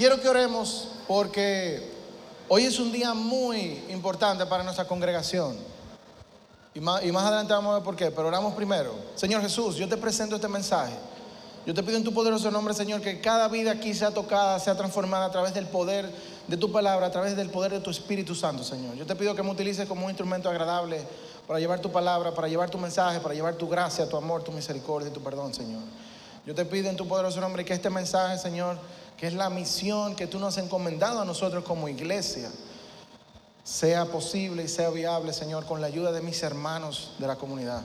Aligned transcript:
quiero 0.00 0.18
que 0.18 0.30
oremos 0.30 0.88
porque 1.06 1.86
hoy 2.48 2.64
es 2.64 2.78
un 2.78 2.90
día 2.90 3.12
muy 3.12 3.84
importante 3.90 4.46
para 4.46 4.64
nuestra 4.64 4.86
congregación. 4.86 5.58
Y 6.72 6.80
más, 6.80 7.04
y 7.04 7.12
más 7.12 7.24
adelante 7.24 7.52
vamos 7.52 7.72
a 7.72 7.74
ver 7.74 7.84
por 7.84 7.96
qué, 7.96 8.10
pero 8.10 8.28
oramos 8.28 8.54
primero. 8.54 8.94
Señor 9.14 9.42
Jesús, 9.42 9.76
yo 9.76 9.86
te 9.86 9.98
presento 9.98 10.36
este 10.36 10.48
mensaje. 10.48 10.94
Yo 11.66 11.74
te 11.74 11.82
pido 11.82 11.98
en 11.98 12.04
tu 12.04 12.14
poderoso 12.14 12.50
nombre, 12.50 12.72
Señor, 12.72 13.02
que 13.02 13.20
cada 13.20 13.46
vida 13.48 13.72
aquí 13.72 13.92
sea 13.92 14.10
tocada, 14.10 14.58
sea 14.58 14.74
transformada 14.74 15.26
a 15.26 15.30
través 15.30 15.52
del 15.52 15.66
poder 15.66 16.10
de 16.48 16.56
tu 16.56 16.72
palabra, 16.72 17.08
a 17.08 17.10
través 17.10 17.36
del 17.36 17.50
poder 17.50 17.72
de 17.72 17.80
tu 17.80 17.90
Espíritu 17.90 18.34
Santo, 18.34 18.64
Señor. 18.64 18.94
Yo 18.94 19.04
te 19.04 19.14
pido 19.14 19.34
que 19.34 19.42
me 19.42 19.50
utilices 19.50 19.86
como 19.86 20.06
un 20.06 20.10
instrumento 20.10 20.48
agradable 20.48 21.02
para 21.46 21.60
llevar 21.60 21.80
tu 21.80 21.92
palabra, 21.92 22.32
para 22.32 22.48
llevar 22.48 22.70
tu 22.70 22.78
mensaje, 22.78 23.20
para 23.20 23.34
llevar 23.34 23.56
tu 23.56 23.68
gracia, 23.68 24.08
tu 24.08 24.16
amor, 24.16 24.42
tu 24.44 24.52
misericordia 24.52 25.10
y 25.10 25.12
tu 25.12 25.22
perdón, 25.22 25.52
Señor. 25.52 25.82
Yo 26.46 26.54
te 26.54 26.64
pido 26.64 26.88
en 26.88 26.96
tu 26.96 27.06
poderoso 27.06 27.38
nombre 27.38 27.66
que 27.66 27.74
este 27.74 27.90
mensaje, 27.90 28.38
Señor, 28.38 28.78
que 29.20 29.26
es 29.26 29.34
la 29.34 29.50
misión 29.50 30.16
que 30.16 30.26
tú 30.26 30.38
nos 30.38 30.56
has 30.56 30.64
encomendado 30.64 31.20
a 31.20 31.26
nosotros 31.26 31.62
como 31.62 31.90
iglesia, 31.90 32.50
sea 33.62 34.06
posible 34.06 34.64
y 34.64 34.68
sea 34.68 34.88
viable, 34.88 35.34
Señor, 35.34 35.66
con 35.66 35.82
la 35.82 35.88
ayuda 35.88 36.10
de 36.10 36.22
mis 36.22 36.42
hermanos 36.42 37.12
de 37.18 37.26
la 37.26 37.36
comunidad. 37.36 37.82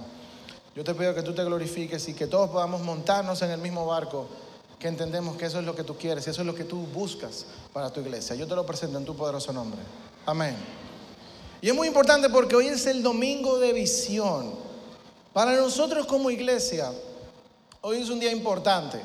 Yo 0.77 0.85
te 0.85 0.95
pido 0.95 1.13
que 1.13 1.23
tú 1.23 1.35
te 1.35 1.43
glorifiques 1.43 2.07
y 2.07 2.13
que 2.13 2.27
todos 2.27 2.49
podamos 2.51 2.81
montarnos 2.83 3.41
en 3.41 3.51
el 3.51 3.59
mismo 3.59 3.85
barco, 3.85 4.29
que 4.79 4.87
entendemos 4.87 5.35
que 5.35 5.47
eso 5.47 5.59
es 5.59 5.65
lo 5.65 5.75
que 5.75 5.83
tú 5.83 5.97
quieres 5.97 6.25
y 6.25 6.29
eso 6.29 6.39
es 6.39 6.47
lo 6.47 6.55
que 6.55 6.63
tú 6.63 6.77
buscas 6.93 7.45
para 7.73 7.91
tu 7.91 7.99
iglesia. 7.99 8.33
Yo 8.37 8.47
te 8.47 8.55
lo 8.55 8.65
presento 8.65 8.97
en 8.97 9.03
tu 9.03 9.13
poderoso 9.13 9.51
nombre. 9.51 9.81
Amén. 10.25 10.55
Y 11.59 11.67
es 11.67 11.75
muy 11.75 11.89
importante 11.89 12.29
porque 12.29 12.55
hoy 12.55 12.67
es 12.67 12.85
el 12.85 13.03
domingo 13.03 13.59
de 13.59 13.73
visión. 13.73 14.53
Para 15.33 15.51
nosotros 15.57 16.07
como 16.07 16.31
iglesia, 16.31 16.93
hoy 17.81 17.97
es 17.97 18.09
un 18.09 18.21
día 18.21 18.31
importante. 18.31 19.01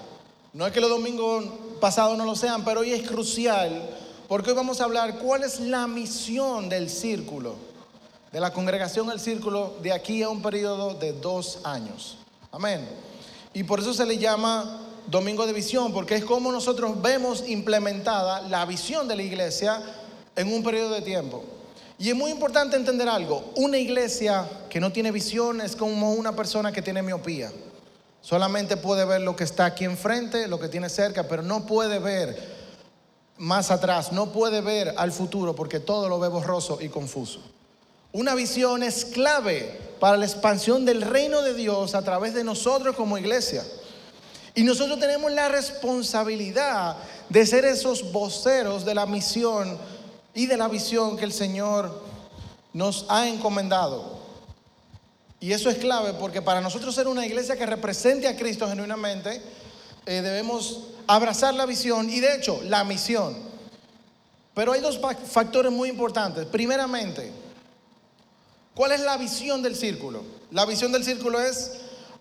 No 0.53 0.65
es 0.65 0.73
que 0.73 0.81
los 0.81 0.91
domingos 0.91 1.45
pasados 1.81 2.17
no 2.17 2.25
lo 2.25 2.37
sean, 2.37 2.65
pero 2.65 2.81
hoy 2.81 2.93
es 2.93 3.09
crucial 3.09 3.83
porque 4.29 4.51
hoy 4.51 4.57
vamos 4.57 4.81
a 4.81 4.85
hablar 4.85 5.19
cuál 5.19 5.43
es 5.43 5.59
la 5.59 5.87
misión 5.87 6.69
del 6.69 6.89
círculo 6.89 7.71
de 8.33 8.41
la 8.41 8.53
congregación 8.53 9.11
El 9.11 9.21
Círculo 9.21 9.75
de 9.83 9.93
aquí 9.93 10.23
a 10.23 10.29
un 10.29 10.43
periodo 10.43 10.95
de 10.95 11.13
dos 11.13 11.61
años. 11.65 12.19
Amén. 12.53 12.89
Y 13.53 13.65
por 13.65 13.81
eso 13.81 13.93
se 13.93 14.07
le 14.07 14.19
llama 14.19 14.83
Domingo 15.09 15.47
de 15.47 15.53
Visión, 15.53 15.93
porque 15.93 16.15
es 16.15 16.25
como 16.25 16.53
nosotros 16.53 17.01
vemos 17.03 17.49
implementada 17.49 18.43
la 18.43 18.65
visión 18.67 19.09
de 19.09 19.17
la 19.17 19.23
iglesia 19.23 19.83
en 20.37 20.53
un 20.53 20.63
periodo 20.63 20.95
de 20.95 21.03
tiempo. 21.03 21.43
Y 21.99 22.09
es 22.09 22.15
muy 22.15 22.31
importante 22.31 22.77
entender 22.77 23.09
algo, 23.09 23.53
una 23.57 23.79
iglesia 23.79 24.49
que 24.71 24.81
no 24.81 24.91
tiene 24.93 25.11
visión 25.11 25.61
es 25.61 25.77
como 25.77 26.13
una 26.13 26.35
persona 26.35 26.73
que 26.73 26.81
tiene 26.81 27.03
miopía. 27.03 27.53
Solamente 28.23 28.77
puede 28.77 29.05
ver 29.05 29.23
lo 29.23 29.35
que 29.35 29.45
está 29.45 29.65
aquí 29.65 29.85
enfrente, 29.85 30.47
lo 30.47 30.61
que 30.61 30.69
tiene 30.69 30.89
cerca, 30.89 31.27
pero 31.27 31.43
no 31.43 31.67
puede 31.67 31.99
ver 31.99 32.61
más 33.39 33.71
atrás, 33.71 34.13
no 34.13 34.33
puede 34.33 34.61
ver 34.61 34.95
al 34.99 35.13
futuro 35.13 35.55
porque 35.55 35.81
todo 35.81 36.09
lo 36.09 36.21
ve 36.21 36.29
borroso 36.29 36.79
y 36.81 36.91
confuso. 36.91 37.41
Una 38.13 38.35
visión 38.35 38.83
es 38.83 39.07
clave 39.07 39.79
para 39.99 40.17
la 40.17 40.27
expansión 40.27 40.85
del 40.85 41.01
reino 41.01 41.43
de 41.43 41.55
Dios 41.55 41.95
a 41.95 42.03
través 42.03 42.35
de 42.35 42.45
nosotros 42.45 42.97
como 42.97 43.17
iglesia. 43.17 43.65
Y 44.55 44.65
nosotros 44.65 44.99
tenemos 44.99 45.33
la 45.33 45.49
responsabilidad 45.49 46.97
de 47.29 47.47
ser 47.47 47.65
esos 47.65 48.13
voceros 48.13 48.85
de 48.85 48.95
la 48.95 49.07
misión 49.07 49.79
y 50.35 50.47
de 50.47 50.57
la 50.57 50.69
visión 50.69 51.17
que 51.17 51.25
el 51.25 51.33
Señor 51.33 52.03
nos 52.73 53.07
ha 53.09 53.29
encomendado. 53.29 54.20
Y 55.41 55.53
eso 55.53 55.71
es 55.71 55.79
clave 55.79 56.13
porque 56.15 56.43
para 56.43 56.61
nosotros 56.61 56.95
ser 56.95 57.09
una 57.09 57.27
iglesia 57.27 57.57
que 57.57 57.67
represente 57.67 58.29
a 58.29 58.37
Cristo 58.37 58.69
genuinamente, 58.69 59.43
eh, 60.07 60.21
debemos 60.21 60.85
abrazar 61.07 61.55
la 61.55 61.67
visión 61.67 62.09
y 62.11 62.21
de 62.21 62.37
hecho 62.37 62.61
la 62.65 62.85
misión. 62.85 63.37
Pero 64.55 64.73
hay 64.73 64.81
dos 64.81 65.01
factores 65.27 65.73
muy 65.73 65.89
importantes. 65.89 66.45
Primeramente, 66.47 67.33
¿Cuál 68.81 68.93
es 68.93 69.01
la 69.01 69.19
visión 69.19 69.63
del 69.63 69.77
círculo? 69.77 70.23
La 70.51 70.65
visión 70.65 70.91
del 70.91 71.05
círculo 71.05 71.39
es 71.39 71.73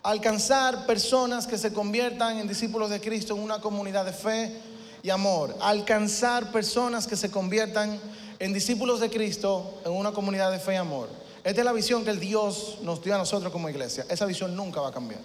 alcanzar 0.04 0.86
personas 0.86 1.48
que 1.48 1.58
se 1.58 1.72
conviertan 1.72 2.38
en 2.38 2.48
discípulos 2.50 2.90
de 2.90 3.00
Cristo 3.00 3.34
en 3.36 3.42
una 3.42 3.62
comunidad 3.62 4.04
de 4.04 4.12
fe 4.12 4.58
y 5.04 5.10
amor. 5.10 5.56
Alcanzar 5.62 6.52
personas 6.52 7.08
que 7.08 7.16
se 7.16 7.32
conviertan 7.32 8.00
en 8.40 8.52
discípulos 8.52 9.00
de 9.00 9.10
Cristo 9.10 9.80
en 9.86 9.92
una 9.92 10.12
comunidad 10.12 10.52
de 10.52 10.60
fe 10.60 10.74
y 10.74 10.78
amor. 10.78 11.08
Esta 11.44 11.62
es 11.62 11.66
la 11.66 11.72
visión 11.72 12.04
que 12.04 12.12
el 12.12 12.20
Dios 12.20 12.80
nos 12.82 13.04
dio 13.04 13.16
a 13.16 13.18
nosotros 13.18 13.52
como 13.52 13.70
iglesia. 13.70 14.06
Esa 14.10 14.26
visión 14.26 14.56
nunca 14.56 14.82
va 14.82 14.90
a 14.90 14.92
cambiar. 14.92 15.22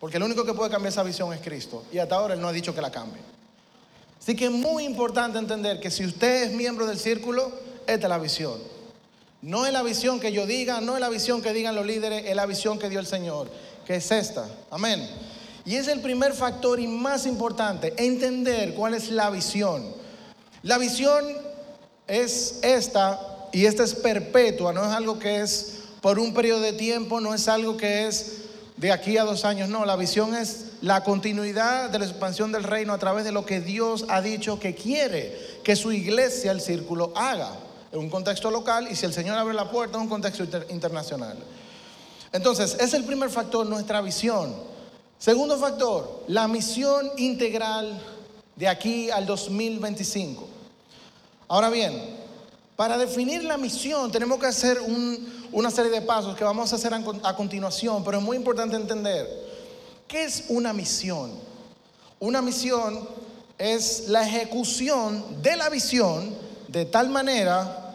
Porque 0.00 0.16
el 0.16 0.22
único 0.22 0.44
que 0.44 0.54
puede 0.54 0.70
cambiar 0.70 0.92
esa 0.92 1.02
visión 1.02 1.32
es 1.32 1.40
Cristo. 1.40 1.84
Y 1.92 1.98
hasta 1.98 2.16
ahora 2.16 2.34
Él 2.34 2.40
no 2.40 2.48
ha 2.48 2.52
dicho 2.52 2.74
que 2.74 2.80
la 2.80 2.90
cambie. 2.90 3.20
Así 4.20 4.34
que 4.34 4.46
es 4.46 4.50
muy 4.50 4.84
importante 4.84 5.38
entender 5.38 5.78
que 5.80 5.90
si 5.90 6.04
usted 6.04 6.44
es 6.44 6.52
miembro 6.52 6.86
del 6.86 6.98
círculo, 6.98 7.52
esta 7.86 8.06
es 8.06 8.08
la 8.08 8.18
visión. 8.18 8.58
No 9.42 9.66
es 9.66 9.72
la 9.72 9.82
visión 9.82 10.18
que 10.18 10.32
yo 10.32 10.46
diga, 10.46 10.80
no 10.80 10.94
es 10.94 11.00
la 11.00 11.08
visión 11.08 11.42
que 11.42 11.52
digan 11.52 11.74
los 11.74 11.86
líderes, 11.86 12.24
es 12.26 12.34
la 12.34 12.46
visión 12.46 12.78
que 12.78 12.88
dio 12.88 12.98
el 12.98 13.06
Señor, 13.06 13.48
que 13.86 13.96
es 13.96 14.10
esta. 14.10 14.48
Amén. 14.70 15.08
Y 15.64 15.76
es 15.76 15.88
el 15.88 16.00
primer 16.00 16.32
factor 16.32 16.80
y 16.80 16.86
más 16.86 17.26
importante, 17.26 17.94
entender 17.96 18.74
cuál 18.74 18.94
es 18.94 19.10
la 19.10 19.30
visión. 19.30 19.94
La 20.62 20.78
visión 20.78 21.24
es 22.08 22.58
esta 22.62 23.35
y 23.52 23.66
esta 23.66 23.84
es 23.84 23.94
perpetua, 23.94 24.72
no 24.72 24.84
es 24.84 24.90
algo 24.90 25.18
que 25.18 25.40
es 25.40 25.78
por 26.00 26.18
un 26.18 26.34
periodo 26.34 26.60
de 26.60 26.72
tiempo, 26.72 27.20
no 27.20 27.34
es 27.34 27.48
algo 27.48 27.76
que 27.76 28.06
es 28.06 28.32
de 28.76 28.92
aquí 28.92 29.16
a 29.16 29.24
dos 29.24 29.44
años, 29.44 29.68
no, 29.68 29.84
la 29.84 29.96
visión 29.96 30.34
es 30.34 30.66
la 30.82 31.02
continuidad 31.02 31.90
de 31.90 31.98
la 31.98 32.04
expansión 32.04 32.52
del 32.52 32.62
reino 32.62 32.92
a 32.92 32.98
través 32.98 33.24
de 33.24 33.32
lo 33.32 33.46
que 33.46 33.60
Dios 33.60 34.04
ha 34.08 34.20
dicho 34.20 34.60
que 34.60 34.74
quiere 34.74 35.36
que 35.64 35.74
su 35.74 35.92
iglesia, 35.92 36.52
el 36.52 36.60
círculo, 36.60 37.12
haga 37.16 37.52
en 37.90 37.98
un 37.98 38.10
contexto 38.10 38.50
local 38.50 38.88
y 38.90 38.94
si 38.94 39.06
el 39.06 39.12
Señor 39.12 39.38
abre 39.38 39.54
la 39.54 39.70
puerta 39.70 39.96
en 39.96 40.02
un 40.02 40.08
contexto 40.08 40.44
internacional. 40.68 41.38
Entonces, 42.32 42.76
es 42.78 42.92
el 42.92 43.04
primer 43.04 43.30
factor, 43.30 43.66
nuestra 43.66 44.00
visión. 44.02 44.54
Segundo 45.18 45.56
factor, 45.58 46.24
la 46.28 46.46
misión 46.46 47.10
integral 47.16 47.98
de 48.56 48.68
aquí 48.68 49.10
al 49.10 49.24
2025. 49.24 50.46
Ahora 51.48 51.70
bien, 51.70 52.25
para 52.76 52.98
definir 52.98 53.42
la 53.42 53.56
misión 53.56 54.12
tenemos 54.12 54.38
que 54.38 54.46
hacer 54.46 54.78
una 55.50 55.70
serie 55.70 55.90
de 55.90 56.02
pasos 56.02 56.36
que 56.36 56.44
vamos 56.44 56.72
a 56.72 56.76
hacer 56.76 56.92
a 56.94 57.34
continuación, 57.34 58.04
pero 58.04 58.18
es 58.18 58.22
muy 58.22 58.36
importante 58.36 58.76
entender, 58.76 59.26
¿qué 60.06 60.24
es 60.24 60.44
una 60.48 60.72
misión? 60.74 61.32
Una 62.20 62.42
misión 62.42 63.08
es 63.58 64.08
la 64.08 64.22
ejecución 64.22 65.42
de 65.42 65.56
la 65.56 65.70
visión 65.70 66.34
de 66.68 66.84
tal 66.84 67.08
manera 67.08 67.94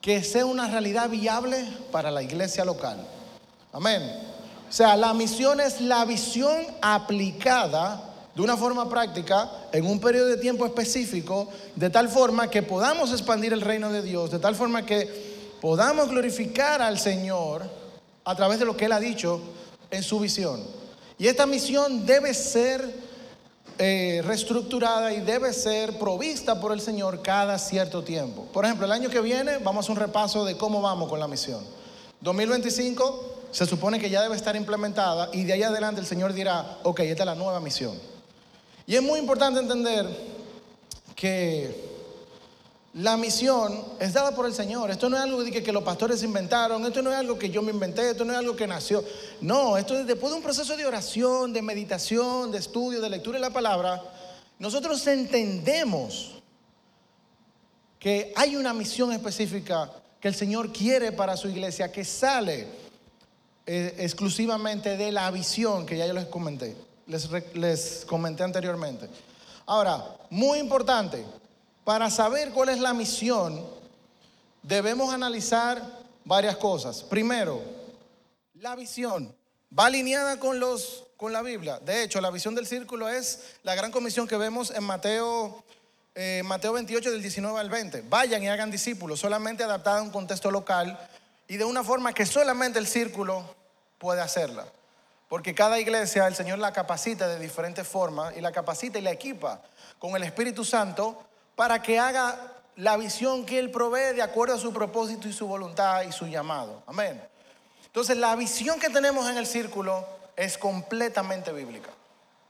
que 0.00 0.22
sea 0.22 0.46
una 0.46 0.68
realidad 0.68 1.10
viable 1.10 1.66
para 1.92 2.10
la 2.10 2.22
iglesia 2.22 2.64
local. 2.64 3.06
Amén. 3.72 4.02
O 4.68 4.72
sea, 4.72 4.96
la 4.96 5.12
misión 5.12 5.60
es 5.60 5.80
la 5.80 6.04
visión 6.04 6.66
aplicada 6.80 8.13
de 8.34 8.42
una 8.42 8.56
forma 8.56 8.88
práctica 8.88 9.50
en 9.72 9.86
un 9.86 10.00
periodo 10.00 10.26
de 10.26 10.36
tiempo 10.36 10.66
específico, 10.66 11.48
de 11.76 11.90
tal 11.90 12.08
forma 12.08 12.50
que 12.50 12.62
podamos 12.62 13.12
expandir 13.12 13.52
el 13.52 13.60
reino 13.60 13.92
de 13.92 14.02
Dios, 14.02 14.30
de 14.30 14.38
tal 14.38 14.56
forma 14.56 14.84
que 14.84 15.56
podamos 15.60 16.08
glorificar 16.08 16.82
al 16.82 16.98
Señor 16.98 17.62
a 18.24 18.34
través 18.34 18.58
de 18.58 18.64
lo 18.64 18.76
que 18.76 18.86
Él 18.86 18.92
ha 18.92 19.00
dicho 19.00 19.40
en 19.90 20.02
su 20.02 20.18
visión. 20.18 20.62
Y 21.16 21.28
esta 21.28 21.46
misión 21.46 22.04
debe 22.04 22.34
ser 22.34 23.04
eh, 23.78 24.20
reestructurada 24.24 25.12
y 25.12 25.20
debe 25.20 25.52
ser 25.52 25.96
provista 25.98 26.60
por 26.60 26.72
el 26.72 26.80
Señor 26.80 27.22
cada 27.22 27.58
cierto 27.58 28.02
tiempo. 28.02 28.46
Por 28.52 28.64
ejemplo, 28.64 28.86
el 28.86 28.92
año 28.92 29.10
que 29.10 29.20
viene 29.20 29.58
vamos 29.58 29.88
a 29.88 29.92
un 29.92 29.98
repaso 29.98 30.44
de 30.44 30.56
cómo 30.56 30.80
vamos 30.82 31.08
con 31.08 31.20
la 31.20 31.28
misión. 31.28 31.64
2025 32.20 33.42
se 33.52 33.66
supone 33.66 34.00
que 34.00 34.10
ya 34.10 34.22
debe 34.22 34.34
estar 34.34 34.56
implementada 34.56 35.28
y 35.32 35.44
de 35.44 35.52
ahí 35.52 35.62
adelante 35.62 36.00
el 36.00 36.06
Señor 36.06 36.32
dirá, 36.32 36.78
ok, 36.82 37.00
esta 37.00 37.22
es 37.22 37.26
la 37.26 37.34
nueva 37.36 37.60
misión. 37.60 38.13
Y 38.86 38.96
es 38.96 39.02
muy 39.02 39.18
importante 39.18 39.60
entender 39.60 40.06
que 41.14 41.92
la 42.94 43.16
misión 43.16 43.84
es 43.98 44.12
dada 44.12 44.34
por 44.34 44.46
el 44.46 44.54
Señor. 44.54 44.90
Esto 44.90 45.08
no 45.08 45.16
es 45.16 45.22
algo 45.22 45.42
que, 45.44 45.62
que, 45.62 45.72
los 45.72 45.82
pastores 45.82 46.22
inventaron, 46.22 46.84
esto 46.84 47.02
no 47.02 47.10
es 47.10 47.16
algo 47.16 47.38
que 47.38 47.50
yo 47.50 47.62
me 47.62 47.72
inventé, 47.72 48.10
esto 48.10 48.24
no 48.24 48.32
es 48.32 48.38
algo 48.38 48.54
que 48.54 48.66
nació. 48.66 49.04
No, 49.40 49.76
esto 49.76 49.98
es 49.98 50.06
después 50.06 50.30
de 50.30 50.36
un 50.36 50.42
proceso 50.42 50.76
de 50.76 50.86
oración, 50.86 51.52
de 51.52 51.62
meditación, 51.62 52.52
de 52.52 52.58
estudio, 52.58 53.00
de 53.00 53.10
lectura 53.10 53.38
de 53.38 53.42
la 53.42 53.50
palabra. 53.50 54.02
Nosotros 54.58 55.04
entendemos 55.06 56.34
que 57.98 58.32
hay 58.36 58.54
una 58.54 58.74
misión 58.74 59.12
específica 59.12 59.90
que 60.20 60.28
el 60.28 60.34
Señor 60.34 60.72
quiere 60.72 61.10
para 61.10 61.36
su 61.36 61.48
iglesia 61.48 61.90
que 61.90 62.04
sale 62.04 62.66
eh, 63.66 63.94
exclusivamente 63.98 64.96
de 64.96 65.10
la 65.10 65.30
visión 65.30 65.86
que 65.86 65.96
ya 65.96 66.06
yo 66.06 66.12
les 66.12 66.26
comenté, 66.26 66.76
les, 67.06 68.04
comenté 68.06 68.42
anteriormente. 68.42 69.08
Ahora, 69.66 70.04
muy 70.30 70.58
importante, 70.58 71.24
para 71.84 72.10
saber 72.10 72.50
cuál 72.50 72.70
es 72.70 72.78
la 72.78 72.94
misión, 72.94 73.64
debemos 74.62 75.12
analizar 75.12 75.82
varias 76.24 76.56
cosas. 76.56 77.02
Primero, 77.02 77.62
la 78.54 78.74
visión 78.74 79.34
va 79.76 79.86
alineada 79.86 80.38
con, 80.38 80.60
los, 80.60 81.04
con 81.16 81.32
la 81.32 81.42
Biblia. 81.42 81.78
De 81.78 82.02
hecho, 82.02 82.20
la 82.20 82.30
visión 82.30 82.54
del 82.54 82.66
círculo 82.66 83.08
es 83.08 83.56
la 83.62 83.74
gran 83.74 83.90
comisión 83.90 84.26
que 84.26 84.36
vemos 84.36 84.70
en 84.70 84.84
Mateo 84.84 85.64
eh, 86.16 86.42
Mateo 86.44 86.72
28 86.72 87.10
del 87.10 87.22
19 87.22 87.58
al 87.58 87.68
20. 87.68 88.04
Vayan 88.08 88.42
y 88.42 88.48
hagan 88.48 88.70
discípulos, 88.70 89.18
solamente 89.18 89.64
adaptada 89.64 89.98
a 89.98 90.02
un 90.02 90.10
contexto 90.10 90.50
local 90.50 90.96
y 91.48 91.56
de 91.56 91.64
una 91.64 91.82
forma 91.82 92.12
que 92.12 92.24
solamente 92.24 92.78
el 92.78 92.86
círculo 92.86 93.44
puede 93.98 94.20
hacerla. 94.20 94.64
Porque 95.34 95.52
cada 95.52 95.80
iglesia 95.80 96.28
el 96.28 96.36
Señor 96.36 96.60
la 96.60 96.72
capacita 96.72 97.26
de 97.26 97.40
diferentes 97.40 97.88
formas 97.88 98.36
y 98.36 98.40
la 98.40 98.52
capacita 98.52 99.00
y 99.00 99.02
la 99.02 99.10
equipa 99.10 99.60
con 99.98 100.14
el 100.14 100.22
Espíritu 100.22 100.64
Santo 100.64 101.24
para 101.56 101.82
que 101.82 101.98
haga 101.98 102.52
la 102.76 102.96
visión 102.96 103.44
que 103.44 103.58
Él 103.58 103.72
provee 103.72 104.14
de 104.14 104.22
acuerdo 104.22 104.54
a 104.54 104.58
su 104.58 104.72
propósito 104.72 105.26
y 105.26 105.32
su 105.32 105.48
voluntad 105.48 106.02
y 106.02 106.12
su 106.12 106.28
llamado. 106.28 106.84
Amén. 106.86 107.20
Entonces 107.84 108.16
la 108.16 108.36
visión 108.36 108.78
que 108.78 108.90
tenemos 108.90 109.28
en 109.28 109.36
el 109.36 109.48
círculo 109.48 110.06
es 110.36 110.56
completamente 110.56 111.50
bíblica. 111.50 111.90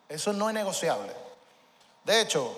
Eso 0.07 0.35
no 0.35 0.51
es 0.51 0.55
negociable. 0.55 1.11
De 2.05 2.21
hecho, 2.21 2.55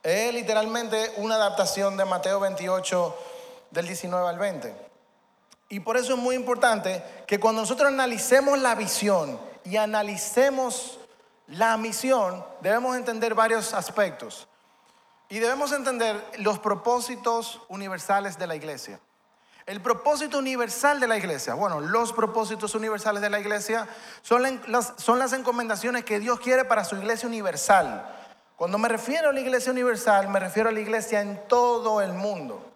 es 0.00 0.32
literalmente 0.32 1.14
una 1.16 1.34
adaptación 1.34 1.96
de 1.96 2.04
Mateo 2.04 2.38
28 2.38 3.16
del 3.72 3.86
19 3.88 4.28
al 4.28 4.38
20. 4.38 4.86
Y 5.70 5.80
por 5.80 5.96
eso 5.96 6.14
es 6.14 6.18
muy 6.20 6.36
importante 6.36 7.02
que 7.26 7.40
cuando 7.40 7.62
nosotros 7.62 7.88
analicemos 7.88 8.60
la 8.60 8.76
visión 8.76 9.55
y 9.66 9.76
analicemos 9.76 11.00
la 11.48 11.76
misión, 11.76 12.44
debemos 12.60 12.96
entender 12.96 13.34
varios 13.34 13.74
aspectos. 13.74 14.48
Y 15.28 15.40
debemos 15.40 15.72
entender 15.72 16.24
los 16.38 16.60
propósitos 16.60 17.60
universales 17.68 18.38
de 18.38 18.46
la 18.46 18.54
iglesia. 18.54 19.00
El 19.66 19.82
propósito 19.82 20.38
universal 20.38 21.00
de 21.00 21.08
la 21.08 21.16
iglesia, 21.16 21.54
bueno, 21.54 21.80
los 21.80 22.12
propósitos 22.12 22.76
universales 22.76 23.20
de 23.20 23.28
la 23.28 23.40
iglesia 23.40 23.88
son 24.22 24.42
las, 24.68 25.32
encomendaciones 25.32 26.04
que 26.04 26.20
Dios 26.20 26.38
quiere 26.38 26.64
para 26.64 26.84
su 26.84 26.94
iglesia 26.94 27.28
universal. 27.28 28.08
Cuando 28.54 28.78
me 28.78 28.88
refiero 28.88 29.30
a 29.30 29.32
la 29.32 29.40
iglesia 29.40 29.72
universal, 29.72 30.28
me 30.28 30.38
refiero 30.38 30.68
a 30.68 30.72
la 30.72 30.78
iglesia 30.78 31.20
en 31.20 31.48
todo 31.48 32.00
el 32.00 32.12
mundo. 32.12 32.72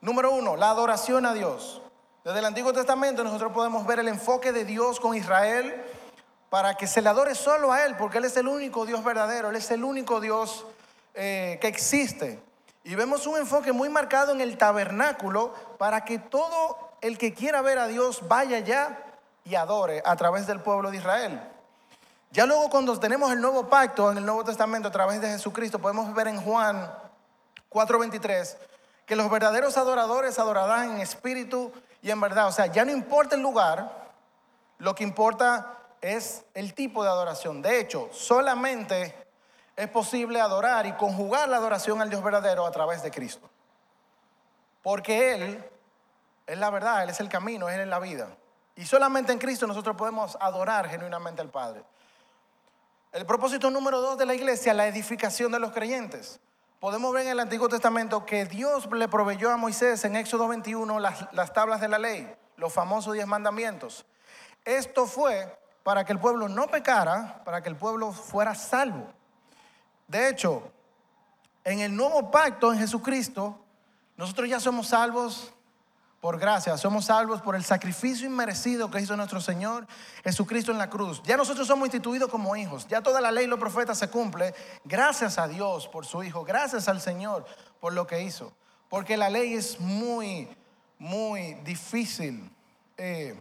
Número 0.00 0.30
uno, 0.30 0.54
la 0.54 0.70
adoración 0.70 1.26
a 1.26 1.34
Dios. 1.34 1.82
Desde 2.28 2.40
el 2.40 2.44
Antiguo 2.44 2.74
Testamento 2.74 3.24
nosotros 3.24 3.52
podemos 3.52 3.86
ver 3.86 4.00
el 4.00 4.08
enfoque 4.08 4.52
de 4.52 4.66
Dios 4.66 5.00
con 5.00 5.14
Israel 5.14 5.82
para 6.50 6.74
que 6.74 6.86
se 6.86 7.00
le 7.00 7.08
adore 7.08 7.34
solo 7.34 7.72
a 7.72 7.86
Él, 7.86 7.96
porque 7.96 8.18
Él 8.18 8.26
es 8.26 8.36
el 8.36 8.48
único 8.48 8.84
Dios 8.84 9.02
verdadero, 9.02 9.48
Él 9.48 9.56
es 9.56 9.70
el 9.70 9.82
único 9.82 10.20
Dios 10.20 10.66
eh, 11.14 11.56
que 11.58 11.68
existe. 11.68 12.38
Y 12.84 12.96
vemos 12.96 13.26
un 13.26 13.38
enfoque 13.38 13.72
muy 13.72 13.88
marcado 13.88 14.32
en 14.32 14.42
el 14.42 14.58
tabernáculo 14.58 15.54
para 15.78 16.04
que 16.04 16.18
todo 16.18 16.90
el 17.00 17.16
que 17.16 17.32
quiera 17.32 17.62
ver 17.62 17.78
a 17.78 17.86
Dios 17.86 18.20
vaya 18.28 18.58
allá 18.58 18.98
y 19.44 19.54
adore 19.54 20.02
a 20.04 20.14
través 20.16 20.46
del 20.46 20.60
pueblo 20.60 20.90
de 20.90 20.98
Israel. 20.98 21.40
Ya 22.30 22.44
luego 22.44 22.68
cuando 22.68 23.00
tenemos 23.00 23.32
el 23.32 23.40
nuevo 23.40 23.70
pacto 23.70 24.12
en 24.12 24.18
el 24.18 24.26
Nuevo 24.26 24.44
Testamento 24.44 24.88
a 24.88 24.92
través 24.92 25.22
de 25.22 25.28
Jesucristo, 25.28 25.78
podemos 25.78 26.12
ver 26.12 26.28
en 26.28 26.42
Juan 26.42 26.92
4:23 27.70 28.58
que 29.06 29.16
los 29.16 29.30
verdaderos 29.30 29.78
adoradores 29.78 30.38
adorarán 30.38 30.90
en 30.90 31.00
espíritu 31.00 31.72
y 32.02 32.10
en 32.10 32.20
verdad. 32.20 32.48
O 32.48 32.52
sea, 32.52 32.66
ya 32.66 32.84
no 32.84 32.92
importa 32.92 33.34
el 33.34 33.42
lugar, 33.42 34.10
lo 34.78 34.94
que 34.94 35.04
importa 35.04 35.78
es 36.00 36.44
el 36.54 36.74
tipo 36.74 37.02
de 37.02 37.10
adoración. 37.10 37.62
De 37.62 37.80
hecho, 37.80 38.08
solamente 38.12 39.28
es 39.76 39.88
posible 39.88 40.40
adorar 40.40 40.86
y 40.86 40.92
conjugar 40.92 41.48
la 41.48 41.56
adoración 41.56 42.00
al 42.00 42.10
Dios 42.10 42.22
verdadero 42.22 42.66
a 42.66 42.70
través 42.70 43.02
de 43.02 43.10
Cristo. 43.10 43.48
Porque 44.82 45.34
Él 45.34 45.64
es 46.46 46.58
la 46.58 46.70
verdad, 46.70 47.02
Él 47.02 47.10
es 47.10 47.20
el 47.20 47.28
camino, 47.28 47.68
Él 47.68 47.80
es 47.80 47.88
la 47.88 47.98
vida. 47.98 48.28
Y 48.76 48.86
solamente 48.86 49.32
en 49.32 49.38
Cristo 49.38 49.66
nosotros 49.66 49.96
podemos 49.96 50.36
adorar 50.40 50.88
genuinamente 50.88 51.42
al 51.42 51.50
Padre. 51.50 51.82
El 53.12 53.26
propósito 53.26 53.70
número 53.70 54.00
dos 54.00 54.18
de 54.18 54.26
la 54.26 54.34
iglesia, 54.34 54.74
la 54.74 54.86
edificación 54.86 55.50
de 55.50 55.58
los 55.58 55.72
creyentes. 55.72 56.40
Podemos 56.80 57.12
ver 57.12 57.24
en 57.24 57.32
el 57.32 57.40
Antiguo 57.40 57.68
Testamento 57.68 58.24
que 58.24 58.44
Dios 58.44 58.88
le 58.92 59.08
proveyó 59.08 59.50
a 59.50 59.56
Moisés 59.56 60.04
en 60.04 60.14
Éxodo 60.14 60.46
21 60.46 61.00
las, 61.00 61.26
las 61.32 61.52
tablas 61.52 61.80
de 61.80 61.88
la 61.88 61.98
ley, 61.98 62.32
los 62.56 62.72
famosos 62.72 63.14
diez 63.14 63.26
mandamientos. 63.26 64.06
Esto 64.64 65.06
fue 65.06 65.58
para 65.82 66.04
que 66.04 66.12
el 66.12 66.20
pueblo 66.20 66.48
no 66.48 66.68
pecara, 66.68 67.42
para 67.44 67.62
que 67.62 67.68
el 67.68 67.74
pueblo 67.74 68.12
fuera 68.12 68.54
salvo. 68.54 69.08
De 70.06 70.28
hecho, 70.28 70.70
en 71.64 71.80
el 71.80 71.96
nuevo 71.96 72.30
pacto 72.30 72.72
en 72.72 72.78
Jesucristo, 72.78 73.58
nosotros 74.16 74.48
ya 74.48 74.60
somos 74.60 74.86
salvos 74.86 75.52
por 76.20 76.38
gracia, 76.38 76.76
somos 76.76 77.04
salvos 77.04 77.40
por 77.42 77.54
el 77.54 77.62
sacrificio 77.62 78.26
inmerecido 78.26 78.90
que 78.90 79.00
hizo 79.00 79.16
nuestro 79.16 79.40
Señor 79.40 79.86
Jesucristo 80.24 80.72
en 80.72 80.78
la 80.78 80.90
cruz. 80.90 81.22
Ya 81.24 81.36
nosotros 81.36 81.68
somos 81.68 81.86
instituidos 81.86 82.28
como 82.28 82.56
hijos, 82.56 82.88
ya 82.88 83.02
toda 83.02 83.20
la 83.20 83.30
ley 83.30 83.44
y 83.44 83.48
los 83.48 83.60
profetas 83.60 83.98
se 83.98 84.08
cumple 84.08 84.52
gracias 84.84 85.38
a 85.38 85.46
Dios 85.46 85.86
por 85.86 86.06
su 86.06 86.22
Hijo, 86.24 86.44
gracias 86.44 86.88
al 86.88 87.00
Señor 87.00 87.46
por 87.80 87.92
lo 87.92 88.06
que 88.06 88.22
hizo. 88.22 88.52
Porque 88.88 89.16
la 89.16 89.30
ley 89.30 89.54
es 89.54 89.78
muy, 89.78 90.48
muy 90.98 91.54
difícil 91.64 92.50
eh, 92.96 93.40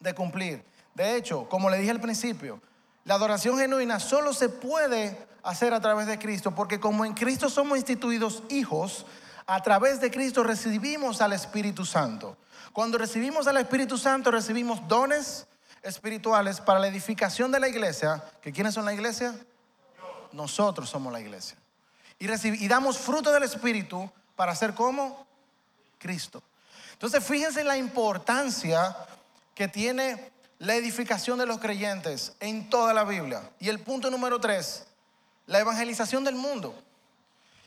de 0.00 0.14
cumplir. 0.14 0.64
De 0.94 1.16
hecho, 1.16 1.46
como 1.48 1.68
le 1.68 1.78
dije 1.78 1.90
al 1.90 2.00
principio, 2.00 2.60
la 3.04 3.14
adoración 3.14 3.58
genuina 3.58 4.00
solo 4.00 4.32
se 4.32 4.48
puede 4.48 5.26
hacer 5.42 5.74
a 5.74 5.80
través 5.80 6.06
de 6.06 6.18
Cristo, 6.18 6.54
porque 6.54 6.80
como 6.80 7.04
en 7.04 7.14
Cristo 7.14 7.50
somos 7.50 7.76
instituidos 7.76 8.44
hijos, 8.48 9.04
a 9.52 9.62
través 9.62 10.00
de 10.00 10.10
Cristo 10.10 10.42
recibimos 10.42 11.20
al 11.20 11.34
Espíritu 11.34 11.84
Santo. 11.84 12.38
Cuando 12.72 12.96
recibimos 12.96 13.46
al 13.46 13.58
Espíritu 13.58 13.98
Santo 13.98 14.30
recibimos 14.30 14.88
dones 14.88 15.46
espirituales 15.82 16.58
para 16.58 16.80
la 16.80 16.88
edificación 16.88 17.52
de 17.52 17.60
la 17.60 17.68
iglesia. 17.68 18.24
¿Que 18.40 18.50
quiénes 18.50 18.72
son 18.72 18.86
la 18.86 18.94
iglesia? 18.94 19.34
Nosotros 20.32 20.88
somos 20.88 21.12
la 21.12 21.20
iglesia. 21.20 21.58
Y, 22.18 22.64
y 22.64 22.66
damos 22.66 22.96
fruto 22.96 23.30
del 23.30 23.42
Espíritu 23.42 24.10
para 24.36 24.56
ser 24.56 24.72
como 24.72 25.26
Cristo. 25.98 26.42
Entonces 26.94 27.22
fíjense 27.22 27.62
la 27.62 27.76
importancia 27.76 28.96
que 29.54 29.68
tiene 29.68 30.32
la 30.60 30.76
edificación 30.76 31.38
de 31.38 31.44
los 31.44 31.58
creyentes 31.58 32.32
en 32.40 32.70
toda 32.70 32.94
la 32.94 33.04
Biblia. 33.04 33.50
Y 33.60 33.68
el 33.68 33.80
punto 33.80 34.10
número 34.10 34.40
tres, 34.40 34.86
la 35.44 35.60
evangelización 35.60 36.24
del 36.24 36.36
mundo. 36.36 36.74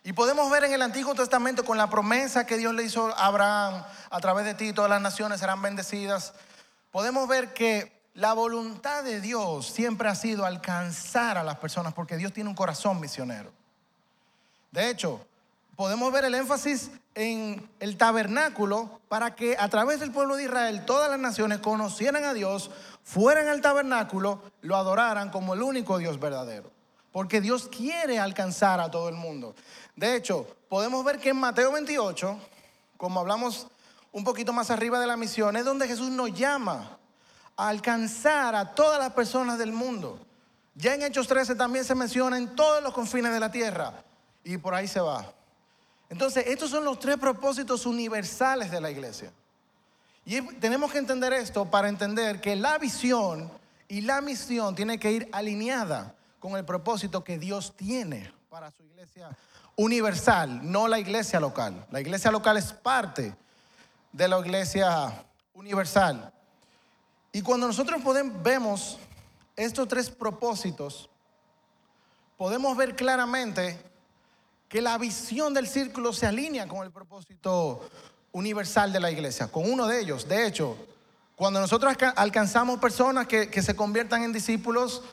Y 0.05 0.13
podemos 0.13 0.51
ver 0.51 0.63
en 0.65 0.71
el 0.71 0.83
Antiguo 0.83 1.15
Testamento 1.15 1.65
con 1.65 1.79
la 1.79 1.89
promesa 1.89 2.45
que 2.45 2.57
Dios 2.57 2.75
le 2.75 2.83
hizo 2.83 3.07
a 3.17 3.25
Abraham, 3.25 3.83
a 4.11 4.19
través 4.19 4.45
de 4.45 4.53
ti 4.53 4.71
todas 4.71 4.87
las 4.87 5.01
naciones 5.01 5.39
serán 5.39 5.63
bendecidas. 5.63 6.33
Podemos 6.91 7.27
ver 7.27 7.55
que 7.55 7.91
la 8.13 8.33
voluntad 8.33 9.03
de 9.03 9.19
Dios 9.19 9.65
siempre 9.65 10.07
ha 10.07 10.13
sido 10.13 10.45
alcanzar 10.45 11.39
a 11.39 11.43
las 11.43 11.57
personas 11.57 11.95
porque 11.95 12.17
Dios 12.17 12.31
tiene 12.33 12.51
un 12.51 12.55
corazón 12.55 12.99
misionero. 12.99 13.51
De 14.69 14.91
hecho, 14.91 15.25
podemos 15.75 16.13
ver 16.13 16.25
el 16.25 16.35
énfasis 16.35 16.91
en 17.15 17.67
el 17.79 17.97
tabernáculo 17.97 19.01
para 19.09 19.33
que 19.33 19.57
a 19.57 19.69
través 19.69 19.99
del 19.99 20.11
pueblo 20.11 20.35
de 20.35 20.43
Israel 20.43 20.85
todas 20.85 21.09
las 21.09 21.19
naciones 21.19 21.61
conocieran 21.61 22.25
a 22.25 22.35
Dios, 22.35 22.69
fueran 23.03 23.47
al 23.47 23.61
tabernáculo, 23.61 24.39
lo 24.61 24.75
adoraran 24.75 25.31
como 25.31 25.55
el 25.55 25.63
único 25.63 25.97
Dios 25.97 26.19
verdadero. 26.19 26.75
Porque 27.11 27.39
Dios 27.39 27.69
quiere 27.69 28.19
alcanzar 28.19 28.81
a 28.81 28.91
todo 28.91 29.07
el 29.07 29.15
mundo. 29.15 29.55
De 29.95 30.15
hecho, 30.15 30.45
podemos 30.67 31.03
ver 31.05 31.19
que 31.19 31.29
en 31.29 31.37
Mateo 31.37 31.71
28, 31.71 32.37
como 32.97 33.19
hablamos 33.19 33.67
un 34.11 34.23
poquito 34.23 34.51
más 34.53 34.69
arriba 34.69 34.99
de 34.99 35.07
la 35.07 35.17
misión, 35.17 35.55
es 35.55 35.65
donde 35.65 35.87
Jesús 35.87 36.09
nos 36.09 36.33
llama 36.33 36.97
a 37.55 37.69
alcanzar 37.69 38.55
a 38.55 38.75
todas 38.75 38.99
las 38.99 39.13
personas 39.13 39.57
del 39.57 39.71
mundo. 39.71 40.19
Ya 40.73 40.93
en 40.93 41.03
Hechos 41.03 41.27
13 41.27 41.55
también 41.55 41.85
se 41.85 41.95
menciona 41.95 42.37
en 42.37 42.55
todos 42.55 42.83
los 42.83 42.93
confines 42.93 43.31
de 43.31 43.39
la 43.39 43.51
tierra. 43.51 43.93
Y 44.43 44.57
por 44.57 44.73
ahí 44.73 44.87
se 44.87 44.99
va. 44.99 45.33
Entonces, 46.09 46.45
estos 46.47 46.69
son 46.69 46.83
los 46.83 46.99
tres 46.99 47.17
propósitos 47.17 47.85
universales 47.85 48.71
de 48.71 48.81
la 48.81 48.91
iglesia. 48.91 49.31
Y 50.25 50.41
tenemos 50.59 50.91
que 50.91 50.97
entender 50.97 51.31
esto 51.33 51.65
para 51.65 51.87
entender 51.87 52.41
que 52.41 52.55
la 52.55 52.77
visión 52.77 53.49
y 53.87 54.01
la 54.01 54.21
misión 54.21 54.75
tiene 54.75 54.99
que 54.99 55.11
ir 55.11 55.29
alineada 55.31 56.15
con 56.39 56.57
el 56.57 56.65
propósito 56.65 57.23
que 57.23 57.37
Dios 57.37 57.73
tiene 57.75 58.31
para 58.49 58.71
su 58.71 58.83
iglesia 58.83 59.29
universal, 59.75 60.59
no 60.63 60.87
la 60.87 60.99
iglesia 60.99 61.39
local. 61.39 61.85
La 61.91 62.01
iglesia 62.01 62.31
local 62.31 62.57
es 62.57 62.71
parte 62.71 63.35
de 64.11 64.27
la 64.27 64.39
iglesia 64.39 65.25
universal. 65.53 66.31
Y 67.31 67.41
cuando 67.41 67.67
nosotros 67.67 68.01
podemos, 68.01 68.41
vemos 68.41 68.97
estos 69.55 69.87
tres 69.87 70.09
propósitos, 70.09 71.09
podemos 72.37 72.75
ver 72.77 72.95
claramente 72.95 73.77
que 74.69 74.81
la 74.81 74.97
visión 74.97 75.53
del 75.53 75.67
círculo 75.67 76.13
se 76.13 76.25
alinea 76.25 76.67
con 76.67 76.83
el 76.83 76.91
propósito 76.91 77.89
universal 78.31 78.91
de 78.91 78.99
la 78.99 79.11
iglesia, 79.11 79.47
con 79.49 79.69
uno 79.69 79.87
de 79.87 79.99
ellos. 79.99 80.27
De 80.27 80.45
hecho, 80.45 80.77
cuando 81.35 81.59
nosotros 81.59 81.95
alcanzamos 82.15 82.79
personas 82.79 83.27
que, 83.27 83.49
que, 83.49 83.61
se 83.61 83.75
conviertan 83.75 84.23
en 84.23 84.33
discípulos, 84.33 85.03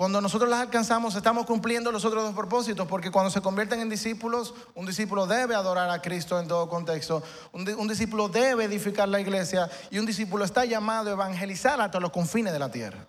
cuando 0.00 0.22
nosotros 0.22 0.48
las 0.48 0.60
alcanzamos, 0.60 1.14
estamos 1.14 1.44
cumpliendo 1.44 1.92
los 1.92 2.06
otros 2.06 2.24
dos 2.24 2.34
propósitos, 2.34 2.88
porque 2.88 3.10
cuando 3.10 3.30
se 3.30 3.42
convierten 3.42 3.80
en 3.80 3.90
discípulos, 3.90 4.54
un 4.74 4.86
discípulo 4.86 5.26
debe 5.26 5.54
adorar 5.54 5.90
a 5.90 6.00
Cristo 6.00 6.40
en 6.40 6.48
todo 6.48 6.70
contexto, 6.70 7.22
un, 7.52 7.86
discípulo 7.86 8.30
debe 8.30 8.64
edificar 8.64 9.10
la 9.10 9.20
iglesia 9.20 9.68
y 9.90 9.98
un 9.98 10.06
discípulo 10.06 10.46
está 10.46 10.64
llamado 10.64 11.10
a 11.10 11.12
evangelizar 11.12 11.78
hasta 11.82 12.00
los 12.00 12.12
confines 12.12 12.54
de 12.54 12.58
la 12.58 12.70
tierra. 12.70 13.06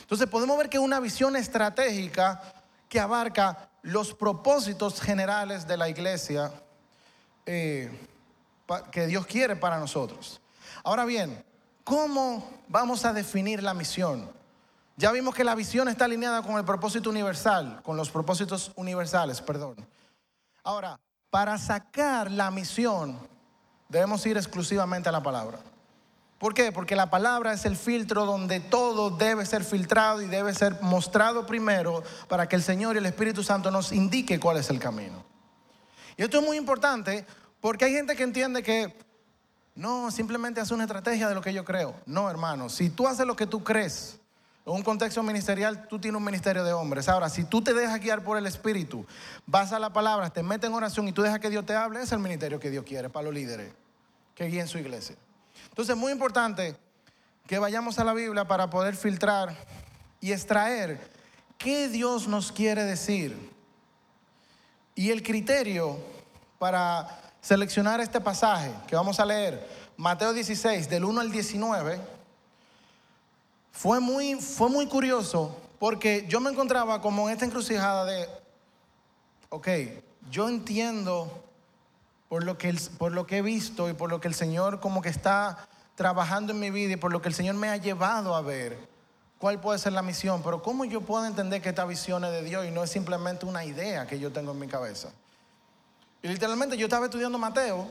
Entonces 0.00 0.26
podemos 0.26 0.56
ver 0.56 0.70
que 0.70 0.78
es 0.78 0.82
una 0.82 0.98
visión 0.98 1.36
estratégica 1.36 2.40
que 2.88 3.00
abarca 3.00 3.68
los 3.82 4.14
propósitos 4.14 5.02
generales 5.02 5.66
de 5.66 5.76
la 5.76 5.90
iglesia 5.90 6.50
eh, 7.44 8.08
que 8.90 9.06
Dios 9.06 9.26
quiere 9.26 9.56
para 9.56 9.78
nosotros. 9.78 10.40
Ahora 10.84 11.04
bien, 11.04 11.44
¿cómo 11.84 12.48
vamos 12.68 13.04
a 13.04 13.12
definir 13.12 13.62
la 13.62 13.74
misión? 13.74 14.42
Ya 14.96 15.10
vimos 15.10 15.34
que 15.34 15.42
la 15.42 15.54
visión 15.54 15.88
está 15.88 16.04
alineada 16.04 16.42
con 16.42 16.56
el 16.56 16.64
propósito 16.64 17.10
universal, 17.10 17.80
con 17.82 17.96
los 17.96 18.10
propósitos 18.10 18.72
universales, 18.76 19.40
perdón. 19.40 19.76
Ahora, 20.62 21.00
para 21.30 21.58
sacar 21.58 22.30
la 22.30 22.50
misión, 22.52 23.18
debemos 23.88 24.24
ir 24.24 24.36
exclusivamente 24.36 25.08
a 25.08 25.12
la 25.12 25.22
palabra. 25.22 25.58
¿Por 26.38 26.54
qué? 26.54 26.70
Porque 26.72 26.94
la 26.94 27.10
palabra 27.10 27.52
es 27.52 27.64
el 27.64 27.76
filtro 27.76 28.24
donde 28.24 28.60
todo 28.60 29.10
debe 29.10 29.46
ser 29.46 29.64
filtrado 29.64 30.22
y 30.22 30.26
debe 30.26 30.54
ser 30.54 30.80
mostrado 30.82 31.46
primero 31.46 32.02
para 32.28 32.48
que 32.48 32.54
el 32.54 32.62
Señor 32.62 32.94
y 32.94 32.98
el 32.98 33.06
Espíritu 33.06 33.42
Santo 33.42 33.70
nos 33.70 33.92
indique 33.92 34.38
cuál 34.38 34.58
es 34.58 34.70
el 34.70 34.78
camino. 34.78 35.24
Y 36.16 36.22
esto 36.22 36.38
es 36.38 36.46
muy 36.46 36.56
importante 36.56 37.26
porque 37.60 37.86
hay 37.86 37.92
gente 37.94 38.14
que 38.14 38.22
entiende 38.22 38.62
que 38.62 38.96
no, 39.74 40.10
simplemente 40.10 40.60
hace 40.60 40.74
una 40.74 40.84
estrategia 40.84 41.28
de 41.28 41.34
lo 41.34 41.40
que 41.40 41.52
yo 41.52 41.64
creo. 41.64 41.94
No, 42.06 42.30
hermano, 42.30 42.68
si 42.68 42.90
tú 42.90 43.08
haces 43.08 43.26
lo 43.26 43.34
que 43.34 43.46
tú 43.46 43.64
crees, 43.64 44.20
en 44.66 44.72
un 44.72 44.82
contexto 44.82 45.22
ministerial, 45.22 45.86
tú 45.88 45.98
tienes 45.98 46.18
un 46.18 46.24
ministerio 46.24 46.64
de 46.64 46.72
hombres. 46.72 47.08
Ahora, 47.08 47.28
si 47.28 47.44
tú 47.44 47.62
te 47.62 47.74
dejas 47.74 48.00
guiar 48.00 48.24
por 48.24 48.38
el 48.38 48.46
Espíritu, 48.46 49.04
vas 49.46 49.72
a 49.72 49.78
la 49.78 49.92
palabra, 49.92 50.30
te 50.30 50.42
metes 50.42 50.68
en 50.68 50.74
oración 50.74 51.06
y 51.06 51.12
tú 51.12 51.22
dejas 51.22 51.38
que 51.38 51.50
Dios 51.50 51.66
te 51.66 51.74
hable, 51.74 52.00
es 52.00 52.12
el 52.12 52.18
ministerio 52.18 52.58
que 52.58 52.70
Dios 52.70 52.84
quiere 52.84 53.10
para 53.10 53.24
los 53.24 53.34
líderes 53.34 53.72
que 54.34 54.46
guíen 54.46 54.66
su 54.66 54.78
iglesia. 54.78 55.16
Entonces 55.68 55.94
es 55.94 56.00
muy 56.00 56.12
importante 56.12 56.76
que 57.46 57.58
vayamos 57.58 57.98
a 57.98 58.04
la 58.04 58.14
Biblia 58.14 58.46
para 58.46 58.70
poder 58.70 58.96
filtrar 58.96 59.54
y 60.20 60.32
extraer 60.32 60.98
qué 61.58 61.88
Dios 61.88 62.26
nos 62.26 62.50
quiere 62.50 62.84
decir. 62.84 63.36
Y 64.94 65.10
el 65.10 65.22
criterio 65.22 65.98
para 66.58 67.20
seleccionar 67.42 68.00
este 68.00 68.20
pasaje 68.20 68.72
que 68.86 68.96
vamos 68.96 69.20
a 69.20 69.26
leer, 69.26 69.68
Mateo 69.98 70.32
16, 70.32 70.88
del 70.88 71.04
1 71.04 71.20
al 71.20 71.30
19, 71.30 72.13
fue 73.74 73.98
muy, 74.00 74.36
fue 74.36 74.70
muy 74.70 74.86
curioso 74.86 75.60
porque 75.80 76.24
yo 76.28 76.40
me 76.40 76.50
encontraba 76.50 77.02
como 77.02 77.28
en 77.28 77.34
esta 77.34 77.44
encrucijada 77.44 78.04
de, 78.04 78.28
ok, 79.48 79.68
yo 80.30 80.48
entiendo 80.48 81.44
por 82.28 82.44
lo, 82.44 82.56
que 82.56 82.72
por 82.96 83.12
lo 83.12 83.26
que 83.26 83.38
he 83.38 83.42
visto 83.42 83.90
y 83.90 83.92
por 83.92 84.10
lo 84.10 84.20
que 84.20 84.28
el 84.28 84.34
Señor 84.34 84.78
como 84.78 85.02
que 85.02 85.08
está 85.08 85.68
trabajando 85.96 86.52
en 86.52 86.60
mi 86.60 86.70
vida 86.70 86.92
y 86.92 86.96
por 86.96 87.12
lo 87.12 87.20
que 87.20 87.28
el 87.28 87.34
Señor 87.34 87.56
me 87.56 87.68
ha 87.68 87.76
llevado 87.76 88.36
a 88.36 88.42
ver 88.42 88.78
cuál 89.38 89.60
puede 89.60 89.80
ser 89.80 89.92
la 89.92 90.02
misión, 90.02 90.40
pero 90.42 90.62
¿cómo 90.62 90.84
yo 90.84 91.00
puedo 91.00 91.26
entender 91.26 91.60
que 91.60 91.70
esta 91.70 91.84
visión 91.84 92.24
es 92.24 92.30
de 92.30 92.44
Dios 92.44 92.64
y 92.66 92.70
no 92.70 92.84
es 92.84 92.90
simplemente 92.90 93.44
una 93.44 93.64
idea 93.64 94.06
que 94.06 94.20
yo 94.20 94.32
tengo 94.32 94.52
en 94.52 94.60
mi 94.60 94.68
cabeza? 94.68 95.10
Y 96.22 96.28
literalmente 96.28 96.76
yo 96.76 96.86
estaba 96.86 97.06
estudiando 97.06 97.38
Mateo 97.38 97.88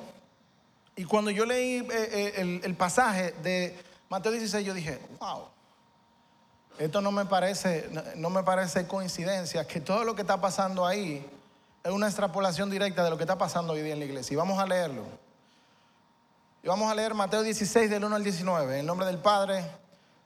y 0.95 1.03
cuando 1.03 1.29
yo 1.29 1.45
leí 1.45 1.79
eh, 1.79 1.87
eh, 1.91 2.33
el, 2.37 2.61
el 2.63 2.75
pasaje 2.75 3.33
de 3.43 3.77
Mateo 4.09 4.31
16 4.31 4.65
yo 4.65 4.73
dije, 4.73 4.99
wow, 5.19 5.52
esto 6.77 7.01
no 7.01 7.11
me 7.11 7.25
parece, 7.25 7.89
no 8.15 8.29
me 8.29 8.43
parece 8.43 8.87
coincidencia 8.87 9.65
que 9.67 9.79
todo 9.79 10.03
lo 10.03 10.15
que 10.15 10.21
está 10.21 10.41
pasando 10.41 10.85
ahí 10.85 11.25
es 11.83 11.91
una 11.91 12.07
extrapolación 12.07 12.69
directa 12.69 13.03
de 13.03 13.09
lo 13.09 13.17
que 13.17 13.23
está 13.23 13.37
pasando 13.37 13.73
hoy 13.73 13.81
día 13.81 13.93
en 13.93 13.99
la 13.99 14.05
iglesia. 14.05 14.33
Y 14.33 14.37
vamos 14.37 14.59
a 14.59 14.65
leerlo. 14.65 15.03
Y 16.63 16.67
vamos 16.67 16.89
a 16.89 16.95
leer 16.95 17.13
Mateo 17.13 17.43
16 17.43 17.89
del 17.89 18.05
1 18.05 18.15
al 18.15 18.23
19, 18.23 18.79
en 18.79 18.85
nombre 18.85 19.05
del 19.05 19.17
Padre, 19.17 19.65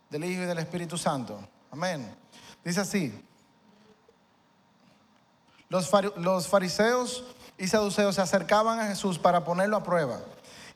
del 0.10 0.24
Hijo 0.24 0.44
y 0.44 0.46
del 0.46 0.60
Espíritu 0.60 0.98
Santo. 0.98 1.40
Amén. 1.72 2.16
Dice 2.64 2.82
así. 2.82 3.24
Los, 5.70 5.92
los 6.18 6.48
fariseos 6.48 7.26
y 7.58 7.68
saduceos 7.68 8.16
se 8.16 8.22
acercaban 8.22 8.80
a 8.80 8.88
Jesús 8.88 9.18
para 9.18 9.44
ponerlo 9.44 9.78
a 9.78 9.84
prueba 9.84 10.20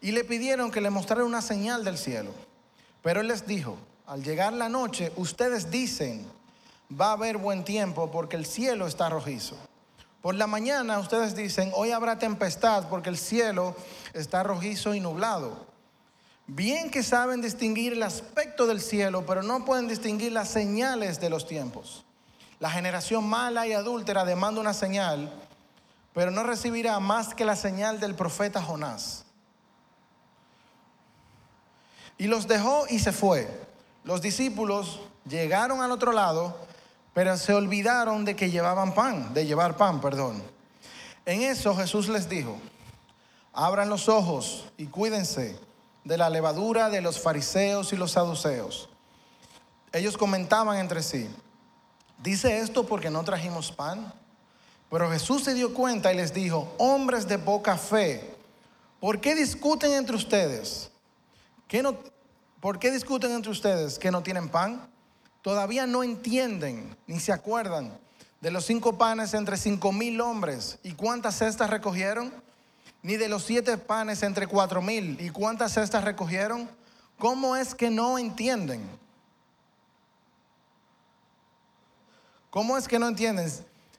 y 0.01 0.11
le 0.11 0.23
pidieron 0.23 0.71
que 0.71 0.81
le 0.81 0.89
mostrara 0.89 1.23
una 1.23 1.41
señal 1.41 1.83
del 1.83 1.97
cielo. 1.97 2.31
Pero 3.03 3.21
él 3.21 3.27
les 3.27 3.45
dijo, 3.45 3.77
al 4.05 4.23
llegar 4.23 4.53
la 4.53 4.69
noche, 4.69 5.11
ustedes 5.15 5.71
dicen, 5.71 6.25
va 6.99 7.09
a 7.09 7.13
haber 7.13 7.37
buen 7.37 7.63
tiempo 7.63 8.11
porque 8.11 8.35
el 8.35 8.45
cielo 8.45 8.87
está 8.87 9.09
rojizo. 9.09 9.55
Por 10.21 10.35
la 10.35 10.47
mañana 10.47 10.99
ustedes 10.99 11.35
dicen, 11.35 11.71
hoy 11.75 11.91
habrá 11.91 12.19
tempestad 12.19 12.87
porque 12.89 13.09
el 13.09 13.17
cielo 13.17 13.75
está 14.13 14.43
rojizo 14.43 14.93
y 14.93 14.99
nublado. 14.99 15.65
Bien 16.47 16.91
que 16.91 17.01
saben 17.01 17.41
distinguir 17.41 17.93
el 17.93 18.03
aspecto 18.03 18.67
del 18.67 18.81
cielo, 18.81 19.25
pero 19.25 19.41
no 19.41 19.65
pueden 19.65 19.87
distinguir 19.87 20.31
las 20.31 20.49
señales 20.49 21.19
de 21.19 21.29
los 21.29 21.47
tiempos. 21.47 22.03
La 22.59 22.69
generación 22.69 23.27
mala 23.27 23.65
y 23.65 23.73
adúltera 23.73 24.25
demanda 24.25 24.61
una 24.61 24.73
señal, 24.73 25.33
pero 26.13 26.29
no 26.29 26.43
recibirá 26.43 26.99
más 26.99 27.33
que 27.33 27.45
la 27.45 27.55
señal 27.55 27.99
del 27.99 28.13
profeta 28.15 28.61
Jonás. 28.61 29.25
Y 32.17 32.27
los 32.27 32.47
dejó 32.47 32.85
y 32.89 32.99
se 32.99 33.11
fue. 33.11 33.49
Los 34.03 34.21
discípulos 34.21 34.99
llegaron 35.25 35.81
al 35.81 35.91
otro 35.91 36.11
lado 36.11 36.55
pero 37.13 37.35
se 37.37 37.53
olvidaron 37.53 38.23
de 38.23 38.35
que 38.35 38.49
llevaban 38.49 38.93
pan, 38.93 39.33
de 39.33 39.45
llevar 39.45 39.75
pan, 39.75 39.99
perdón. 39.99 40.41
En 41.25 41.41
eso 41.41 41.75
Jesús 41.75 42.07
les 42.07 42.29
dijo, 42.29 42.57
abran 43.53 43.89
los 43.89 44.07
ojos 44.07 44.65
y 44.77 44.85
cuídense 44.85 45.59
de 46.03 46.17
la 46.17 46.29
levadura 46.29 46.89
de 46.89 47.01
los 47.01 47.19
fariseos 47.19 47.91
y 47.91 47.97
los 47.97 48.11
saduceos. 48.11 48.89
Ellos 49.91 50.17
comentaban 50.17 50.77
entre 50.77 51.03
sí, 51.03 51.29
dice 52.23 52.59
esto 52.59 52.85
porque 52.85 53.09
no 53.09 53.23
trajimos 53.23 53.71
pan. 53.71 54.13
Pero 54.89 55.09
Jesús 55.09 55.45
se 55.45 55.53
dio 55.53 55.73
cuenta 55.73 56.11
y 56.11 56.17
les 56.17 56.33
dijo, 56.33 56.73
hombres 56.77 57.25
de 57.25 57.39
poca 57.39 57.77
fe, 57.77 58.35
¿por 58.99 59.21
qué 59.21 59.35
discuten 59.35 59.93
entre 59.93 60.17
ustedes? 60.17 60.91
¿Qué 61.65 61.81
no, 61.81 61.95
¿Por 62.61 62.79
qué 62.79 62.91
discuten 62.91 63.31
entre 63.31 63.51
ustedes 63.51 63.99
que 63.99 64.11
no 64.11 64.23
tienen 64.23 64.47
pan? 64.47 64.89
todavía 65.41 65.87
no 65.87 66.03
entienden 66.03 66.95
ni 67.07 67.19
se 67.19 67.31
acuerdan 67.31 67.97
de 68.39 68.51
los 68.51 68.65
cinco 68.65 68.97
panes 68.97 69.33
entre 69.33 69.57
cinco 69.57 69.91
mil 69.91 70.19
hombres 70.21 70.79
y 70.83 70.93
cuántas 70.93 71.37
cestas 71.37 71.69
recogieron, 71.69 72.33
ni 73.03 73.17
de 73.17 73.29
los 73.29 73.43
siete 73.43 73.77
panes 73.77 74.23
entre 74.23 74.47
cuatro 74.47 74.81
mil 74.81 75.19
y 75.21 75.29
cuántas 75.29 75.73
cestas 75.73 76.03
recogieron. 76.03 76.69
¿Cómo 77.19 77.55
es 77.55 77.75
que 77.75 77.91
no 77.91 78.17
entienden? 78.17 78.81
¿Cómo 82.49 82.77
es 82.77 82.87
que 82.87 82.97
no 82.97 83.07
entienden? 83.07 83.51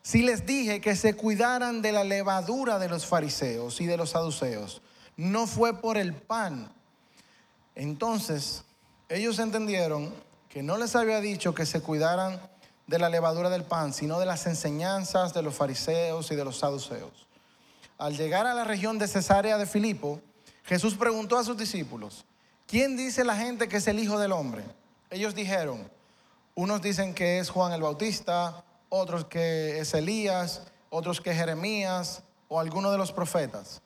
Si 0.02 0.22
les 0.22 0.44
dije 0.44 0.80
que 0.80 0.96
se 0.96 1.14
cuidaran 1.14 1.82
de 1.82 1.92
la 1.92 2.02
levadura 2.02 2.80
de 2.80 2.88
los 2.88 3.06
fariseos 3.06 3.80
y 3.80 3.86
de 3.86 3.96
los 3.96 4.10
saduceos, 4.10 4.82
no 5.16 5.46
fue 5.46 5.80
por 5.80 5.96
el 5.96 6.14
pan. 6.14 6.72
Entonces, 7.74 8.64
ellos 9.08 9.38
entendieron 9.38 10.12
que 10.48 10.62
no 10.62 10.76
les 10.76 10.94
había 10.96 11.20
dicho 11.20 11.54
que 11.54 11.66
se 11.66 11.80
cuidaran 11.80 12.40
de 12.86 12.98
la 12.98 13.08
levadura 13.08 13.48
del 13.48 13.64
pan, 13.64 13.92
sino 13.92 14.18
de 14.18 14.26
las 14.26 14.46
enseñanzas 14.46 15.32
de 15.32 15.42
los 15.42 15.54
fariseos 15.54 16.30
y 16.30 16.36
de 16.36 16.44
los 16.44 16.58
saduceos. 16.58 17.26
Al 17.98 18.16
llegar 18.16 18.46
a 18.46 18.54
la 18.54 18.64
región 18.64 18.98
de 18.98 19.08
Cesarea 19.08 19.56
de 19.56 19.66
Filipo, 19.66 20.20
Jesús 20.64 20.94
preguntó 20.94 21.38
a 21.38 21.44
sus 21.44 21.56
discípulos, 21.56 22.24
¿quién 22.66 22.96
dice 22.96 23.24
la 23.24 23.36
gente 23.36 23.68
que 23.68 23.78
es 23.78 23.86
el 23.86 23.98
Hijo 23.98 24.18
del 24.18 24.32
Hombre? 24.32 24.64
Ellos 25.10 25.34
dijeron, 25.34 25.90
unos 26.54 26.82
dicen 26.82 27.14
que 27.14 27.38
es 27.38 27.48
Juan 27.48 27.72
el 27.72 27.82
Bautista, 27.82 28.64
otros 28.88 29.24
que 29.24 29.78
es 29.78 29.94
Elías, 29.94 30.62
otros 30.90 31.20
que 31.20 31.34
Jeremías 31.34 32.22
o 32.48 32.60
alguno 32.60 32.92
de 32.92 32.98
los 32.98 33.12
profetas. 33.12 33.80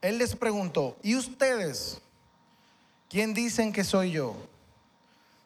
Él 0.00 0.18
les 0.18 0.36
preguntó, 0.36 0.96
¿y 1.02 1.16
ustedes 1.16 1.98
quién 3.08 3.34
dicen 3.34 3.72
que 3.72 3.84
soy 3.84 4.12
yo? 4.12 4.36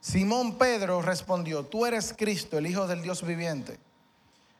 Simón 0.00 0.58
Pedro 0.58 1.00
respondió, 1.00 1.64
tú 1.64 1.86
eres 1.86 2.14
Cristo, 2.16 2.58
el 2.58 2.66
Hijo 2.66 2.86
del 2.86 3.02
Dios 3.02 3.24
viviente. 3.24 3.78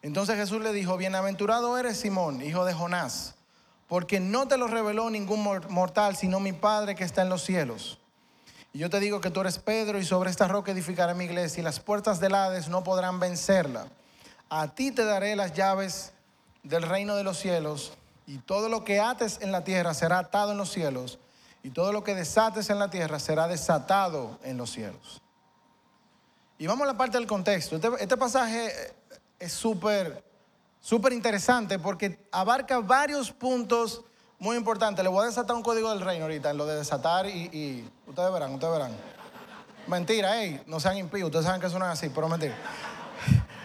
Entonces 0.01 0.37
Jesús 0.37 0.63
le 0.63 0.73
dijo, 0.73 0.97
bienaventurado 0.97 1.77
eres 1.79 1.99
Simón, 1.99 2.43
hijo 2.43 2.65
de 2.65 2.73
Jonás, 2.73 3.35
porque 3.87 4.19
no 4.19 4.49
te 4.49 4.57
lo 4.57 4.67
reveló 4.67 5.11
ningún 5.11 5.43
mortal, 5.69 6.17
sino 6.17 6.41
mi 6.41 6.53
Padre 6.53 6.95
que 6.95 7.05
está 7.05 7.23
en 7.23 7.29
los 7.29 7.45
cielos. 7.45 7.99
Y 8.73 8.79
yo 8.79 8.89
te 8.89 9.01
digo 9.01 9.21
que 9.21 9.31
tú 9.31 9.41
eres 9.41 9.59
Pedro 9.59 9.99
y 9.99 10.05
sobre 10.05 10.31
esta 10.31 10.49
roca 10.49 10.73
edificaré 10.73 11.15
mi 11.15 11.27
iglesia 11.27 11.61
y 11.61 11.65
las 11.65 11.79
puertas 11.79 12.19
del 12.19 12.35
Hades 12.35 12.69
no 12.69 12.83
podrán 12.83 13.21
vencerla. 13.21 13.87
A 14.49 14.75
ti 14.75 14.91
te 14.91 15.05
daré 15.05 15.37
las 15.37 15.53
llaves 15.53 16.13
del 16.63 16.83
reino 16.83 17.15
de 17.17 17.25
los 17.25 17.39
cielos 17.39 17.93
y 18.27 18.39
todo 18.39 18.69
lo 18.69 18.85
que 18.85 19.01
ates 19.01 19.39
en 19.41 19.53
la 19.53 19.65
tierra 19.65 19.95
será 19.95 20.19
atado 20.19 20.53
en 20.53 20.59
los 20.59 20.71
cielos 20.71 21.19
y 21.63 21.71
todo 21.71 21.93
lo 21.93 22.03
que 22.03 22.15
desates 22.15 22.71
en 22.71 22.79
la 22.79 22.91
tierra 22.91 23.19
será 23.19 23.49
desatado 23.49 24.39
en 24.43 24.57
los 24.57 24.71
cielos. 24.71 25.23
Y 26.59 26.67
vamos 26.67 26.85
a 26.85 26.93
la 26.93 26.97
parte 26.97 27.19
del 27.19 27.27
contexto. 27.27 27.77
Este, 27.77 27.89
este 28.01 28.17
pasaje 28.17 28.95
es 29.39 29.53
súper, 29.53 30.25
súper 30.81 31.13
interesante 31.13 31.79
porque 31.79 32.25
abarca 32.31 32.79
varios 32.81 33.31
puntos 33.33 34.03
muy 34.39 34.57
importantes. 34.57 35.03
Le 35.03 35.09
voy 35.09 35.25
a 35.25 35.27
desatar 35.27 35.55
un 35.57 35.63
código 35.63 35.91
del 35.91 36.01
reino 36.01 36.25
ahorita, 36.25 36.51
en 36.51 36.57
lo 36.57 36.67
de 36.67 36.77
desatar 36.77 37.27
y, 37.27 37.89
ustedes 38.07 38.33
verán, 38.33 38.55
ustedes 38.55 38.73
verán. 38.73 38.93
Mentira, 39.87 40.33
hey, 40.35 40.63
no 40.67 40.79
sean 40.79 40.97
impíos, 40.97 41.27
ustedes 41.27 41.45
saben 41.45 41.61
que 41.61 41.67
es 41.67 41.75
así, 41.75 42.09
pero 42.09 42.29
mentira. 42.29 42.57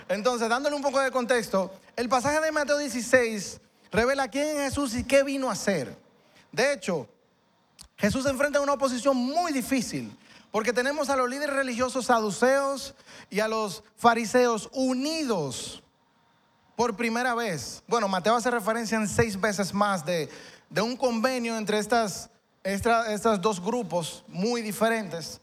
Entonces, 0.09 0.47
dándole 0.49 0.75
un 0.75 0.81
poco 0.81 0.99
de 0.99 1.11
contexto, 1.11 1.71
el 1.95 2.07
pasaje 2.09 2.39
de 2.41 2.51
Mateo 2.51 2.77
16 2.77 3.61
revela 3.91 4.27
quién 4.27 4.57
es 4.57 4.69
Jesús 4.69 4.95
y 4.95 5.03
qué 5.03 5.23
vino 5.23 5.49
a 5.49 5.53
hacer. 5.53 5.97
De 6.51 6.73
hecho, 6.73 7.07
Jesús 7.97 8.23
se 8.23 8.29
enfrenta 8.29 8.59
a 8.59 8.61
una 8.61 8.73
oposición 8.73 9.17
muy 9.17 9.51
difícil, 9.51 10.15
porque 10.51 10.73
tenemos 10.73 11.09
a 11.09 11.15
los 11.15 11.29
líderes 11.29 11.55
religiosos 11.55 12.05
saduceos 12.05 12.95
y 13.29 13.39
a 13.39 13.47
los 13.47 13.83
fariseos 13.95 14.69
unidos 14.71 15.83
por 16.75 16.95
primera 16.95 17.33
vez. 17.33 17.83
Bueno, 17.87 18.07
Mateo 18.07 18.35
hace 18.35 18.51
referencia 18.51 18.97
en 18.97 19.07
seis 19.07 19.39
veces 19.39 19.73
más 19.73 20.05
de, 20.05 20.29
de 20.69 20.81
un 20.81 20.95
convenio 20.95 21.57
entre 21.57 21.79
estas, 21.79 22.29
estas 22.63 23.41
dos 23.41 23.59
grupos 23.59 24.23
muy 24.27 24.61
diferentes 24.61 25.41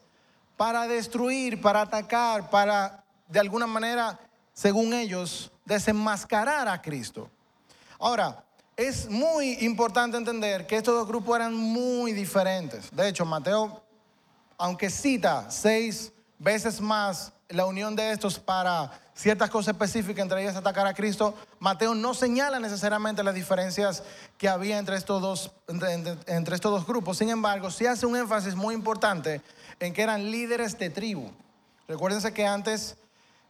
para 0.57 0.87
destruir, 0.87 1.61
para 1.61 1.81
atacar, 1.81 2.49
para 2.49 3.03
de 3.27 3.39
alguna 3.39 3.67
manera, 3.67 4.19
según 4.53 4.93
ellos, 4.93 5.51
desenmascarar 5.65 6.67
a 6.67 6.81
Cristo. 6.81 7.29
Ahora, 7.99 8.43
es 8.77 9.09
muy 9.09 9.53
importante 9.61 10.17
entender 10.17 10.67
que 10.67 10.77
estos 10.77 10.93
dos 10.93 11.07
grupos 11.07 11.37
eran 11.37 11.55
muy 11.55 12.11
diferentes. 12.11 12.89
De 12.91 13.07
hecho, 13.07 13.25
Mateo, 13.25 13.81
aunque 14.57 14.89
cita 14.89 15.49
seis 15.49 16.11
veces 16.37 16.81
más 16.81 17.31
la 17.47 17.65
unión 17.65 17.95
de 17.95 18.11
estos 18.11 18.39
para 18.39 18.91
ciertas 19.13 19.49
cosas 19.49 19.73
específicas, 19.73 20.23
entre 20.23 20.41
ellas 20.41 20.55
atacar 20.55 20.85
a 20.87 20.93
Cristo, 20.93 21.35
Mateo 21.59 21.95
no 21.95 22.13
señala 22.13 22.59
necesariamente 22.59 23.23
las 23.23 23.33
diferencias 23.33 24.03
que 24.37 24.49
había 24.49 24.77
entre 24.77 24.97
estos 24.97 25.21
dos, 25.21 25.51
entre, 25.67 26.55
estos 26.55 26.71
dos 26.71 26.85
grupos. 26.85 27.17
Sin 27.17 27.29
embargo, 27.29 27.71
sí 27.71 27.85
hace 27.85 28.05
un 28.05 28.17
énfasis 28.17 28.55
muy 28.55 28.75
importante 28.75 29.41
en 29.79 29.93
que 29.93 30.01
eran 30.01 30.31
líderes 30.31 30.77
de 30.77 30.89
tribu. 30.89 31.31
Recuérdense 31.87 32.33
que 32.33 32.45
antes 32.45 32.97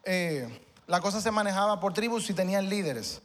eh, 0.03 0.67
la 0.85 1.01
cosa 1.01 1.19
se 1.19 1.31
manejaba 1.31 1.79
por 1.79 1.93
tribus 1.93 2.29
y 2.29 2.33
tenían 2.33 2.69
líderes. 2.69 3.21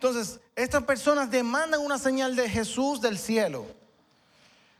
Entonces, 0.00 0.38
estas 0.54 0.84
personas 0.84 1.28
demandan 1.28 1.80
una 1.80 1.98
señal 1.98 2.36
de 2.36 2.48
Jesús 2.48 3.00
del 3.00 3.18
cielo. 3.18 3.66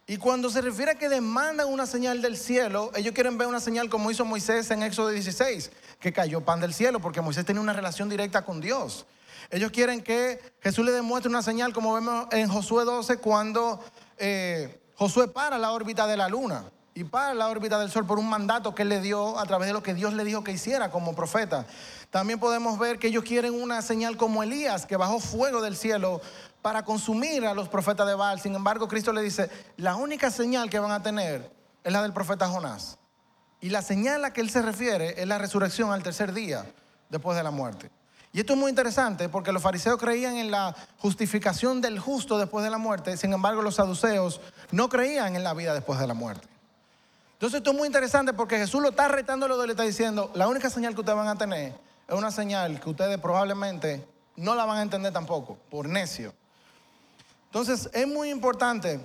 Y 0.07 0.17
cuando 0.17 0.49
se 0.49 0.61
refiere 0.61 0.93
a 0.93 0.95
que 0.95 1.09
demandan 1.09 1.67
una 1.67 1.87
señal 1.87 2.23
del 2.23 2.37
cielo, 2.37 2.93
ellos 2.95 3.13
quieren 3.13 3.37
ver 3.37 3.49
una 3.49 3.59
señal 3.59 3.91
como 3.91 4.13
hizo 4.13 4.25
Moisés 4.25 4.71
en 4.71 4.85
Éxodo 4.85 5.09
16, 5.09 5.73
que 5.99 6.13
cayó 6.13 6.41
pan 6.43 6.61
del 6.61 6.73
cielo, 6.73 7.01
porque 7.01 7.21
Moisés 7.21 7.45
tenía 7.45 7.61
una 7.61 7.73
relación 7.73 8.09
directa 8.09 8.45
con 8.45 8.61
Dios. 8.61 9.07
Ellos 9.51 9.73
quieren 9.73 10.03
que 10.03 10.41
Jesús 10.61 10.85
le 10.85 10.93
demuestre 10.93 11.29
una 11.29 11.43
señal, 11.43 11.73
como 11.73 11.95
vemos 11.95 12.29
en 12.31 12.49
Josué 12.49 12.85
12, 12.85 13.17
cuando 13.17 13.83
eh, 14.19 14.81
Josué 14.95 15.27
para 15.27 15.59
la 15.59 15.73
órbita 15.73 16.07
de 16.07 16.17
la 16.17 16.29
luna 16.29 16.65
y 16.95 17.05
para 17.05 17.35
la 17.35 17.49
órbita 17.49 17.79
del 17.79 17.91
sol 17.91 18.07
por 18.07 18.19
un 18.19 18.29
mandato 18.29 18.75
que 18.75 18.83
él 18.83 18.89
le 18.89 19.01
dio 19.01 19.39
a 19.39 19.47
través 19.47 19.67
de 19.67 19.73
lo 19.73 19.83
que 19.83 19.95
Dios 19.95 20.15
le 20.15 20.25
dijo 20.25 20.43
que 20.43 20.53
hiciera 20.53 20.91
como 20.91 21.15
profeta. 21.15 21.67
También 22.11 22.41
podemos 22.41 22.79
ver 22.79 22.99
que 22.99 23.09
ellos 23.09 23.25
quieren 23.25 23.55
una 23.55 23.83
señal 23.83 24.17
como 24.17 24.43
Elías, 24.43 24.87
que 24.87 24.97
bajó 24.97 25.21
fuego 25.21 25.61
del 25.61 25.77
cielo 25.77 26.23
para 26.63 26.85
consumir 26.85 27.45
a 27.47 27.55
los 27.55 27.69
profetas 27.69 28.07
de 28.07 28.15
Baal. 28.15 28.41
Sin 28.41 28.55
embargo, 28.55 28.89
Cristo 28.89 29.13
le 29.13 29.23
dice, 29.23 29.51
la 29.77 29.97
única 29.97 30.31
señal 30.31 30.71
que 30.71 30.79
van 30.79 30.91
a 30.91 31.03
tener 31.03 31.51
es 31.85 31.93
la 31.93 32.03
del 32.03 32.13
profeta 32.13 32.49
Jonás. 32.49 32.99
Y 33.61 33.71
la 33.71 33.83
señal 33.83 34.17
a 34.17 34.19
la 34.19 34.33
que 34.33 34.41
él 34.41 34.51
se 34.51 34.63
refiere 34.63 35.21
es 35.21 35.27
la 35.27 35.37
resurrección 35.39 35.93
al 35.93 36.03
tercer 36.03 36.33
día 36.33 36.65
después 37.11 37.37
de 37.37 37.43
la 37.43 37.51
muerte. 37.51 37.91
Y 38.33 38.41
esto 38.41 38.53
es 38.53 38.59
muy 38.59 38.71
interesante 38.71 39.29
porque 39.29 39.53
los 39.53 39.63
fariseos 39.63 39.99
creían 39.99 40.37
en 40.37 40.51
la 40.51 40.75
justificación 40.99 41.81
del 41.81 41.99
justo 41.99 42.39
después 42.39 42.65
de 42.65 42.71
la 42.71 42.79
muerte, 42.79 43.17
sin 43.17 43.33
embargo 43.33 43.63
los 43.63 43.77
saduceos 43.77 44.41
no 44.71 44.89
creían 44.89 45.35
en 45.35 45.43
la 45.43 45.55
vida 45.55 45.73
después 45.73 45.99
de 45.99 46.07
la 46.07 46.15
muerte. 46.15 46.47
Entonces 47.33 47.59
esto 47.59 47.71
es 47.71 47.77
muy 47.77 47.87
interesante 47.87 48.33
porque 48.33 48.59
Jesús 48.59 48.83
lo 48.83 48.91
está 48.91 49.09
retando, 49.09 49.49
lo 49.49 49.65
le 49.65 49.73
está 49.73 49.85
diciendo, 49.85 50.31
la 50.35 50.47
única 50.47 50.69
señal 50.69 50.95
que 50.95 51.01
ustedes 51.01 51.17
van 51.17 51.29
a 51.29 51.37
tener 51.37 51.88
es 52.09 52.15
una 52.15 52.31
señal 52.31 52.81
que 52.81 52.89
ustedes 52.89 53.19
probablemente 53.19 54.09
no 54.37 54.55
la 54.55 54.65
van 54.65 54.79
a 54.79 54.83
entender 54.83 55.13
tampoco, 55.13 55.59
por 55.71 55.89
necio. 55.89 56.33
Entonces 57.47 57.91
es 57.93 58.07
muy 58.09 58.31
importante 58.31 58.99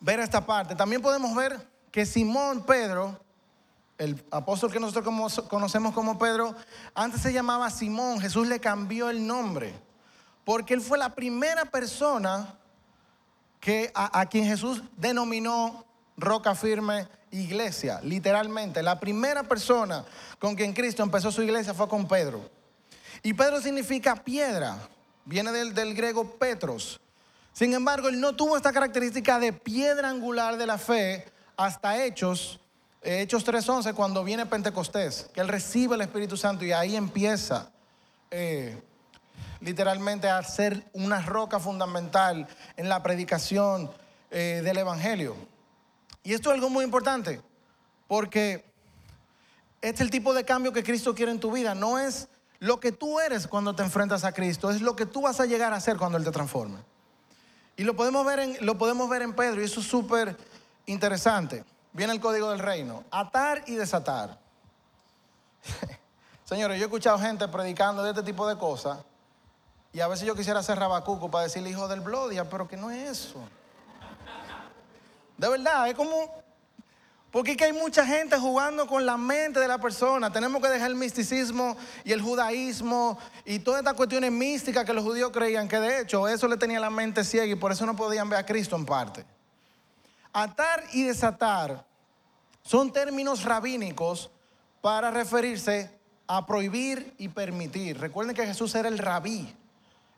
ver 0.00 0.20
esta 0.20 0.44
parte. 0.44 0.74
También 0.74 1.00
podemos 1.00 1.34
ver 1.34 1.66
que 1.90 2.04
Simón 2.04 2.64
Pedro, 2.64 3.18
el 3.96 4.22
apóstol 4.30 4.70
que 4.70 4.80
nosotros 4.80 5.46
conocemos 5.48 5.94
como 5.94 6.18
Pedro, 6.18 6.54
antes 6.94 7.22
se 7.22 7.32
llamaba 7.32 7.70
Simón, 7.70 8.20
Jesús 8.20 8.46
le 8.46 8.60
cambió 8.60 9.08
el 9.08 9.26
nombre, 9.26 9.74
porque 10.44 10.74
él 10.74 10.82
fue 10.82 10.98
la 10.98 11.14
primera 11.14 11.64
persona 11.64 12.58
que 13.58 13.92
a, 13.94 14.26
quien 14.26 14.44
Jesús 14.44 14.82
denominó 14.96 15.86
roca 16.16 16.54
firme 16.54 17.08
iglesia, 17.32 18.00
literalmente. 18.02 18.82
La 18.82 19.00
primera 19.00 19.42
persona 19.42 20.04
con 20.38 20.54
quien 20.54 20.72
Cristo 20.72 21.02
empezó 21.02 21.32
su 21.32 21.42
iglesia 21.42 21.74
fue 21.74 21.88
con 21.88 22.06
Pedro. 22.06 22.48
Y 23.22 23.34
Pedro 23.34 23.60
significa 23.60 24.14
piedra, 24.14 24.78
viene 25.24 25.50
del, 25.50 25.74
del 25.74 25.94
griego 25.94 26.36
Petros, 26.38 27.00
sin 27.52 27.74
embargo, 27.74 28.08
él 28.08 28.18
no 28.18 28.34
tuvo 28.34 28.56
esta 28.56 28.72
característica 28.72 29.38
de 29.38 29.52
piedra 29.52 30.08
angular 30.08 30.56
de 30.56 30.66
la 30.66 30.78
fe 30.78 31.26
hasta 31.56 32.02
Hechos, 32.02 32.58
eh, 33.02 33.20
Hechos 33.20 33.46
3.11, 33.46 33.94
cuando 33.94 34.24
viene 34.24 34.46
Pentecostés, 34.46 35.28
que 35.34 35.40
él 35.42 35.48
recibe 35.48 35.94
el 35.96 36.00
Espíritu 36.00 36.36
Santo 36.36 36.64
y 36.64 36.72
ahí 36.72 36.96
empieza 36.96 37.70
eh, 38.30 38.80
literalmente 39.60 40.30
a 40.30 40.42
ser 40.42 40.82
una 40.94 41.20
roca 41.20 41.60
fundamental 41.60 42.48
en 42.76 42.88
la 42.88 43.02
predicación 43.02 43.90
eh, 44.30 44.62
del 44.64 44.78
Evangelio. 44.78 45.36
Y 46.22 46.34
esto 46.34 46.50
es 46.50 46.54
algo 46.54 46.70
muy 46.70 46.84
importante, 46.84 47.42
porque 48.06 48.64
este 49.80 49.96
es 49.96 50.00
el 50.00 50.10
tipo 50.10 50.32
de 50.34 50.44
cambio 50.44 50.72
que 50.72 50.84
Cristo 50.84 51.14
quiere 51.14 51.32
en 51.32 51.40
tu 51.40 51.50
vida. 51.50 51.74
No 51.74 51.98
es 51.98 52.28
lo 52.60 52.78
que 52.78 52.92
tú 52.92 53.18
eres 53.18 53.48
cuando 53.48 53.74
te 53.74 53.82
enfrentas 53.82 54.22
a 54.24 54.32
Cristo, 54.32 54.70
es 54.70 54.80
lo 54.80 54.94
que 54.94 55.06
tú 55.06 55.22
vas 55.22 55.40
a 55.40 55.46
llegar 55.46 55.72
a 55.72 55.80
ser 55.80 55.96
cuando 55.96 56.18
Él 56.18 56.24
te 56.24 56.30
transforme. 56.30 56.78
Y 57.76 57.84
lo 57.84 57.96
podemos 57.96 58.24
ver 58.24 58.38
en, 58.38 58.56
lo 58.60 58.78
podemos 58.78 59.08
ver 59.08 59.22
en 59.22 59.34
Pedro 59.34 59.60
y 59.60 59.64
eso 59.64 59.80
es 59.80 59.86
súper 59.86 60.36
interesante. 60.86 61.64
Viene 61.92 62.12
el 62.12 62.20
código 62.20 62.50
del 62.50 62.60
reino. 62.60 63.02
Atar 63.10 63.64
y 63.66 63.74
desatar. 63.74 64.38
Señores, 66.44 66.78
yo 66.78 66.84
he 66.84 66.86
escuchado 66.86 67.18
gente 67.18 67.48
predicando 67.48 68.04
de 68.04 68.10
este 68.10 68.22
tipo 68.22 68.46
de 68.46 68.56
cosas 68.56 68.98
y 69.92 70.00
a 70.00 70.08
veces 70.08 70.26
yo 70.26 70.34
quisiera 70.36 70.60
hacer 70.60 70.78
rabacuco 70.78 71.30
para 71.30 71.44
decirle 71.44 71.70
hijo 71.70 71.88
del 71.88 72.00
blodia, 72.00 72.48
pero 72.48 72.68
que 72.68 72.76
no 72.76 72.90
es 72.90 73.10
eso. 73.10 73.40
De 75.36 75.48
verdad, 75.48 75.88
es 75.88 75.94
como 75.94 76.42
porque 77.32 77.56
hay 77.64 77.72
mucha 77.72 78.04
gente 78.04 78.38
jugando 78.38 78.86
con 78.86 79.06
la 79.06 79.16
mente 79.16 79.58
de 79.58 79.66
la 79.66 79.78
persona. 79.78 80.30
Tenemos 80.30 80.60
que 80.60 80.68
dejar 80.68 80.90
el 80.90 80.96
misticismo 80.96 81.78
y 82.04 82.12
el 82.12 82.20
judaísmo 82.20 83.18
y 83.46 83.58
todas 83.58 83.80
estas 83.80 83.94
cuestiones 83.94 84.30
místicas 84.30 84.84
que 84.84 84.92
los 84.92 85.02
judíos 85.02 85.30
creían, 85.32 85.66
que 85.66 85.80
de 85.80 86.02
hecho 86.02 86.28
eso 86.28 86.46
le 86.46 86.58
tenía 86.58 86.78
la 86.78 86.90
mente 86.90 87.24
ciega 87.24 87.46
y 87.46 87.54
por 87.54 87.72
eso 87.72 87.86
no 87.86 87.96
podían 87.96 88.28
ver 88.28 88.38
a 88.38 88.44
Cristo 88.44 88.76
en 88.76 88.84
parte. 88.84 89.24
Atar 90.30 90.84
y 90.92 91.04
desatar 91.04 91.86
son 92.62 92.92
términos 92.92 93.44
rabínicos 93.44 94.30
para 94.82 95.10
referirse 95.10 95.90
a 96.26 96.44
prohibir 96.44 97.14
y 97.16 97.28
permitir. 97.28 97.98
Recuerden 97.98 98.36
que 98.36 98.46
Jesús 98.46 98.74
era 98.74 98.88
el 98.88 98.98
rabí, 98.98 99.56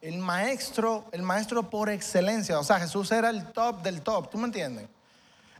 el 0.01 0.19
maestro, 0.19 1.05
el 1.13 1.23
maestro 1.23 1.71
por 1.71 1.91
excelencia. 1.91 2.59
O 2.59 2.65
sea, 2.65 2.81
Jesús 2.81 3.13
era 3.13 3.31
el 3.31 3.53
top 3.53 3.83
del 3.83 4.03
top. 4.03 4.31
¿Tú 4.31 4.39
me 4.39 4.47
entiendes? 4.47 4.89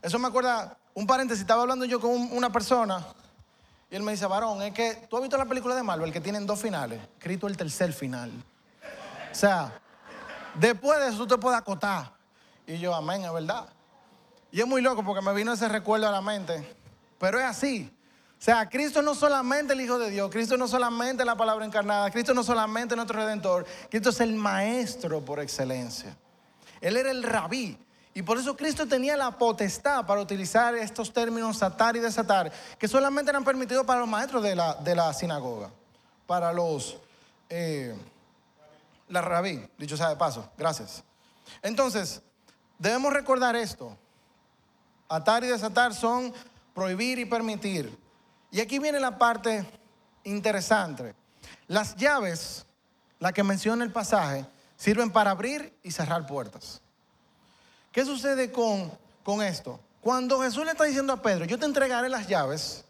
Eso 0.05 0.19
me 0.19 0.27
acuerda 0.27 0.77
un 0.93 1.07
paréntesis, 1.07 1.41
estaba 1.41 1.63
hablando 1.63 1.83
yo 1.83 1.99
con 1.99 2.11
una 2.31 2.51
persona 2.51 3.03
y 3.89 3.95
él 3.95 4.03
me 4.03 4.11
dice, 4.11 4.27
varón, 4.27 4.61
es 4.61 4.71
que 4.71 5.07
tú 5.09 5.15
has 5.15 5.23
visto 5.23 5.35
la 5.35 5.47
película 5.47 5.73
de 5.73 5.81
Marvel 5.81 6.13
que 6.13 6.21
tienen 6.21 6.45
dos 6.45 6.61
finales, 6.61 7.01
escrito 7.17 7.47
el 7.47 7.57
tercer 7.57 7.91
final. 7.91 8.31
O 9.31 9.33
sea, 9.33 9.81
después 10.53 10.99
de 10.99 11.07
eso 11.07 11.17
tú 11.17 11.25
te 11.25 11.37
puedes 11.39 11.57
acotar. 11.57 12.11
Y 12.67 12.77
yo, 12.77 12.93
amén, 12.93 13.23
es 13.25 13.33
verdad. 13.33 13.67
Y 14.51 14.61
es 14.61 14.67
muy 14.67 14.83
loco 14.83 15.03
porque 15.03 15.23
me 15.23 15.33
vino 15.33 15.53
ese 15.53 15.67
recuerdo 15.67 16.07
a 16.07 16.11
la 16.11 16.21
mente. 16.21 16.77
Pero 17.17 17.39
es 17.39 17.45
así. 17.45 17.91
O 18.37 18.41
sea, 18.45 18.69
Cristo 18.69 19.01
no 19.01 19.15
solamente 19.15 19.73
el 19.73 19.81
Hijo 19.81 19.97
de 19.97 20.11
Dios, 20.11 20.29
Cristo 20.29 20.55
no 20.55 20.67
solamente 20.67 21.25
la 21.25 21.35
palabra 21.35 21.65
encarnada, 21.65 22.11
Cristo 22.11 22.35
no 22.35 22.43
solamente 22.43 22.95
nuestro 22.95 23.17
Redentor, 23.17 23.65
Cristo 23.89 24.11
es 24.11 24.19
el 24.19 24.35
Maestro 24.35 25.25
por 25.25 25.39
excelencia. 25.39 26.15
Él 26.79 26.95
era 26.95 27.09
el 27.09 27.23
rabí. 27.23 27.75
Y 28.17 28.23
por 28.23 28.37
eso 28.37 28.55
Cristo 28.55 28.87
tenía 28.87 29.17
la 29.17 29.29
potestad 29.37 30.05
para 30.05 30.21
utilizar 30.21 30.73
estos 30.73 31.11
términos 31.11 31.61
atar 31.61 31.97
y 31.97 31.99
desatar, 31.99 32.49
que 32.79 32.87
solamente 32.87 33.29
eran 33.29 33.43
permitidos 33.43 33.85
para 33.85 33.99
los 33.99 34.07
maestros 34.07 34.41
de 34.41 34.55
la, 34.55 34.73
de 34.75 34.95
la 34.95 35.13
sinagoga, 35.13 35.69
para 36.25 36.53
los, 36.53 36.97
eh, 37.49 37.93
la 39.09 39.19
rabí, 39.19 39.67
dicho 39.77 39.97
sea 39.97 40.07
de 40.07 40.15
paso, 40.15 40.49
gracias. 40.57 41.03
Entonces, 41.61 42.21
debemos 42.79 43.11
recordar 43.11 43.57
esto. 43.57 43.97
Atar 45.09 45.43
y 45.43 45.47
desatar 45.47 45.93
son 45.93 46.33
prohibir 46.73 47.19
y 47.19 47.25
permitir. 47.25 47.99
Y 48.49 48.61
aquí 48.61 48.79
viene 48.79 49.01
la 49.01 49.17
parte 49.17 49.65
interesante. 50.23 51.15
Las 51.67 51.97
llaves, 51.97 52.65
la 53.19 53.33
que 53.33 53.43
menciona 53.43 53.83
el 53.83 53.91
pasaje, 53.91 54.45
sirven 54.77 55.11
para 55.11 55.31
abrir 55.31 55.77
y 55.83 55.91
cerrar 55.91 56.25
puertas. 56.25 56.81
¿Qué 57.95 58.03
sucede 58.03 58.51
con, 58.51 58.91
con 59.23 59.41
esto? 59.41 59.79
Cuando 60.01 60.41
Jesús 60.41 60.65
le 60.65 60.71
está 60.71 60.83
diciendo 60.83 61.13
a 61.13 61.21
Pedro, 61.21 61.45
yo 61.45 61.57
te 61.57 61.65
entregaré 61.65 62.09
las 62.09 62.27
llaves 62.27 62.83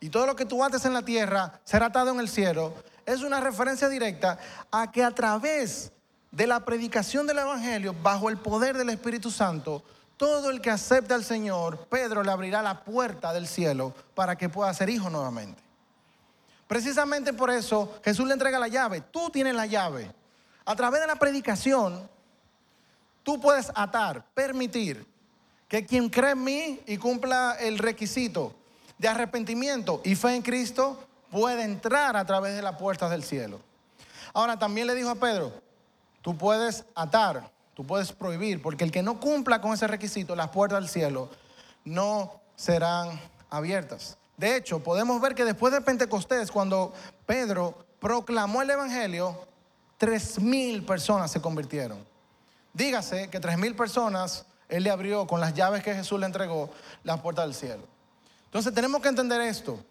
y 0.00 0.10
todo 0.10 0.26
lo 0.26 0.36
que 0.36 0.44
tú 0.44 0.62
ates 0.62 0.84
en 0.84 0.92
la 0.92 1.00
tierra 1.00 1.58
será 1.64 1.86
atado 1.86 2.10
en 2.10 2.20
el 2.20 2.28
cielo, 2.28 2.74
es 3.06 3.22
una 3.22 3.40
referencia 3.40 3.88
directa 3.88 4.38
a 4.70 4.92
que 4.92 5.02
a 5.02 5.12
través 5.12 5.92
de 6.30 6.46
la 6.46 6.62
predicación 6.62 7.26
del 7.26 7.38
Evangelio, 7.38 7.96
bajo 8.02 8.28
el 8.28 8.36
poder 8.36 8.76
del 8.76 8.90
Espíritu 8.90 9.30
Santo, 9.30 9.82
todo 10.18 10.50
el 10.50 10.60
que 10.60 10.68
acepte 10.68 11.14
al 11.14 11.24
Señor, 11.24 11.86
Pedro 11.86 12.22
le 12.22 12.30
abrirá 12.30 12.60
la 12.60 12.84
puerta 12.84 13.32
del 13.32 13.46
cielo 13.46 13.94
para 14.14 14.36
que 14.36 14.50
pueda 14.50 14.74
ser 14.74 14.90
hijo 14.90 15.08
nuevamente. 15.08 15.62
Precisamente 16.66 17.32
por 17.32 17.50
eso 17.50 17.98
Jesús 18.04 18.26
le 18.26 18.34
entrega 18.34 18.58
la 18.58 18.68
llave. 18.68 19.00
Tú 19.00 19.30
tienes 19.30 19.54
la 19.54 19.64
llave. 19.64 20.12
A 20.66 20.76
través 20.76 21.00
de 21.00 21.06
la 21.06 21.16
predicación, 21.16 22.06
tú 23.28 23.38
puedes 23.38 23.70
atar, 23.74 24.24
permitir 24.32 25.06
que 25.68 25.84
quien 25.84 26.08
cree 26.08 26.30
en 26.30 26.42
mí 26.42 26.80
y 26.86 26.96
cumpla 26.96 27.58
el 27.60 27.76
requisito 27.76 28.54
de 28.96 29.06
arrepentimiento 29.06 30.00
y 30.02 30.14
fe 30.14 30.34
en 30.34 30.40
Cristo 30.40 30.98
puede 31.30 31.62
entrar 31.62 32.16
a 32.16 32.24
través 32.24 32.56
de 32.56 32.62
las 32.62 32.76
puertas 32.78 33.10
del 33.10 33.22
cielo. 33.22 33.60
Ahora 34.32 34.58
también 34.58 34.86
le 34.86 34.94
dijo 34.94 35.10
a 35.10 35.14
Pedro, 35.16 35.52
tú 36.22 36.38
puedes 36.38 36.86
atar, 36.94 37.50
tú 37.74 37.84
puedes 37.84 38.12
prohibir, 38.12 38.62
porque 38.62 38.84
el 38.84 38.90
que 38.90 39.02
no 39.02 39.20
cumpla 39.20 39.60
con 39.60 39.74
ese 39.74 39.86
requisito, 39.86 40.34
las 40.34 40.48
puertas 40.48 40.80
del 40.80 40.88
cielo 40.88 41.28
no 41.84 42.40
serán 42.56 43.20
abiertas. 43.50 44.16
De 44.38 44.56
hecho, 44.56 44.82
podemos 44.82 45.20
ver 45.20 45.34
que 45.34 45.44
después 45.44 45.70
de 45.74 45.82
Pentecostés, 45.82 46.50
cuando 46.50 46.94
Pedro 47.26 47.74
proclamó 48.00 48.62
el 48.62 48.70
Evangelio, 48.70 49.38
tres 49.98 50.40
mil 50.40 50.82
personas 50.82 51.30
se 51.30 51.42
convirtieron. 51.42 52.08
Dígase 52.78 53.28
que 53.28 53.40
tres 53.40 53.58
mil 53.58 53.74
personas 53.74 54.46
él 54.68 54.84
le 54.84 54.90
abrió 54.90 55.26
con 55.26 55.40
las 55.40 55.52
llaves 55.52 55.82
que 55.82 55.96
Jesús 55.96 56.20
le 56.20 56.26
entregó 56.26 56.70
las 57.02 57.20
puertas 57.20 57.44
del 57.46 57.54
cielo. 57.54 57.82
Entonces 58.44 58.72
tenemos 58.72 59.02
que 59.02 59.08
entender 59.08 59.40
esto. 59.40 59.84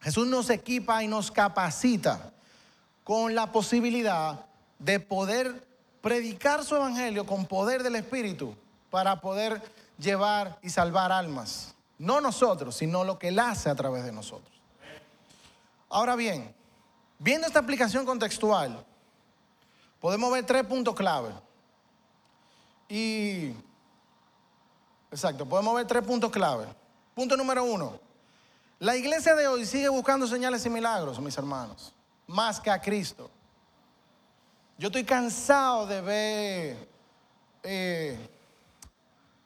Jesús 0.00 0.24
nos 0.28 0.48
equipa 0.50 1.02
y 1.02 1.08
nos 1.08 1.32
capacita 1.32 2.32
con 3.02 3.34
la 3.34 3.50
posibilidad 3.50 4.46
de 4.78 5.00
poder 5.00 5.66
predicar 6.00 6.62
su 6.62 6.76
evangelio 6.76 7.26
con 7.26 7.44
poder 7.44 7.82
del 7.82 7.96
Espíritu 7.96 8.54
para 8.88 9.20
poder 9.20 9.60
llevar 9.98 10.60
y 10.62 10.70
salvar 10.70 11.10
almas. 11.10 11.74
No 11.98 12.20
nosotros, 12.20 12.76
sino 12.76 13.02
lo 13.02 13.18
que 13.18 13.28
Él 13.28 13.38
hace 13.40 13.68
a 13.68 13.74
través 13.74 14.04
de 14.04 14.12
nosotros. 14.12 14.54
Ahora 15.88 16.14
bien, 16.14 16.54
viendo 17.18 17.48
esta 17.48 17.58
aplicación 17.58 18.06
contextual, 18.06 18.86
podemos 19.98 20.30
ver 20.30 20.46
tres 20.46 20.64
puntos 20.64 20.94
clave. 20.94 21.45
Y, 22.88 23.52
exacto, 25.10 25.46
podemos 25.46 25.74
ver 25.74 25.86
tres 25.86 26.02
puntos 26.02 26.30
clave. 26.30 26.66
Punto 27.14 27.36
número 27.36 27.64
uno, 27.64 27.98
la 28.78 28.94
iglesia 28.94 29.34
de 29.34 29.48
hoy 29.48 29.64
sigue 29.64 29.88
buscando 29.88 30.26
señales 30.26 30.64
y 30.66 30.70
milagros, 30.70 31.18
mis 31.18 31.36
hermanos, 31.38 31.94
más 32.26 32.60
que 32.60 32.70
a 32.70 32.80
Cristo. 32.80 33.30
Yo 34.78 34.88
estoy 34.88 35.04
cansado 35.04 35.86
de 35.86 36.00
ver 36.02 36.88
eh, 37.62 38.28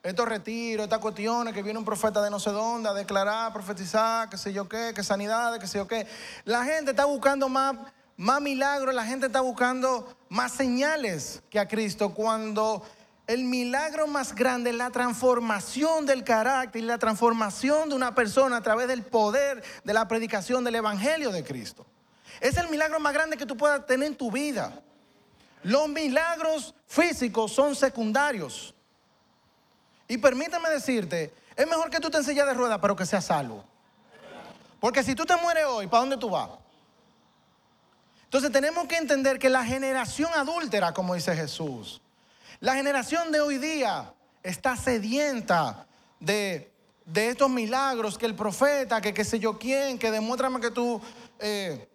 estos 0.03 0.29
retiros, 0.29 0.85
estas 0.85 0.98
cuestiones, 0.98 1.55
que 1.55 1.62
viene 1.62 1.79
un 1.79 1.85
profeta 1.85 2.20
de 2.20 2.31
no 2.31 2.40
sé 2.40 2.50
dónde 2.50 2.88
a 2.88 2.92
declarar, 2.92 3.53
profetizar, 3.53 4.29
qué 4.29 4.37
sé 4.37 4.53
yo 4.53 4.68
qué, 4.68 4.92
que 4.94 5.05
sanidades, 5.05 5.61
qué 5.61 5.66
sé 5.68 5.79
yo 5.79 5.87
qué. 5.87 6.09
La 6.44 6.64
gente 6.64 6.90
está 6.90 7.05
buscando 7.05 7.48
más, 7.48 7.76
más 8.16 8.40
milagros, 8.40 8.92
la 8.92 9.05
gente 9.05 9.26
está 9.26 9.40
buscando 9.40 10.16
más 10.29 10.53
señales 10.53 11.42
que 11.48 11.61
a 11.61 11.68
Cristo 11.68 12.12
cuando 12.12 12.83
el 13.30 13.44
milagro 13.44 14.08
más 14.08 14.34
grande 14.34 14.70
es 14.70 14.76
la 14.76 14.90
transformación 14.90 16.04
del 16.04 16.24
carácter 16.24 16.82
y 16.82 16.84
la 16.84 16.98
transformación 16.98 17.88
de 17.88 17.94
una 17.94 18.12
persona 18.12 18.56
a 18.56 18.60
través 18.60 18.88
del 18.88 19.04
poder 19.04 19.62
de 19.84 19.94
la 19.94 20.08
predicación 20.08 20.64
del 20.64 20.74
Evangelio 20.74 21.30
de 21.30 21.44
Cristo. 21.44 21.86
Es 22.40 22.56
el 22.56 22.68
milagro 22.68 22.98
más 22.98 23.12
grande 23.12 23.36
que 23.36 23.46
tú 23.46 23.56
puedas 23.56 23.86
tener 23.86 24.08
en 24.08 24.16
tu 24.16 24.32
vida. 24.32 24.82
Los 25.62 25.88
milagros 25.88 26.74
físicos 26.88 27.52
son 27.52 27.76
secundarios. 27.76 28.74
Y 30.08 30.18
permítame 30.18 30.68
decirte, 30.68 31.32
es 31.54 31.68
mejor 31.68 31.88
que 31.88 32.00
tú 32.00 32.10
te 32.10 32.16
ensillas 32.16 32.48
de 32.48 32.54
ruedas, 32.54 32.80
pero 32.82 32.96
que 32.96 33.06
seas 33.06 33.26
salvo. 33.26 33.64
Porque 34.80 35.04
si 35.04 35.14
tú 35.14 35.24
te 35.24 35.36
mueres 35.36 35.66
hoy, 35.66 35.86
¿para 35.86 36.00
dónde 36.00 36.16
tú 36.16 36.30
vas? 36.30 36.50
Entonces 38.24 38.50
tenemos 38.50 38.88
que 38.88 38.96
entender 38.96 39.38
que 39.38 39.48
la 39.48 39.64
generación 39.64 40.32
adúltera, 40.34 40.92
como 40.92 41.14
dice 41.14 41.36
Jesús, 41.36 42.02
la 42.61 42.75
generación 42.75 43.33
de 43.33 43.40
hoy 43.40 43.57
día 43.57 44.12
está 44.42 44.77
sedienta 44.77 45.87
de, 46.20 46.70
estos 47.14 47.49
milagros, 47.49 48.18
que 48.18 48.27
el 48.27 48.35
profeta, 48.35 49.01
que 49.01 49.14
qué 49.14 49.25
sé 49.25 49.38
yo 49.38 49.59
quién, 49.59 49.99
que 49.99 50.11
demuéstrame 50.11 50.61
que 50.61 50.70
tú 50.70 51.01
eh, 51.38 51.88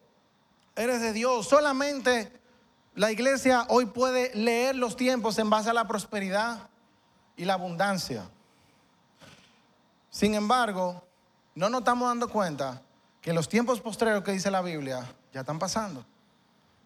eres 0.75 1.01
de 1.01 1.13
Dios. 1.13 1.47
Solamente 1.47 2.31
la 2.95 3.11
iglesia 3.11 3.67
hoy 3.69 3.85
puede 3.85 4.33
leer 4.33 4.75
los 4.75 4.95
tiempos 4.95 5.37
en 5.37 5.51
base 5.51 5.69
a 5.69 5.73
la 5.73 5.87
prosperidad 5.87 6.67
y 7.37 7.45
la 7.45 7.53
abundancia. 7.53 8.27
Sin 10.09 10.33
embargo, 10.33 11.05
no 11.53 11.69
nos 11.69 11.81
estamos 11.81 12.07
dando 12.07 12.27
cuenta 12.27 12.81
que 13.21 13.33
los 13.33 13.47
tiempos 13.47 13.81
postreros 13.81 14.23
que 14.23 14.31
dice 14.31 14.49
la 14.49 14.61
Biblia 14.61 15.05
ya 15.31 15.41
están 15.41 15.59
pasando. 15.59 16.03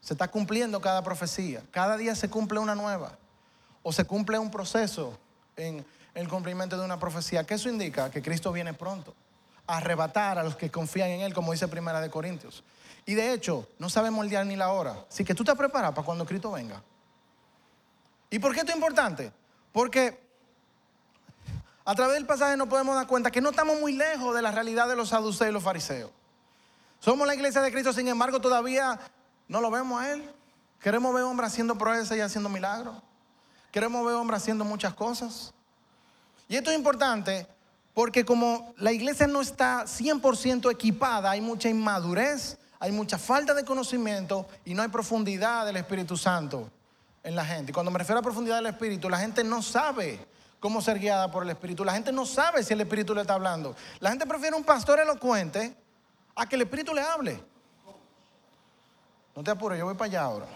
Se 0.01 0.13
está 0.13 0.27
cumpliendo 0.27 0.81
cada 0.81 1.01
profecía. 1.01 1.63
Cada 1.71 1.95
día 1.95 2.13
se 2.13 2.29
cumple 2.29 2.59
una 2.59 2.75
nueva 2.75 3.18
o 3.89 3.91
se 3.91 4.05
cumple 4.05 4.37
un 4.37 4.51
proceso 4.51 5.17
en 5.57 5.83
el 6.13 6.29
cumplimiento 6.29 6.77
de 6.77 6.85
una 6.85 6.99
profecía, 6.99 7.43
que 7.43 7.55
eso 7.55 7.69
indica 7.69 8.11
que 8.11 8.21
Cristo 8.21 8.51
viene 8.51 8.71
pronto 8.75 9.15
a 9.65 9.77
arrebatar 9.77 10.37
a 10.37 10.43
los 10.43 10.55
que 10.55 10.69
confían 10.69 11.09
en 11.09 11.21
Él, 11.21 11.33
como 11.33 11.53
dice 11.53 11.67
Primera 11.67 11.99
de 11.99 12.07
Corintios. 12.11 12.63
Y 13.07 13.15
de 13.15 13.33
hecho, 13.33 13.67
no 13.79 13.89
sabemos 13.89 14.23
el 14.23 14.29
día 14.29 14.43
ni 14.43 14.55
la 14.55 14.69
hora. 14.69 14.95
Así 15.09 15.25
que 15.25 15.33
tú 15.33 15.43
te 15.43 15.55
preparas 15.55 15.91
para 15.93 16.05
cuando 16.05 16.23
Cristo 16.23 16.51
venga. 16.51 16.83
¿Y 18.29 18.37
por 18.37 18.53
qué 18.53 18.59
esto 18.59 18.69
es 18.73 18.75
importante? 18.75 19.31
Porque 19.71 20.19
a 21.83 21.95
través 21.95 22.13
del 22.13 22.27
pasaje 22.27 22.55
nos 22.57 22.67
podemos 22.67 22.95
dar 22.95 23.07
cuenta 23.07 23.31
que 23.31 23.41
no 23.41 23.49
estamos 23.49 23.79
muy 23.79 23.93
lejos 23.93 24.35
de 24.35 24.43
la 24.43 24.51
realidad 24.51 24.87
de 24.87 24.97
los 24.97 25.09
saduceos 25.09 25.49
y 25.49 25.51
los 25.51 25.63
fariseos. 25.63 26.11
Somos 26.99 27.25
la 27.25 27.33
iglesia 27.33 27.63
de 27.63 27.71
Cristo, 27.71 27.91
sin 27.91 28.07
embargo, 28.07 28.39
todavía 28.39 28.99
no 29.47 29.61
lo 29.61 29.71
vemos 29.71 29.99
a 29.99 30.11
Él. 30.11 30.31
Queremos 30.79 31.11
ver 31.11 31.23
hombres 31.23 31.51
haciendo 31.51 31.75
proezas 31.75 32.15
y 32.15 32.21
haciendo 32.21 32.49
milagros. 32.49 32.95
Queremos 33.71 34.05
ver 34.05 34.15
hombres 34.15 34.41
haciendo 34.41 34.65
muchas 34.65 34.93
cosas. 34.93 35.53
Y 36.47 36.55
esto 36.55 36.71
es 36.71 36.77
importante 36.77 37.47
porque 37.93 38.25
como 38.25 38.73
la 38.77 38.91
iglesia 38.91 39.27
no 39.27 39.41
está 39.41 39.83
100% 39.83 40.71
equipada, 40.71 41.31
hay 41.31 41.41
mucha 41.41 41.69
inmadurez, 41.69 42.57
hay 42.79 42.91
mucha 42.91 43.17
falta 43.17 43.53
de 43.53 43.65
conocimiento 43.65 44.47
y 44.63 44.73
no 44.73 44.81
hay 44.81 44.87
profundidad 44.87 45.65
del 45.65 45.77
Espíritu 45.77 46.15
Santo 46.15 46.71
en 47.23 47.35
la 47.35 47.43
gente. 47.43 47.71
Y 47.71 47.73
cuando 47.73 47.91
me 47.91 47.99
refiero 47.99 48.19
a 48.19 48.23
profundidad 48.23 48.55
del 48.55 48.67
Espíritu, 48.67 49.09
la 49.09 49.19
gente 49.19 49.43
no 49.43 49.61
sabe 49.61 50.25
cómo 50.59 50.81
ser 50.81 50.97
guiada 50.97 51.29
por 51.29 51.43
el 51.43 51.49
Espíritu. 51.49 51.83
La 51.83 51.93
gente 51.93 52.11
no 52.11 52.25
sabe 52.25 52.63
si 52.63 52.73
el 52.73 52.81
Espíritu 52.81 53.13
le 53.13 53.21
está 53.21 53.33
hablando. 53.33 53.75
La 53.99 54.09
gente 54.09 54.25
prefiere 54.25 54.55
un 54.55 54.63
pastor 54.63 54.99
elocuente 54.99 55.75
a 56.35 56.47
que 56.47 56.55
el 56.55 56.61
Espíritu 56.61 56.93
le 56.93 57.01
hable. 57.01 57.43
No 59.35 59.43
te 59.43 59.51
apures, 59.51 59.77
yo 59.77 59.85
voy 59.85 59.95
para 59.95 60.05
allá 60.05 60.21
ahora. 60.21 60.47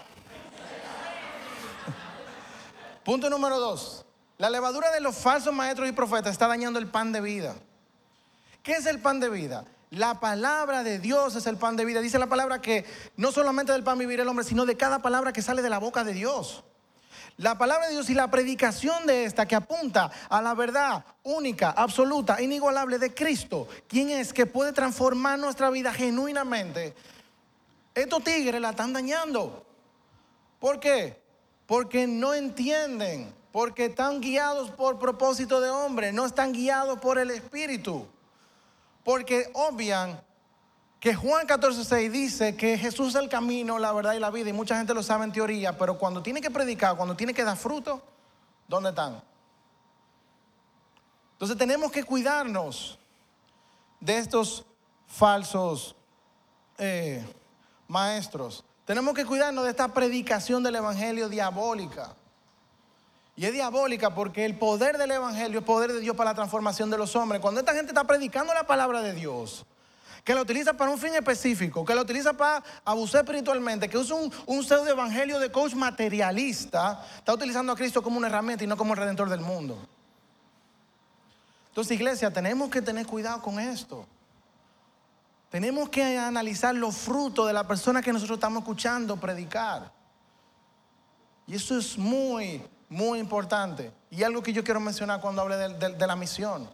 Punto 3.04 3.28
número 3.28 3.60
dos. 3.60 4.04
La 4.38 4.50
levadura 4.50 4.90
de 4.90 5.00
los 5.00 5.14
falsos 5.14 5.52
maestros 5.52 5.88
y 5.88 5.92
profetas 5.92 6.32
está 6.32 6.48
dañando 6.48 6.78
el 6.78 6.88
pan 6.88 7.12
de 7.12 7.20
vida. 7.20 7.54
¿Qué 8.62 8.72
es 8.72 8.86
el 8.86 8.98
pan 8.98 9.20
de 9.20 9.28
vida? 9.28 9.64
La 9.90 10.18
palabra 10.18 10.82
de 10.82 10.98
Dios 10.98 11.36
es 11.36 11.46
el 11.46 11.56
pan 11.56 11.76
de 11.76 11.84
vida. 11.84 12.00
Dice 12.00 12.18
la 12.18 12.26
palabra 12.26 12.60
que 12.60 12.84
no 13.16 13.30
solamente 13.30 13.72
del 13.72 13.84
pan 13.84 13.98
vivir 13.98 14.20
el 14.20 14.28
hombre, 14.28 14.44
sino 14.44 14.64
de 14.64 14.76
cada 14.76 15.00
palabra 15.00 15.32
que 15.32 15.42
sale 15.42 15.62
de 15.62 15.70
la 15.70 15.78
boca 15.78 16.02
de 16.02 16.14
Dios. 16.14 16.64
La 17.36 17.58
palabra 17.58 17.88
de 17.88 17.92
Dios 17.92 18.08
y 18.10 18.14
la 18.14 18.30
predicación 18.30 19.06
de 19.06 19.24
esta 19.24 19.46
que 19.46 19.54
apunta 19.54 20.10
a 20.28 20.40
la 20.40 20.54
verdad 20.54 21.04
única, 21.24 21.70
absoluta, 21.70 22.40
inigualable 22.40 22.98
de 22.98 23.12
Cristo, 23.12 23.68
quien 23.86 24.10
es 24.10 24.32
que 24.32 24.46
puede 24.46 24.72
transformar 24.72 25.38
nuestra 25.38 25.68
vida 25.70 25.92
genuinamente. 25.92 26.94
Estos 27.94 28.24
tigres 28.24 28.60
la 28.60 28.70
están 28.70 28.92
dañando. 28.92 29.66
¿Por 30.58 30.80
qué? 30.80 31.23
Porque 31.66 32.06
no 32.06 32.34
entienden, 32.34 33.34
porque 33.52 33.86
están 33.86 34.20
guiados 34.20 34.70
por 34.70 34.98
propósito 34.98 35.60
de 35.60 35.70
hombre, 35.70 36.12
no 36.12 36.26
están 36.26 36.52
guiados 36.52 36.98
por 36.98 37.18
el 37.18 37.30
Espíritu. 37.30 38.06
Porque 39.02 39.50
obvian 39.54 40.20
que 41.00 41.14
Juan 41.14 41.46
14:6 41.46 42.10
dice 42.10 42.56
que 42.56 42.78
Jesús 42.78 43.14
es 43.14 43.22
el 43.22 43.28
camino, 43.28 43.78
la 43.78 43.92
verdad 43.92 44.14
y 44.14 44.20
la 44.20 44.30
vida, 44.30 44.48
y 44.48 44.54
mucha 44.54 44.76
gente 44.76 44.94
lo 44.94 45.02
sabe 45.02 45.24
en 45.24 45.32
teoría, 45.32 45.76
pero 45.76 45.98
cuando 45.98 46.22
tiene 46.22 46.40
que 46.40 46.50
predicar, 46.50 46.96
cuando 46.96 47.14
tiene 47.14 47.34
que 47.34 47.44
dar 47.44 47.56
fruto, 47.56 48.02
¿dónde 48.66 48.88
están? 48.88 49.22
Entonces 51.32 51.58
tenemos 51.58 51.92
que 51.92 52.04
cuidarnos 52.04 52.98
de 54.00 54.16
estos 54.16 54.64
falsos 55.06 55.94
eh, 56.78 57.22
maestros. 57.86 58.64
Tenemos 58.84 59.14
que 59.14 59.24
cuidarnos 59.24 59.64
de 59.64 59.70
esta 59.70 59.88
predicación 59.88 60.62
del 60.62 60.76
Evangelio 60.76 61.28
diabólica. 61.28 62.14
Y 63.36 63.46
es 63.46 63.52
diabólica 63.52 64.14
porque 64.14 64.44
el 64.44 64.58
poder 64.58 64.98
del 64.98 65.10
Evangelio 65.10 65.60
es 65.60 65.64
poder 65.64 65.92
de 65.92 66.00
Dios 66.00 66.14
para 66.14 66.30
la 66.30 66.34
transformación 66.34 66.90
de 66.90 66.98
los 66.98 67.16
hombres. 67.16 67.40
Cuando 67.40 67.60
esta 67.60 67.72
gente 67.72 67.90
está 67.90 68.04
predicando 68.04 68.52
la 68.54 68.66
palabra 68.66 69.02
de 69.02 69.12
Dios, 69.12 69.64
que 70.22 70.34
la 70.34 70.42
utiliza 70.42 70.72
para 70.72 70.90
un 70.90 70.98
fin 70.98 71.14
específico, 71.14 71.84
que 71.84 71.94
la 71.94 72.02
utiliza 72.02 72.32
para 72.32 72.62
abusar 72.84 73.24
espiritualmente, 73.24 73.88
que 73.88 73.98
usa 73.98 74.16
un, 74.16 74.32
un 74.46 74.62
pseudo 74.62 74.88
evangelio 74.88 75.38
de 75.38 75.50
coach 75.50 75.74
materialista, 75.74 77.04
está 77.18 77.34
utilizando 77.34 77.72
a 77.72 77.76
Cristo 77.76 78.02
como 78.02 78.18
una 78.18 78.28
herramienta 78.28 78.64
y 78.64 78.66
no 78.66 78.76
como 78.76 78.94
el 78.94 79.00
redentor 79.00 79.28
del 79.28 79.40
mundo. 79.40 79.76
Entonces, 81.68 81.96
iglesia, 81.96 82.30
tenemos 82.30 82.70
que 82.70 82.80
tener 82.80 83.06
cuidado 83.06 83.42
con 83.42 83.58
esto. 83.58 84.06
Tenemos 85.54 85.88
que 85.88 86.18
analizar 86.18 86.74
los 86.74 86.96
frutos 86.96 87.46
de 87.46 87.52
la 87.52 87.64
persona 87.64 88.02
que 88.02 88.12
nosotros 88.12 88.38
estamos 88.38 88.62
escuchando 88.64 89.16
predicar. 89.16 89.88
Y 91.46 91.54
eso 91.54 91.78
es 91.78 91.96
muy, 91.96 92.60
muy 92.88 93.20
importante. 93.20 93.92
Y 94.10 94.24
algo 94.24 94.42
que 94.42 94.52
yo 94.52 94.64
quiero 94.64 94.80
mencionar 94.80 95.20
cuando 95.20 95.42
hable 95.42 95.56
de, 95.56 95.94
de 95.94 96.06
la 96.08 96.16
misión. 96.16 96.68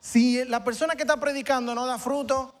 Si 0.00 0.42
la 0.46 0.64
persona 0.64 0.96
que 0.96 1.02
está 1.02 1.18
predicando 1.18 1.74
no 1.74 1.84
da 1.84 1.98
fruto, 1.98 2.54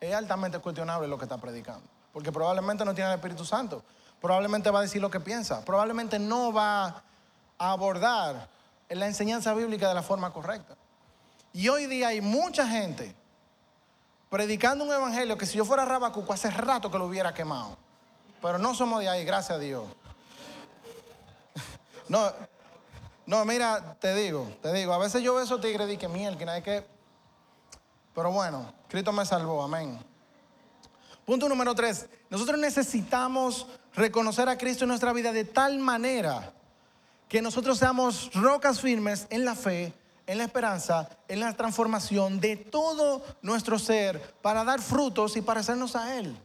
es 0.00 0.12
altamente 0.12 0.58
cuestionable 0.58 1.06
lo 1.06 1.18
que 1.18 1.26
está 1.26 1.38
predicando. 1.38 1.88
Porque 2.12 2.32
probablemente 2.32 2.84
no 2.84 2.96
tiene 2.96 3.10
el 3.10 3.16
Espíritu 3.18 3.44
Santo. 3.44 3.84
Probablemente 4.20 4.70
va 4.70 4.80
a 4.80 4.82
decir 4.82 5.00
lo 5.00 5.08
que 5.08 5.20
piensa. 5.20 5.64
Probablemente 5.64 6.18
no 6.18 6.52
va 6.52 6.86
a 7.58 7.70
abordar 7.70 8.48
la 8.88 9.06
enseñanza 9.06 9.54
bíblica 9.54 9.86
de 9.86 9.94
la 9.94 10.02
forma 10.02 10.32
correcta. 10.32 10.74
Y 11.52 11.68
hoy 11.68 11.86
día 11.86 12.08
hay 12.08 12.20
mucha 12.20 12.66
gente 12.66 13.14
predicando 14.34 14.82
un 14.82 14.92
evangelio 14.92 15.38
que 15.38 15.46
si 15.46 15.56
yo 15.56 15.64
fuera 15.64 15.84
Rabacuco 15.84 16.32
hace 16.32 16.50
rato 16.50 16.90
que 16.90 16.98
lo 16.98 17.06
hubiera 17.06 17.32
quemado. 17.32 17.76
Pero 18.42 18.58
no 18.58 18.74
somos 18.74 18.98
de 18.98 19.08
ahí, 19.08 19.24
gracias 19.24 19.58
a 19.58 19.60
Dios. 19.60 19.84
No, 22.08 22.32
no, 23.26 23.44
mira, 23.44 23.96
te 24.00 24.12
digo, 24.12 24.50
te 24.60 24.72
digo, 24.72 24.92
a 24.92 24.98
veces 24.98 25.22
yo 25.22 25.34
veo 25.34 25.44
esos 25.44 25.60
tigres 25.60 25.88
y 25.88 25.96
que 25.96 26.08
miel, 26.08 26.36
que 26.36 26.44
nadie 26.44 26.64
que. 26.64 26.84
Pero 28.12 28.32
bueno, 28.32 28.74
Cristo 28.88 29.12
me 29.12 29.24
salvó, 29.24 29.62
amén. 29.62 30.00
Punto 31.24 31.48
número 31.48 31.72
tres, 31.72 32.08
nosotros 32.28 32.58
necesitamos 32.58 33.68
reconocer 33.94 34.48
a 34.48 34.58
Cristo 34.58 34.82
en 34.82 34.88
nuestra 34.88 35.12
vida 35.12 35.30
de 35.30 35.44
tal 35.44 35.78
manera 35.78 36.52
que 37.28 37.40
nosotros 37.40 37.78
seamos 37.78 38.32
rocas 38.34 38.80
firmes 38.80 39.28
en 39.30 39.44
la 39.44 39.54
fe, 39.54 39.94
en 40.26 40.38
la 40.38 40.44
esperanza, 40.44 41.08
en 41.28 41.40
la 41.40 41.52
transformación 41.52 42.40
de 42.40 42.56
todo 42.56 43.22
nuestro 43.42 43.78
ser 43.78 44.20
para 44.42 44.64
dar 44.64 44.80
frutos 44.80 45.36
y 45.36 45.42
parecernos 45.42 45.96
a 45.96 46.16
Él. 46.16 46.36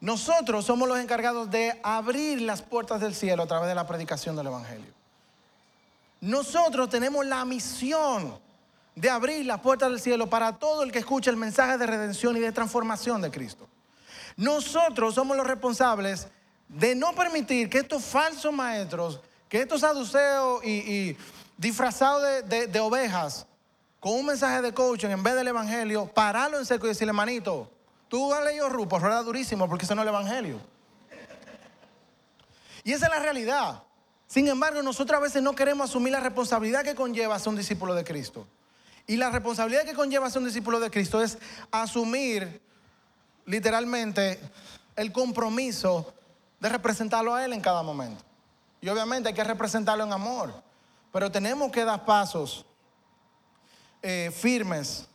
Nosotros 0.00 0.64
somos 0.64 0.88
los 0.88 0.98
encargados 0.98 1.50
de 1.50 1.80
abrir 1.82 2.40
las 2.42 2.62
puertas 2.62 3.00
del 3.00 3.14
cielo 3.14 3.42
a 3.42 3.46
través 3.46 3.68
de 3.68 3.74
la 3.74 3.86
predicación 3.86 4.36
del 4.36 4.46
Evangelio. 4.46 4.92
Nosotros 6.20 6.88
tenemos 6.88 7.26
la 7.26 7.44
misión 7.44 8.38
de 8.94 9.10
abrir 9.10 9.46
las 9.46 9.60
puertas 9.60 9.90
del 9.90 10.00
cielo 10.00 10.28
para 10.28 10.58
todo 10.58 10.82
el 10.82 10.92
que 10.92 10.98
escuche 10.98 11.30
el 11.30 11.36
mensaje 11.36 11.78
de 11.78 11.86
redención 11.86 12.36
y 12.36 12.40
de 12.40 12.52
transformación 12.52 13.20
de 13.22 13.30
Cristo. 13.30 13.68
Nosotros 14.36 15.14
somos 15.14 15.36
los 15.36 15.46
responsables 15.46 16.28
de 16.68 16.94
no 16.94 17.12
permitir 17.12 17.68
que 17.68 17.78
estos 17.78 18.04
falsos 18.04 18.52
maestros, 18.52 19.20
que 19.48 19.62
estos 19.62 19.80
saduceos 19.80 20.64
y, 20.64 21.16
disfrazados 21.56 22.48
de, 22.48 22.80
ovejas, 22.80 23.46
con 24.00 24.12
un 24.12 24.26
mensaje 24.26 24.62
de 24.62 24.72
coaching 24.72 25.08
en 25.08 25.22
vez 25.22 25.34
del 25.34 25.48
evangelio, 25.48 26.06
pararlo 26.06 26.58
en 26.58 26.66
seco 26.66 26.86
y 26.86 26.90
decirle, 26.90 27.12
manito, 27.12 27.70
Tú 28.08 28.32
has 28.32 28.42
leído 28.44 28.68
Rupo, 28.68 28.98
rueda 28.98 29.22
durísimo 29.22 29.68
porque 29.68 29.84
eso 29.84 29.94
no 29.94 30.02
es 30.02 30.06
el 30.06 30.14
Evangelio. 30.14 30.58
Y 32.84 32.92
esa 32.92 33.06
es 33.06 33.12
la 33.12 33.18
realidad. 33.18 33.82
Sin 34.26 34.48
embargo, 34.48 34.82
nosotros 34.82 35.18
a 35.18 35.22
veces 35.22 35.42
no 35.42 35.54
queremos 35.54 35.90
asumir 35.90 36.12
la 36.12 36.20
responsabilidad 36.20 36.84
que 36.84 36.94
conlleva 36.94 37.38
ser 37.38 37.50
un 37.50 37.56
discípulo 37.56 37.94
de 37.94 38.04
Cristo. 38.04 38.46
Y 39.06 39.16
la 39.16 39.30
responsabilidad 39.30 39.84
que 39.84 39.94
conlleva 39.94 40.30
ser 40.30 40.40
un 40.40 40.48
discípulo 40.48 40.80
de 40.80 40.90
Cristo 40.90 41.22
es 41.22 41.38
asumir 41.70 42.62
literalmente 43.44 44.40
el 44.96 45.12
compromiso 45.12 46.14
de 46.60 46.68
representarlo 46.68 47.34
a 47.34 47.44
Él 47.44 47.52
en 47.52 47.60
cada 47.60 47.82
momento. 47.82 48.24
Y 48.80 48.88
obviamente 48.88 49.28
hay 49.28 49.34
que 49.34 49.44
representarlo 49.44 50.04
en 50.04 50.12
amor. 50.12 50.52
Pero 51.12 51.30
tenemos 51.30 51.72
que 51.72 51.84
dar 51.84 52.04
pasos 52.04 52.64
eh, 54.02 54.30
firmes 54.34 55.08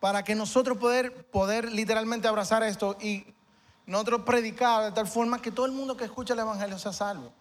para 0.00 0.22
que 0.22 0.34
nosotros 0.34 0.76
poder, 0.76 1.26
poder 1.30 1.72
literalmente 1.72 2.28
abrazar 2.28 2.62
esto 2.62 2.96
y 3.00 3.26
nosotros 3.86 4.22
predicar 4.22 4.84
de 4.84 4.92
tal 4.92 5.06
forma 5.06 5.40
que 5.40 5.50
todo 5.50 5.66
el 5.66 5.72
mundo 5.72 5.96
que 5.96 6.04
escucha 6.04 6.34
el 6.34 6.40
Evangelio 6.40 6.78
sea 6.78 6.92
salvo. 6.92 7.32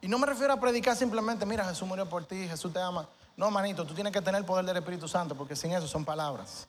Y 0.00 0.08
no 0.08 0.18
me 0.18 0.26
refiero 0.26 0.52
a 0.52 0.60
predicar 0.60 0.96
simplemente, 0.96 1.44
mira, 1.44 1.64
Jesús 1.64 1.86
murió 1.86 2.08
por 2.08 2.24
ti, 2.24 2.46
Jesús 2.48 2.72
te 2.72 2.80
ama. 2.80 3.08
No, 3.36 3.50
manito, 3.50 3.84
tú 3.84 3.94
tienes 3.94 4.12
que 4.12 4.22
tener 4.22 4.40
el 4.40 4.44
poder 4.44 4.64
del 4.64 4.76
Espíritu 4.76 5.08
Santo, 5.08 5.34
porque 5.34 5.56
sin 5.56 5.72
eso 5.72 5.88
son 5.88 6.04
palabras. 6.04 6.68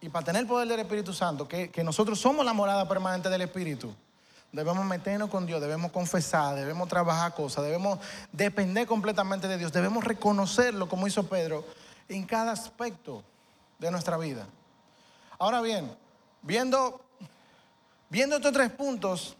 Y 0.00 0.10
para 0.10 0.26
tener 0.26 0.42
el 0.42 0.48
poder 0.48 0.68
del 0.68 0.80
Espíritu 0.80 1.14
Santo, 1.14 1.48
que, 1.48 1.70
que 1.70 1.82
nosotros 1.82 2.20
somos 2.20 2.44
la 2.44 2.52
morada 2.52 2.86
permanente 2.86 3.30
del 3.30 3.40
Espíritu, 3.40 3.94
debemos 4.54 4.84
meternos 4.84 5.30
con 5.30 5.46
Dios, 5.46 5.60
debemos 5.60 5.90
confesar, 5.90 6.54
debemos 6.54 6.88
trabajar 6.88 7.34
cosas, 7.34 7.64
debemos 7.64 7.98
depender 8.30 8.86
completamente 8.86 9.48
de 9.48 9.58
Dios, 9.58 9.72
debemos 9.72 10.04
reconocerlo 10.04 10.88
como 10.88 11.08
hizo 11.08 11.26
Pedro 11.26 11.64
en 12.08 12.24
cada 12.24 12.52
aspecto 12.52 13.24
de 13.80 13.90
nuestra 13.90 14.16
vida. 14.16 14.46
Ahora 15.40 15.60
bien, 15.60 15.92
viendo, 16.40 17.04
viendo 18.08 18.36
estos 18.36 18.52
tres 18.52 18.70
puntos 18.70 19.36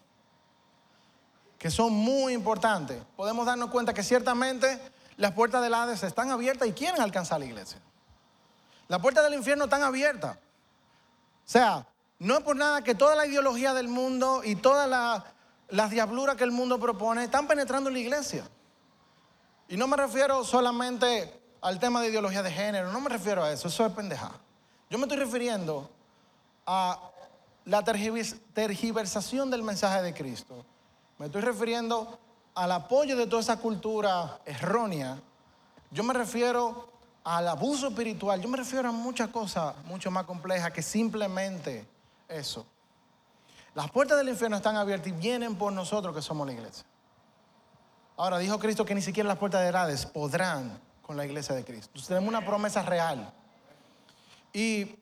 que 1.58 1.70
son 1.70 1.92
muy 1.92 2.32
importantes, 2.32 3.00
podemos 3.14 3.46
darnos 3.46 3.70
cuenta 3.70 3.94
que 3.94 4.02
ciertamente 4.02 4.80
las 5.16 5.30
puertas 5.30 5.62
del 5.62 5.74
Hades 5.74 6.02
están 6.02 6.32
abiertas 6.32 6.66
y 6.66 6.72
quieren 6.72 7.00
alcanzar 7.00 7.38
la 7.38 7.46
iglesia. 7.46 7.78
Las 8.88 9.00
puertas 9.00 9.22
del 9.22 9.34
infierno 9.34 9.64
están 9.64 9.84
abiertas. 9.84 10.36
O 10.36 11.48
sea, 11.48 11.86
no 12.24 12.38
es 12.38 12.42
por 12.42 12.56
nada 12.56 12.82
que 12.82 12.94
toda 12.94 13.14
la 13.14 13.26
ideología 13.26 13.74
del 13.74 13.88
mundo 13.88 14.40
y 14.42 14.56
todas 14.56 14.88
las 15.68 15.90
diabluras 15.90 16.36
que 16.36 16.44
el 16.44 16.52
mundo 16.52 16.80
propone 16.80 17.24
están 17.24 17.46
penetrando 17.46 17.90
en 17.90 17.94
la 17.94 18.00
iglesia. 18.00 18.48
Y 19.68 19.76
no 19.76 19.86
me 19.86 19.96
refiero 19.96 20.42
solamente 20.42 21.38
al 21.60 21.78
tema 21.78 22.00
de 22.00 22.08
ideología 22.08 22.42
de 22.42 22.50
género, 22.50 22.90
no 22.92 23.00
me 23.00 23.10
refiero 23.10 23.44
a 23.44 23.52
eso, 23.52 23.68
eso 23.68 23.84
es 23.84 23.92
pendejada. 23.92 24.40
Yo 24.88 24.96
me 24.96 25.04
estoy 25.04 25.18
refiriendo 25.18 25.90
a 26.66 26.98
la 27.66 27.84
tergiversación 27.84 29.50
del 29.50 29.62
mensaje 29.62 30.00
de 30.02 30.14
Cristo. 30.14 30.64
Me 31.18 31.26
estoy 31.26 31.42
refiriendo 31.42 32.18
al 32.54 32.72
apoyo 32.72 33.16
de 33.16 33.26
toda 33.26 33.42
esa 33.42 33.58
cultura 33.58 34.40
errónea. 34.46 35.20
Yo 35.90 36.02
me 36.02 36.14
refiero 36.14 36.88
al 37.22 37.48
abuso 37.48 37.88
espiritual. 37.88 38.40
Yo 38.40 38.48
me 38.48 38.56
refiero 38.56 38.88
a 38.88 38.92
muchas 38.92 39.28
cosas 39.28 39.74
mucho 39.84 40.10
más 40.10 40.24
complejas 40.24 40.72
que 40.72 40.80
simplemente 40.80 41.92
eso. 42.28 42.66
Las 43.74 43.90
puertas 43.90 44.16
del 44.18 44.28
infierno 44.28 44.56
están 44.56 44.76
abiertas 44.76 45.08
y 45.08 45.12
vienen 45.12 45.56
por 45.56 45.72
nosotros 45.72 46.14
que 46.14 46.22
somos 46.22 46.46
la 46.46 46.52
iglesia. 46.52 46.84
Ahora 48.16 48.38
dijo 48.38 48.58
Cristo 48.58 48.84
que 48.84 48.94
ni 48.94 49.02
siquiera 49.02 49.28
las 49.28 49.38
puertas 49.38 49.60
de 49.62 49.76
Hades 49.76 50.06
podrán 50.06 50.78
con 51.02 51.16
la 51.16 51.24
iglesia 51.24 51.54
de 51.54 51.64
Cristo. 51.64 51.86
Entonces 51.88 52.08
tenemos 52.08 52.28
una 52.28 52.46
promesa 52.46 52.82
real. 52.82 53.32
Y 54.52 54.96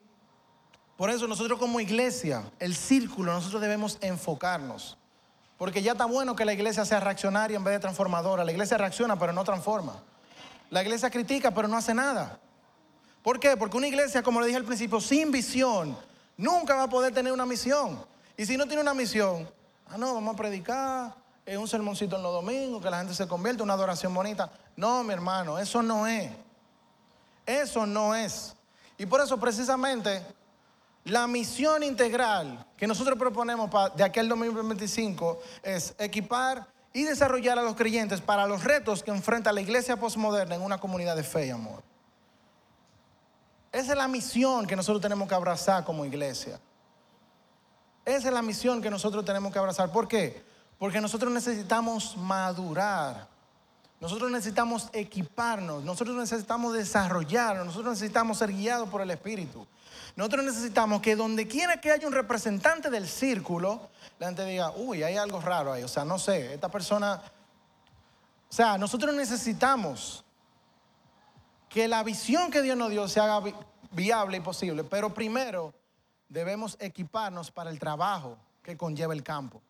por 0.97 1.11
eso 1.11 1.29
nosotros 1.29 1.59
como 1.59 1.81
iglesia, 1.81 2.43
el 2.59 2.75
círculo, 2.75 3.33
nosotros 3.33 3.61
debemos 3.61 3.99
enfocarnos. 4.01 4.97
Porque 5.59 5.83
ya 5.83 5.93
está 5.93 6.07
bueno 6.07 6.35
que 6.35 6.45
la 6.45 6.55
iglesia 6.55 6.85
sea 6.85 7.01
reaccionaria 7.01 7.57
en 7.57 7.65
vez 7.65 7.75
de 7.75 7.81
transformadora. 7.81 8.45
La 8.45 8.53
iglesia 8.53 8.79
reacciona 8.79 9.19
pero 9.19 9.33
no 9.33 9.45
transforma. 9.45 10.03
La 10.71 10.83
iglesia 10.83 11.11
critica 11.11 11.53
pero 11.53 11.69
no 11.69 11.77
hace 11.77 11.93
nada. 11.93 12.41
¿Por 13.23 13.39
qué? 13.39 13.57
Porque 13.57 13.77
una 13.77 13.87
iglesia, 13.87 14.23
como 14.23 14.41
le 14.41 14.47
dije 14.47 14.57
al 14.57 14.65
principio, 14.65 15.01
sin 15.01 15.31
visión, 15.31 15.97
nunca 16.43 16.75
va 16.75 16.83
a 16.85 16.89
poder 16.89 17.15
tener 17.15 17.33
una 17.33 17.47
misión. 17.47 18.05
Y 18.37 18.45
si 18.45 18.57
no 18.57 18.67
tiene 18.67 18.83
una 18.83 18.95
misión, 18.95 19.49
ah, 19.87 19.97
no, 19.97 20.15
vamos 20.15 20.35
a 20.35 20.37
predicar, 20.37 21.15
es 21.47 21.57
un 21.57 21.69
sermoncito 21.69 22.17
en 22.17 22.23
los 22.23 22.33
domingos, 22.33 22.83
que 22.83 22.91
la 22.91 22.99
gente 22.99 23.15
se 23.15 23.29
convierta, 23.29 23.63
una 23.63 23.75
adoración 23.75 24.13
bonita. 24.13 24.51
No, 24.77 25.05
mi 25.05 25.13
hermano, 25.13 25.59
eso 25.59 25.83
no 25.83 26.07
es. 26.07 26.31
Eso 27.47 27.87
no 27.87 28.15
es. 28.15 28.55
Y 28.99 29.07
por 29.07 29.21
eso 29.21 29.39
precisamente 29.39 30.23
la 31.05 31.27
misión 31.27 31.83
integral 31.83 32.67
que 32.77 32.87
nosotros 32.87 33.19
proponemos 33.19 33.71
de 33.97 34.05
aquel 34.05 34.29
2025 34.29 35.41
es 35.63 35.95
equipar 35.99 36.67
y 36.93 37.05
desarrollar 37.05 37.59
a 37.59 37.63
los 37.63 37.75
creyentes 37.75 38.21
para 38.21 38.47
los 38.47 38.65
retos 38.65 39.03
que 39.03 39.11
enfrenta 39.11 39.53
la 39.53 39.61
iglesia 39.61 39.97
postmoderna 39.97 40.57
en 40.57 40.63
una 40.63 40.79
comunidad 40.79 41.17
de 41.17 41.23
fe 41.23 41.47
y 41.47 41.51
amor. 41.51 41.83
Esa 43.73 43.93
es 43.93 43.99
la 43.99 44.07
misión 44.07 44.67
que 44.67 44.77
nosotros 44.77 45.01
tenemos 45.01 45.27
que 45.27 45.35
abrazar 45.35 45.83
como 45.83 46.05
iglesia. 46.05 46.61
Esa 48.05 48.29
es 48.29 48.35
la 48.35 48.43
misión 48.43 48.83
que 48.83 48.91
nosotros 48.91 49.25
tenemos 49.25 49.51
que 49.51 49.59
abrazar. 49.59 49.91
¿Por 49.91 50.07
qué? 50.07 50.45
Porque 50.79 51.01
nosotros 51.01 51.33
necesitamos 51.33 52.17
madurar. 52.17 53.29
Nosotros 53.99 54.31
necesitamos 54.31 54.91
equiparnos. 54.93 55.85
Nosotros 55.85 56.17
necesitamos 56.17 56.75
desarrollarnos. 56.75 57.65
Nosotros 57.67 57.95
necesitamos 57.95 58.39
ser 58.39 58.53
guiados 58.53 58.91
por 58.91 59.01
el 59.01 59.11
Espíritu. 59.11 59.67
Nosotros 60.17 60.45
necesitamos 60.45 61.01
que 61.01 61.17
donde 61.17 61.49
quiera 61.49 61.81
que 61.81 61.93
haya 61.93 62.07
un 62.07 62.13
representante 62.13 62.91
del 62.91 63.09
círculo, 63.09 63.89
la 64.19 64.27
gente 64.27 64.45
diga, 64.45 64.73
uy, 64.73 65.03
hay 65.03 65.17
algo 65.17 65.41
raro 65.41 65.73
ahí. 65.73 65.83
O 65.83 65.89
sea, 65.89 66.05
no 66.05 66.19
sé, 66.19 66.53
esta 66.53 66.69
persona... 66.69 67.23
O 68.51 68.55
sea, 68.55 68.77
nosotros 68.77 69.15
necesitamos 69.15 70.25
que 71.73 71.89
la 71.89 72.03
visión 72.03 72.51
que 72.51 72.63
Dios 72.63 72.77
nos 72.77 72.91
dio 72.91 73.09
se 73.09 73.21
haga 73.21 73.43
viable 73.93 74.37
y 74.37 74.41
posible. 74.41 74.85
Pero 74.85 75.13
primero 75.15 75.73
debemos 76.29 76.77
equiparnos 76.81 77.51
para 77.51 77.71
el 77.71 77.79
trabajo 77.79 78.37
que 78.63 78.77
conlleva 78.77 79.15
el 79.15 79.23
campo. 79.23 79.63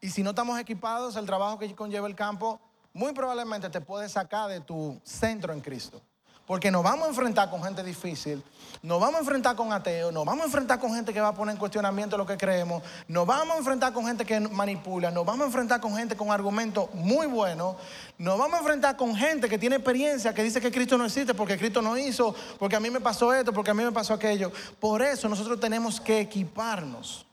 Y 0.00 0.10
si 0.10 0.22
no 0.22 0.30
estamos 0.30 0.58
equipados, 0.60 1.16
el 1.16 1.26
trabajo 1.26 1.58
que 1.58 1.74
conlleva 1.74 2.06
el 2.06 2.14
campo 2.14 2.60
muy 2.92 3.12
probablemente 3.12 3.68
te 3.70 3.80
puede 3.80 4.08
sacar 4.08 4.48
de 4.50 4.60
tu 4.60 5.00
centro 5.02 5.52
en 5.52 5.60
Cristo. 5.60 6.00
Porque 6.48 6.70
nos 6.70 6.82
vamos 6.82 7.06
a 7.06 7.10
enfrentar 7.10 7.50
con 7.50 7.62
gente 7.62 7.84
difícil, 7.84 8.42
nos 8.82 8.98
vamos 8.98 9.16
a 9.16 9.18
enfrentar 9.20 9.54
con 9.54 9.70
ateos, 9.70 10.12
nos 10.12 10.24
vamos 10.24 10.44
a 10.44 10.46
enfrentar 10.46 10.80
con 10.80 10.94
gente 10.94 11.12
que 11.12 11.20
va 11.20 11.28
a 11.28 11.34
poner 11.34 11.52
en 11.52 11.58
cuestionamiento 11.58 12.16
lo 12.16 12.24
que 12.26 12.38
creemos, 12.38 12.82
nos 13.06 13.26
vamos 13.26 13.54
a 13.54 13.58
enfrentar 13.58 13.92
con 13.92 14.06
gente 14.06 14.24
que 14.24 14.40
manipula, 14.40 15.10
nos 15.10 15.26
vamos 15.26 15.42
a 15.42 15.46
enfrentar 15.46 15.78
con 15.78 15.94
gente 15.94 16.16
con 16.16 16.30
argumentos 16.32 16.88
muy 16.94 17.26
buenos, 17.26 17.76
nos 18.16 18.38
vamos 18.38 18.54
a 18.54 18.58
enfrentar 18.60 18.96
con 18.96 19.14
gente 19.14 19.46
que 19.46 19.58
tiene 19.58 19.76
experiencia, 19.76 20.32
que 20.32 20.42
dice 20.42 20.58
que 20.58 20.72
Cristo 20.72 20.96
no 20.96 21.04
existe 21.04 21.34
porque 21.34 21.58
Cristo 21.58 21.82
no 21.82 21.98
hizo, 21.98 22.34
porque 22.58 22.76
a 22.76 22.80
mí 22.80 22.88
me 22.88 23.00
pasó 23.00 23.32
esto, 23.34 23.52
porque 23.52 23.70
a 23.70 23.74
mí 23.74 23.84
me 23.84 23.92
pasó 23.92 24.14
aquello. 24.14 24.50
Por 24.80 25.02
eso 25.02 25.28
nosotros 25.28 25.60
tenemos 25.60 26.00
que 26.00 26.18
equiparnos. 26.20 27.26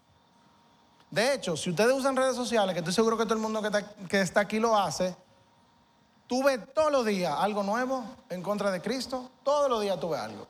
De 1.09 1.33
hecho, 1.33 1.55
si 1.55 1.69
ustedes 1.69 1.93
usan 1.93 2.17
redes 2.17 2.35
sociales, 2.35 2.73
que 2.73 2.79
estoy 2.79 2.93
seguro 2.93 3.17
que 3.17 3.23
todo 3.23 3.35
el 3.35 3.39
mundo 3.39 3.61
que 4.09 4.19
está, 4.19 4.41
aquí 4.41 4.59
lo 4.59 4.77
hace, 4.77 5.15
Tú 6.27 6.43
ves 6.43 6.59
todos 6.73 6.91
los 6.91 7.05
días 7.05 7.33
algo 7.37 7.63
nuevo 7.63 8.03
en 8.29 8.41
contra 8.41 8.71
de 8.71 8.81
Cristo. 8.81 9.29
Todos 9.43 9.69
los 9.69 9.81
días 9.81 9.99
tú 9.99 10.09
ves 10.09 10.21
algo. 10.21 10.47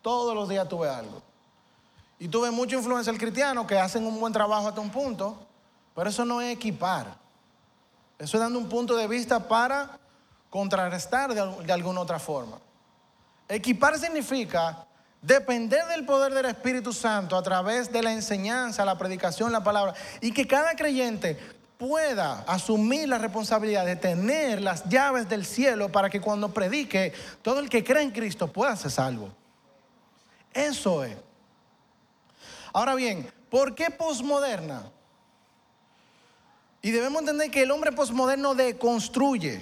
Todos 0.00 0.34
los 0.34 0.48
días 0.48 0.68
tú 0.68 0.78
ves 0.78 0.90
algo. 0.90 1.22
Y 2.18 2.28
tú 2.28 2.40
ves 2.40 2.52
mucho 2.52 2.76
influencers 2.76 3.18
cristianos 3.18 3.66
que 3.66 3.78
hacen 3.78 4.04
un 4.06 4.18
buen 4.18 4.32
trabajo 4.32 4.68
hasta 4.68 4.80
un 4.80 4.90
punto, 4.90 5.36
pero 5.94 6.08
eso 6.10 6.24
no 6.24 6.40
es 6.40 6.54
equipar. 6.54 7.16
Eso 8.18 8.36
es 8.36 8.42
dando 8.42 8.58
un 8.58 8.68
punto 8.68 8.96
de 8.96 9.06
vista 9.06 9.46
para 9.46 9.98
contrarrestar 10.50 11.34
de, 11.34 11.64
de 11.64 11.72
alguna 11.72 12.00
otra 12.00 12.18
forma. 12.18 12.58
Equipar 13.48 13.98
significa 13.98 14.86
depender 15.20 15.84
del 15.86 16.06
poder 16.06 16.32
del 16.32 16.46
Espíritu 16.46 16.92
Santo 16.92 17.36
a 17.36 17.42
través 17.42 17.92
de 17.92 18.02
la 18.02 18.12
enseñanza, 18.12 18.84
la 18.84 18.98
predicación, 18.98 19.52
la 19.52 19.62
palabra, 19.62 19.94
y 20.20 20.32
que 20.32 20.46
cada 20.46 20.74
creyente 20.74 21.57
pueda 21.78 22.40
asumir 22.48 23.08
la 23.08 23.18
responsabilidad 23.18 23.86
de 23.86 23.94
tener 23.94 24.60
las 24.60 24.84
llaves 24.88 25.28
del 25.28 25.46
cielo 25.46 25.90
para 25.90 26.10
que 26.10 26.20
cuando 26.20 26.52
predique, 26.52 27.12
todo 27.40 27.60
el 27.60 27.70
que 27.70 27.84
cree 27.84 28.02
en 28.02 28.10
Cristo 28.10 28.52
pueda 28.52 28.74
ser 28.76 28.90
salvo. 28.90 29.30
Eso 30.52 31.04
es. 31.04 31.16
Ahora 32.72 32.96
bien, 32.96 33.32
¿por 33.48 33.76
qué 33.76 33.90
posmoderna? 33.90 34.90
Y 36.82 36.90
debemos 36.90 37.20
entender 37.20 37.50
que 37.50 37.62
el 37.62 37.70
hombre 37.70 37.92
posmoderno 37.92 38.56
deconstruye. 38.56 39.60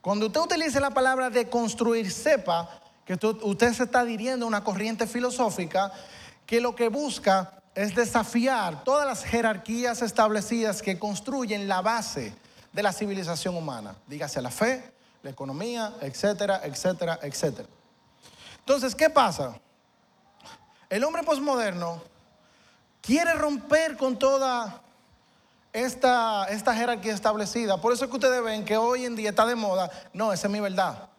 Cuando 0.00 0.26
usted 0.26 0.40
utilice 0.40 0.78
la 0.78 0.90
palabra 0.90 1.30
deconstruir, 1.30 2.12
sepa 2.12 2.80
que 3.04 3.18
usted 3.42 3.72
se 3.72 3.84
está 3.84 4.04
dirigiendo 4.04 4.46
a 4.46 4.48
una 4.48 4.62
corriente 4.62 5.06
filosófica 5.08 5.92
que 6.44 6.60
lo 6.60 6.76
que 6.76 6.88
busca 6.88 7.60
es 7.76 7.94
desafiar 7.94 8.84
todas 8.84 9.06
las 9.06 9.22
jerarquías 9.22 10.00
establecidas 10.00 10.80
que 10.80 10.98
construyen 10.98 11.68
la 11.68 11.82
base 11.82 12.34
de 12.72 12.82
la 12.82 12.90
civilización 12.90 13.54
humana, 13.54 13.94
dígase 14.06 14.40
la 14.40 14.50
fe, 14.50 14.92
la 15.22 15.28
economía, 15.30 15.94
etcétera, 16.00 16.62
etcétera, 16.64 17.18
etcétera. 17.22 17.68
Entonces, 18.60 18.94
¿qué 18.94 19.10
pasa? 19.10 19.60
El 20.88 21.04
hombre 21.04 21.22
posmoderno 21.22 22.02
quiere 23.02 23.34
romper 23.34 23.98
con 23.98 24.18
toda 24.18 24.80
esta, 25.74 26.46
esta 26.46 26.74
jerarquía 26.74 27.12
establecida. 27.12 27.78
Por 27.78 27.92
eso 27.92 28.06
es 28.06 28.10
que 28.10 28.16
ustedes 28.16 28.42
ven 28.42 28.64
que 28.64 28.78
hoy 28.78 29.04
en 29.04 29.16
día 29.16 29.30
está 29.30 29.44
de 29.44 29.54
moda. 29.54 29.90
No, 30.14 30.32
esa 30.32 30.46
es 30.46 30.52
mi 30.52 30.60
verdad. 30.60 31.10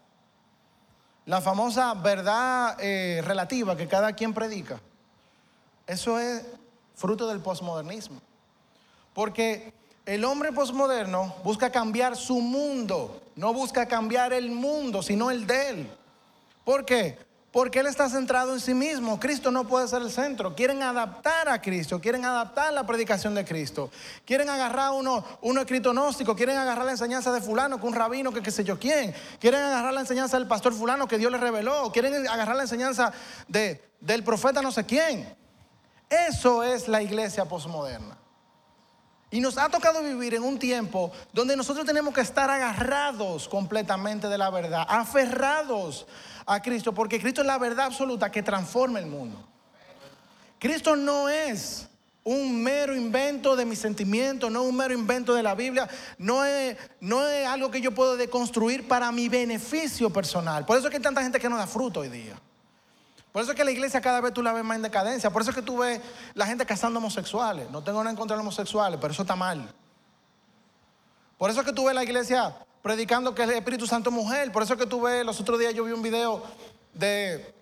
La 1.26 1.40
famosa 1.40 1.94
verdad 1.94 2.78
eh, 2.80 3.22
relativa 3.24 3.78
que 3.78 3.88
cada 3.88 4.14
quien 4.14 4.34
predica. 4.34 4.82
Eso 5.88 6.20
es 6.20 6.44
fruto 6.96 7.28
del 7.28 7.40
posmodernismo. 7.40 8.22
Porque 9.14 9.74
el 10.06 10.24
hombre 10.26 10.52
posmoderno 10.52 11.36
busca 11.44 11.72
cambiar 11.72 12.16
su 12.16 12.40
mundo, 12.40 13.22
no 13.36 13.54
busca 13.54 13.88
cambiar 13.88 14.34
el 14.34 14.52
mundo, 14.52 15.02
sino 15.02 15.32
el 15.32 15.48
de 15.48 15.70
él. 15.70 15.90
¿Por 16.64 16.86
qué? 16.86 17.18
Porque 17.52 17.80
él 17.80 17.88
está 17.88 18.10
centrado 18.10 18.54
en 18.54 18.60
sí 18.60 18.74
mismo. 18.74 19.20
Cristo 19.20 19.50
no 19.50 19.68
puede 19.68 19.88
ser 19.88 20.02
el 20.02 20.12
centro. 20.12 20.54
Quieren 20.54 20.84
adaptar 20.84 21.50
a 21.50 21.62
Cristo, 21.62 22.00
quieren 22.00 22.26
adaptar 22.26 22.74
la 22.74 22.86
predicación 22.86 23.34
de 23.34 23.46
Cristo. 23.46 23.90
Quieren 24.26 24.50
agarrar 24.50 24.92
uno, 24.92 25.24
uno 25.42 25.62
escrito 25.62 25.92
gnóstico, 25.92 26.36
quieren 26.36 26.58
agarrar 26.58 26.86
la 26.86 26.92
enseñanza 26.92 27.32
de 27.32 27.42
fulano, 27.42 27.80
que 27.80 27.88
un 27.88 27.96
rabino, 27.96 28.32
que 28.32 28.42
qué 28.42 28.52
sé 28.52 28.64
yo 28.64 28.78
quién. 28.78 29.16
Quieren 29.40 29.62
agarrar 29.62 29.94
la 29.94 30.02
enseñanza 30.02 30.38
del 30.38 30.48
pastor 30.48 30.74
fulano 30.74 31.08
que 31.08 31.18
Dios 31.18 31.32
le 31.32 31.38
reveló. 31.38 31.92
Quieren 31.92 32.28
agarrar 32.28 32.58
la 32.58 32.64
enseñanza 32.64 33.12
de, 33.48 33.82
del 34.02 34.24
profeta 34.24 34.62
no 34.62 34.72
sé 34.72 34.86
quién. 34.86 35.36
Eso 36.10 36.64
es 36.64 36.88
la 36.88 37.02
iglesia 37.02 37.46
posmoderna. 37.46 38.18
Y 39.30 39.42
nos 39.42 39.58
ha 39.58 39.68
tocado 39.68 40.02
vivir 40.02 40.36
en 40.36 40.44
un 40.44 40.58
tiempo 40.58 41.12
donde 41.34 41.58
nosotros 41.58 41.86
tenemos 41.86 42.14
que 42.14 42.22
estar 42.22 42.50
agarrados 42.50 43.50
completamente 43.50 44.30
de 44.30 44.38
la 44.38 44.50
verdad, 44.50 44.86
aferrados 44.88 46.08
a 46.46 46.62
Cristo, 46.62 46.94
porque 46.94 47.20
Cristo 47.20 47.42
es 47.42 47.48
la 47.48 47.58
verdad 47.58 47.88
absoluta 47.88 48.32
que 48.32 48.42
transforma 48.42 49.00
el 49.00 49.08
mundo. 49.08 49.46
Cristo 50.60 50.96
no 50.96 51.28
es 51.28 51.90
un 52.24 52.62
mero 52.62 52.96
invento 52.96 53.56
de 53.58 53.66
mis 53.66 53.80
sentimientos, 53.80 54.50
no 54.50 54.64
es 54.64 54.70
un 54.70 54.76
mero 54.76 54.94
invento 54.94 55.34
de 55.34 55.44
la 55.44 55.56
Biblia, 55.56 55.90
no 56.18 56.46
es, 56.46 56.78
no 57.02 57.28
es 57.28 57.46
algo 57.48 57.70
que 57.70 57.82
yo 57.82 57.94
puedo 57.94 58.16
deconstruir 58.16 58.88
para 58.88 59.12
mi 59.12 59.28
beneficio 59.28 60.10
personal. 60.10 60.66
Por 60.66 60.78
eso 60.78 60.88
es 60.88 60.92
que 60.92 60.98
hay 60.98 61.04
tanta 61.04 61.22
gente 61.22 61.40
que 61.40 61.50
no 61.50 61.58
da 61.58 61.68
fruto 61.68 62.00
hoy 62.00 62.10
día. 62.10 62.40
Por 63.32 63.42
eso 63.42 63.52
es 63.52 63.58
que 63.58 63.64
la 63.64 63.72
iglesia 63.72 64.02
cada 64.02 64.22
vez 64.22 64.34
tú 64.34 64.42
la 64.42 64.54
ves 64.54 64.64
más 64.64 64.78
en 64.78 64.82
decadencia. 64.82 65.30
Por 65.30 65.42
eso 65.42 65.52
es 65.52 65.56
que 65.56 65.62
tú 65.62 65.78
ves 65.78 66.02
la 66.34 66.46
gente 66.46 66.66
casando 66.66 67.00
homosexuales. 67.00 67.70
No 67.70 67.84
tengo 67.84 68.00
nada 68.00 68.10
en 68.10 68.18
contra 68.18 68.36
de 68.36 68.42
homosexuales, 68.42 69.00
pero 69.00 69.14
eso 69.14 69.22
está 69.22 69.36
mal. 69.36 69.70
Por 71.38 71.50
eso 71.50 71.60
es 71.60 71.66
que 71.66 71.74
tú 71.74 71.86
ves 71.86 71.96
la 71.96 72.04
iglesia 72.04 72.56
predicando 72.82 73.36
que 73.36 73.44
el 73.44 73.52
Espíritu 73.52 73.86
Santo 73.86 74.10
es 74.10 74.16
mujer. 74.16 74.52
Por 74.52 74.64
eso 74.64 74.74
es 74.74 74.80
que 74.80 74.88
tú 74.88 75.02
ves, 75.02 75.26
los 75.26 75.40
otros 75.40 75.60
días 75.60 75.74
yo 75.74 75.84
vi 75.84 75.92
un 75.92 76.02
video 76.02 76.44
de, 76.94 77.54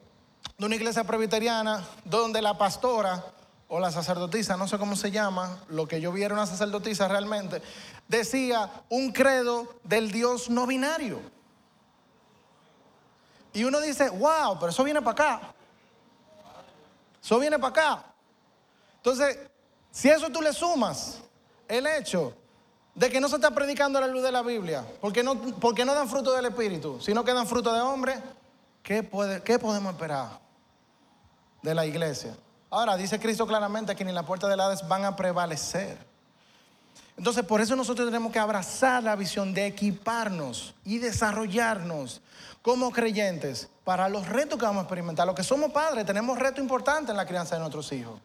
de 0.57 0.65
una 0.65 0.75
iglesia 0.75 1.03
presbiteriana 1.03 1.83
donde 2.05 2.41
la 2.41 2.57
pastora 2.57 3.23
o 3.67 3.79
la 3.79 3.91
sacerdotisa, 3.91 4.57
no 4.57 4.67
sé 4.67 4.77
cómo 4.77 4.95
se 4.95 5.11
llama, 5.11 5.59
lo 5.69 5.87
que 5.87 5.99
yo 5.99 6.11
vi 6.11 6.23
era 6.23 6.35
una 6.35 6.45
sacerdotisa 6.45 7.07
realmente, 7.07 7.61
decía 8.07 8.69
un 8.89 9.11
credo 9.11 9.67
del 9.83 10.11
Dios 10.11 10.49
no 10.49 10.67
binario. 10.67 11.19
Y 13.55 13.63
uno 13.63 13.79
dice, 13.79 14.09
wow, 14.09 14.59
pero 14.59 14.69
eso 14.69 14.83
viene 14.83 15.01
para 15.01 15.11
acá. 15.11 15.41
Eso 17.23 17.39
viene 17.39 17.57
para 17.57 17.69
acá. 17.69 18.05
Entonces, 18.97 19.39
si 19.89 20.09
eso 20.09 20.29
tú 20.29 20.41
le 20.41 20.51
sumas 20.51 21.19
el 21.67 21.87
hecho 21.87 22.35
de 22.93 23.09
que 23.09 23.21
no 23.21 23.29
se 23.29 23.35
está 23.35 23.51
predicando 23.51 23.99
la 24.01 24.07
luz 24.07 24.23
de 24.23 24.31
la 24.31 24.41
Biblia, 24.41 24.85
porque 24.99 25.23
no, 25.23 25.39
porque 25.59 25.85
no 25.85 25.93
dan 25.93 26.09
fruto 26.09 26.33
del 26.33 26.45
Espíritu, 26.45 26.99
sino 26.99 27.23
que 27.23 27.33
dan 27.33 27.47
fruto 27.47 27.73
de 27.73 27.79
hombre, 27.79 28.21
¿qué, 28.83 29.03
puede, 29.03 29.41
¿qué 29.41 29.57
podemos 29.57 29.93
esperar 29.93 30.37
de 31.61 31.73
la 31.73 31.85
iglesia? 31.85 32.35
Ahora, 32.69 32.97
dice 32.97 33.21
Cristo 33.21 33.47
claramente 33.47 33.95
que 33.95 34.03
ni 34.03 34.11
la 34.11 34.25
puerta 34.25 34.49
del 34.49 34.59
Hades 34.59 34.85
van 34.85 35.05
a 35.05 35.15
prevalecer. 35.15 35.97
Entonces, 37.17 37.45
por 37.45 37.61
eso 37.61 37.75
nosotros 37.75 38.07
tenemos 38.07 38.31
que 38.31 38.39
abrazar 38.39 39.03
la 39.03 39.15
visión 39.15 39.53
de 39.53 39.67
equiparnos 39.67 40.75
y 40.83 40.97
desarrollarnos 40.97 42.21
como 42.61 42.91
creyentes 42.91 43.69
para 43.83 44.09
los 44.09 44.27
retos 44.27 44.59
que 44.59 44.65
vamos 44.65 44.81
a 44.81 44.83
experimentar. 44.83 45.25
Los 45.25 45.35
que 45.35 45.43
somos 45.43 45.71
padres 45.71 46.05
tenemos 46.05 46.37
retos 46.37 46.59
importantes 46.59 47.11
en 47.11 47.17
la 47.17 47.25
crianza 47.25 47.55
de 47.55 47.59
nuestros 47.59 47.91
hijos. 47.93 48.19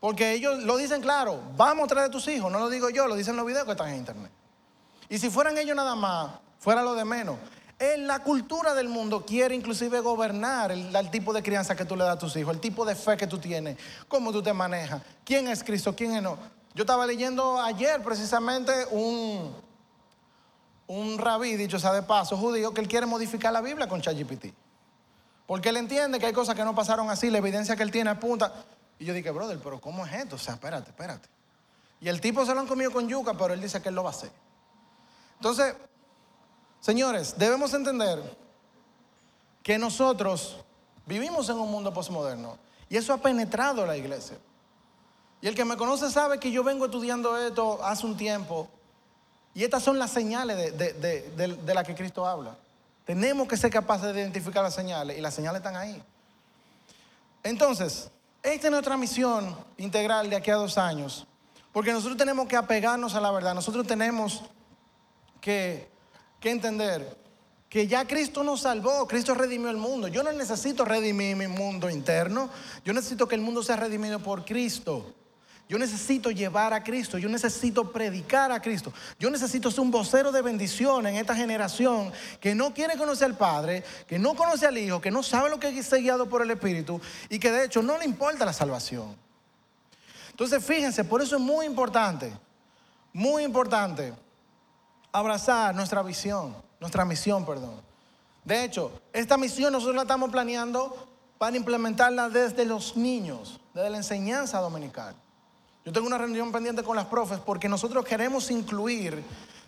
Porque 0.00 0.32
ellos 0.32 0.58
lo 0.64 0.76
dicen 0.76 1.00
claro, 1.00 1.40
vamos 1.56 1.84
a 1.84 1.86
traer 1.86 2.06
a 2.08 2.10
tus 2.10 2.26
hijos, 2.28 2.50
no 2.50 2.58
lo 2.58 2.68
digo 2.68 2.90
yo, 2.90 3.06
lo 3.06 3.14
dicen 3.14 3.36
los 3.36 3.46
videos 3.46 3.64
que 3.64 3.70
están 3.70 3.90
en 3.90 3.98
internet. 3.98 4.32
Y 5.08 5.18
si 5.18 5.30
fueran 5.30 5.56
ellos 5.56 5.76
nada 5.76 5.94
más, 5.94 6.32
fuera 6.58 6.82
lo 6.82 6.94
de 6.94 7.04
menos. 7.04 7.36
En 7.78 8.06
la 8.06 8.18
cultura 8.18 8.74
del 8.74 8.88
mundo 8.88 9.24
quiere 9.24 9.54
inclusive 9.54 10.00
gobernar 10.00 10.72
el, 10.72 10.94
el, 10.94 11.10
tipo 11.10 11.32
de 11.32 11.42
crianza 11.42 11.76
que 11.76 11.84
tú 11.84 11.96
le 11.96 12.04
das 12.04 12.16
a 12.16 12.18
tus 12.18 12.34
hijos, 12.36 12.52
el 12.52 12.60
tipo 12.60 12.84
de 12.84 12.96
fe 12.96 13.16
que 13.16 13.26
tú 13.26 13.38
tienes, 13.38 13.78
cómo 14.08 14.32
tú 14.32 14.42
te 14.42 14.52
manejas, 14.52 15.02
quién 15.24 15.48
es 15.48 15.62
Cristo, 15.62 15.94
quién 15.94 16.14
es 16.16 16.22
no. 16.22 16.36
Yo 16.74 16.82
estaba 16.82 17.06
leyendo 17.06 17.60
ayer 17.60 18.02
precisamente 18.02 18.72
un, 18.90 19.54
un 20.86 21.18
rabí, 21.18 21.56
dicho 21.56 21.78
sea 21.78 21.92
de 21.92 22.02
paso, 22.02 22.36
judío, 22.36 22.72
que 22.72 22.80
él 22.80 22.88
quiere 22.88 23.06
modificar 23.06 23.52
la 23.52 23.60
Biblia 23.60 23.88
con 23.88 24.00
ChatGPT. 24.00 24.46
Porque 25.46 25.68
él 25.68 25.76
entiende 25.76 26.18
que 26.18 26.26
hay 26.26 26.32
cosas 26.32 26.54
que 26.54 26.64
no 26.64 26.74
pasaron 26.74 27.10
así, 27.10 27.30
la 27.30 27.38
evidencia 27.38 27.76
que 27.76 27.82
él 27.82 27.90
tiene 27.90 28.10
apunta. 28.10 28.52
Y 28.98 29.04
yo 29.04 29.12
dije, 29.12 29.30
brother, 29.30 29.58
pero 29.62 29.80
¿cómo 29.80 30.06
es 30.06 30.12
esto? 30.12 30.36
O 30.36 30.38
sea, 30.38 30.54
espérate, 30.54 30.90
espérate. 30.90 31.28
Y 32.00 32.08
el 32.08 32.20
tipo 32.20 32.44
se 32.46 32.54
lo 32.54 32.60
han 32.60 32.66
comido 32.66 32.90
con 32.90 33.08
yuca, 33.08 33.34
pero 33.34 33.52
él 33.52 33.60
dice 33.60 33.80
que 33.82 33.90
él 33.90 33.94
lo 33.94 34.02
va 34.02 34.10
a 34.10 34.12
hacer. 34.12 34.30
Entonces, 35.36 35.74
señores, 36.80 37.34
debemos 37.36 37.74
entender 37.74 38.22
que 39.62 39.78
nosotros 39.78 40.56
vivimos 41.06 41.48
en 41.48 41.56
un 41.56 41.70
mundo 41.70 41.92
postmoderno 41.92 42.56
y 42.88 42.96
eso 42.96 43.12
ha 43.12 43.18
penetrado 43.18 43.86
la 43.86 43.96
iglesia. 43.96 44.36
Y 45.42 45.48
el 45.48 45.56
que 45.56 45.64
me 45.64 45.76
conoce 45.76 46.08
sabe 46.08 46.38
que 46.38 46.52
yo 46.52 46.62
vengo 46.62 46.84
estudiando 46.84 47.36
esto 47.36 47.84
hace 47.84 48.06
un 48.06 48.16
tiempo 48.16 48.68
y 49.54 49.64
estas 49.64 49.82
son 49.82 49.98
las 49.98 50.12
señales 50.12 50.56
de, 50.78 50.92
de, 50.94 51.74
las 51.74 51.84
que 51.84 51.96
Cristo 51.96 52.24
habla. 52.24 52.56
Tenemos 53.04 53.48
que 53.48 53.56
ser 53.56 53.70
capaces 53.70 54.14
de 54.14 54.20
identificar 54.20 54.62
las 54.62 54.74
señales 54.74 55.18
y 55.18 55.20
las 55.20 55.34
señales 55.34 55.58
están 55.58 55.74
ahí. 55.74 56.00
Entonces, 57.42 58.08
esta 58.40 58.68
es 58.68 58.70
nuestra 58.70 58.96
misión 58.96 59.56
integral 59.78 60.30
de 60.30 60.36
aquí 60.36 60.52
a 60.52 60.54
dos 60.54 60.78
años, 60.78 61.26
porque 61.72 61.92
nosotros 61.92 62.16
tenemos 62.16 62.46
que 62.46 62.56
apegarnos 62.56 63.16
a 63.16 63.20
la 63.20 63.32
verdad, 63.32 63.52
nosotros 63.52 63.84
tenemos 63.84 64.44
que, 65.40 65.88
que 66.40 66.50
entender 66.50 67.18
que 67.68 67.88
ya 67.88 68.06
Cristo 68.06 68.44
nos 68.44 68.60
salvó, 68.60 69.08
Cristo 69.08 69.34
redimió 69.34 69.70
el 69.70 69.76
mundo. 69.76 70.06
Yo 70.06 70.22
no 70.22 70.30
necesito 70.30 70.84
redimir 70.84 71.34
mi 71.34 71.48
mundo 71.48 71.90
interno, 71.90 72.48
yo 72.84 72.92
necesito 72.92 73.26
que 73.26 73.34
el 73.34 73.40
mundo 73.40 73.62
sea 73.64 73.76
redimido 73.76 74.20
por 74.20 74.44
Cristo. 74.44 75.12
Yo 75.72 75.78
necesito 75.78 76.30
llevar 76.30 76.74
a 76.74 76.84
Cristo, 76.84 77.16
yo 77.16 77.30
necesito 77.30 77.90
predicar 77.90 78.52
a 78.52 78.60
Cristo, 78.60 78.92
yo 79.18 79.30
necesito 79.30 79.70
ser 79.70 79.80
un 79.80 79.90
vocero 79.90 80.30
de 80.30 80.42
bendición 80.42 81.06
en 81.06 81.16
esta 81.16 81.34
generación 81.34 82.12
que 82.40 82.54
no 82.54 82.74
quiere 82.74 82.98
conocer 82.98 83.28
al 83.28 83.38
Padre, 83.38 83.82
que 84.06 84.18
no 84.18 84.34
conoce 84.34 84.66
al 84.66 84.76
Hijo, 84.76 85.00
que 85.00 85.10
no 85.10 85.22
sabe 85.22 85.48
lo 85.48 85.58
que 85.58 85.68
es 85.70 85.86
ser 85.86 86.02
guiado 86.02 86.28
por 86.28 86.42
el 86.42 86.50
Espíritu 86.50 87.00
y 87.30 87.38
que 87.38 87.50
de 87.50 87.64
hecho 87.64 87.82
no 87.82 87.96
le 87.96 88.04
importa 88.04 88.44
la 88.44 88.52
salvación. 88.52 89.16
Entonces 90.28 90.62
fíjense, 90.62 91.04
por 91.04 91.22
eso 91.22 91.36
es 91.36 91.42
muy 91.42 91.64
importante, 91.64 92.30
muy 93.14 93.42
importante 93.42 94.12
abrazar 95.10 95.74
nuestra 95.74 96.02
visión, 96.02 96.54
nuestra 96.80 97.06
misión, 97.06 97.46
perdón. 97.46 97.80
De 98.44 98.62
hecho, 98.62 99.00
esta 99.10 99.38
misión 99.38 99.72
nosotros 99.72 99.96
la 99.96 100.02
estamos 100.02 100.30
planeando 100.30 101.08
para 101.38 101.56
implementarla 101.56 102.28
desde 102.28 102.66
los 102.66 102.94
niños, 102.94 103.58
desde 103.72 103.88
la 103.88 103.96
enseñanza 103.96 104.58
dominical. 104.58 105.16
Yo 105.84 105.92
tengo 105.92 106.06
una 106.06 106.18
reunión 106.18 106.52
pendiente 106.52 106.82
con 106.84 106.96
las 106.96 107.06
profes 107.06 107.40
porque 107.40 107.68
nosotros 107.68 108.04
queremos 108.04 108.50
incluir 108.50 109.22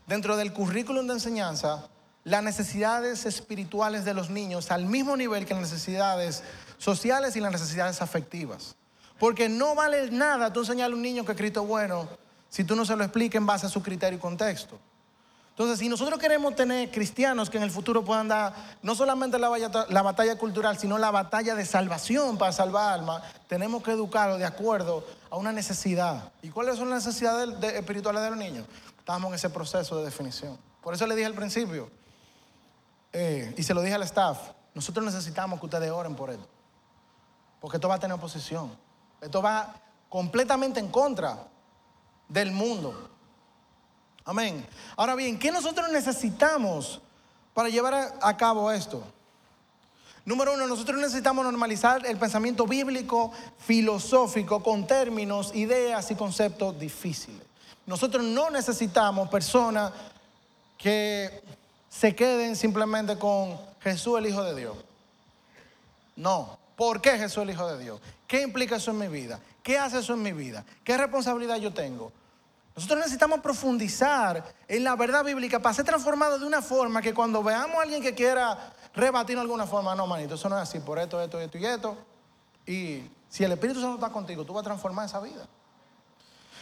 dentro 0.06 0.36
del 0.36 0.52
currículum 0.52 1.06
de 1.06 1.14
enseñanza 1.14 1.88
las 2.22 2.42
necesidades 2.42 3.26
espirituales 3.26 4.04
de 4.04 4.14
los 4.14 4.30
niños 4.30 4.70
al 4.70 4.86
mismo 4.86 5.16
nivel 5.16 5.44
que 5.44 5.54
las 5.54 5.64
necesidades 5.64 6.42
sociales 6.78 7.34
y 7.36 7.40
las 7.40 7.52
necesidades 7.52 8.00
afectivas. 8.00 8.76
Porque 9.18 9.48
no 9.48 9.74
vale 9.74 10.10
nada 10.10 10.52
tú 10.52 10.60
enseñarle 10.60 10.94
a 10.94 10.96
un 10.96 11.02
niño 11.02 11.24
que 11.24 11.34
Cristo 11.34 11.62
es 11.62 11.68
bueno 11.68 12.08
si 12.48 12.62
tú 12.62 12.76
no 12.76 12.84
se 12.84 12.94
lo 12.94 13.02
explicas 13.02 13.40
en 13.40 13.46
base 13.46 13.66
a 13.66 13.68
su 13.68 13.82
criterio 13.82 14.18
y 14.18 14.20
contexto. 14.20 14.78
Entonces, 15.50 15.78
si 15.78 15.88
nosotros 15.88 16.18
queremos 16.18 16.56
tener 16.56 16.90
cristianos 16.90 17.48
que 17.48 17.58
en 17.58 17.62
el 17.62 17.70
futuro 17.70 18.04
puedan 18.04 18.26
dar 18.26 18.52
no 18.82 18.96
solamente 18.96 19.38
la 19.38 19.48
batalla, 19.48 19.86
la 19.88 20.02
batalla 20.02 20.36
cultural, 20.36 20.78
sino 20.78 20.98
la 20.98 21.12
batalla 21.12 21.54
de 21.54 21.64
salvación 21.64 22.38
para 22.38 22.50
salvar 22.50 22.94
almas, 22.94 23.22
tenemos 23.46 23.80
que 23.82 23.92
educarlos 23.92 24.40
de 24.40 24.46
acuerdo 24.46 25.04
a 25.34 25.36
una 25.36 25.50
necesidad. 25.52 26.32
¿Y 26.42 26.50
cuáles 26.50 26.76
son 26.76 26.90
las 26.90 27.04
necesidades 27.04 27.60
espirituales 27.74 28.22
de 28.22 28.30
los 28.30 28.38
niños? 28.38 28.68
Estamos 28.96 29.30
en 29.30 29.34
ese 29.34 29.50
proceso 29.50 29.98
de 29.98 30.04
definición. 30.04 30.56
Por 30.80 30.94
eso 30.94 31.08
le 31.08 31.16
dije 31.16 31.26
al 31.26 31.34
principio, 31.34 31.90
eh, 33.12 33.52
y 33.56 33.62
se 33.64 33.74
lo 33.74 33.82
dije 33.82 33.96
al 33.96 34.04
staff, 34.04 34.38
nosotros 34.74 35.04
necesitamos 35.04 35.58
que 35.58 35.66
ustedes 35.66 35.90
oren 35.90 36.14
por 36.14 36.30
esto. 36.30 36.46
Porque 37.60 37.78
esto 37.78 37.88
va 37.88 37.96
a 37.96 37.98
tener 37.98 38.14
oposición. 38.14 38.78
Esto 39.20 39.42
va 39.42 39.74
completamente 40.08 40.78
en 40.78 40.86
contra 40.86 41.48
del 42.28 42.52
mundo. 42.52 43.10
Amén. 44.24 44.64
Ahora 44.96 45.16
bien, 45.16 45.36
¿qué 45.36 45.50
nosotros 45.50 45.90
necesitamos 45.90 47.00
para 47.52 47.68
llevar 47.68 48.16
a, 48.22 48.36
cabo 48.36 48.70
esto? 48.70 49.02
Número 50.24 50.54
uno, 50.54 50.66
nosotros 50.66 50.98
necesitamos 50.98 51.44
normalizar 51.44 52.06
el 52.06 52.16
pensamiento 52.16 52.66
bíblico, 52.66 53.30
filosófico, 53.58 54.62
con 54.62 54.86
términos, 54.86 55.54
ideas 55.54 56.10
y 56.10 56.14
conceptos 56.14 56.78
difíciles. 56.78 57.42
Nosotros 57.86 58.24
no 58.24 58.48
necesitamos 58.48 59.28
personas 59.28 59.92
que 60.78 61.42
se 61.90 62.14
queden 62.14 62.56
simplemente 62.56 63.18
con 63.18 63.58
Jesús 63.80 64.18
el 64.18 64.26
Hijo 64.26 64.42
de 64.42 64.54
Dios. 64.54 64.76
No. 66.16 66.58
¿Por 66.74 67.02
qué 67.02 67.18
Jesús 67.18 67.42
el 67.42 67.50
Hijo 67.50 67.70
de 67.70 67.82
Dios? 67.82 68.00
¿Qué 68.26 68.40
implica 68.40 68.76
eso 68.76 68.90
en 68.92 68.98
mi 68.98 69.08
vida? 69.08 69.38
¿Qué 69.62 69.78
hace 69.78 69.98
eso 69.98 70.14
en 70.14 70.22
mi 70.22 70.32
vida? 70.32 70.64
¿Qué 70.82 70.96
responsabilidad 70.96 71.56
yo 71.56 71.72
tengo? 71.74 72.10
Nosotros 72.74 72.98
necesitamos 72.98 73.40
profundizar 73.40 74.42
en 74.66 74.82
la 74.82 74.96
verdad 74.96 75.22
bíblica 75.22 75.60
para 75.60 75.74
ser 75.74 75.84
transformados 75.84 76.40
de 76.40 76.46
una 76.46 76.62
forma 76.62 77.00
que 77.00 77.14
cuando 77.14 77.42
veamos 77.42 77.76
a 77.76 77.82
alguien 77.82 78.02
que 78.02 78.14
quiera 78.14 78.72
rebatir 78.94 79.36
de 79.36 79.42
alguna 79.42 79.66
forma, 79.66 79.94
no, 79.94 80.06
manito, 80.06 80.34
eso 80.34 80.48
no 80.48 80.56
es 80.56 80.62
así, 80.62 80.80
por 80.80 80.98
esto, 80.98 81.20
esto, 81.20 81.40
esto 81.40 81.58
y 81.58 81.66
esto. 81.66 81.96
Y 82.66 83.02
si 83.28 83.44
el 83.44 83.52
Espíritu 83.52 83.80
Santo 83.80 83.96
está 83.96 84.10
contigo, 84.10 84.44
tú 84.44 84.52
vas 84.52 84.62
a 84.62 84.64
transformar 84.64 85.06
esa 85.06 85.20
vida. 85.20 85.46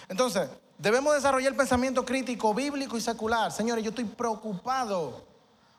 Entonces, 0.08 0.48
debemos 0.78 1.14
desarrollar 1.14 1.52
el 1.52 1.56
pensamiento 1.56 2.04
crítico, 2.04 2.52
bíblico 2.54 2.96
y 2.96 3.00
secular. 3.00 3.52
Señores, 3.52 3.84
yo 3.84 3.90
estoy 3.90 4.04
preocupado 4.04 5.22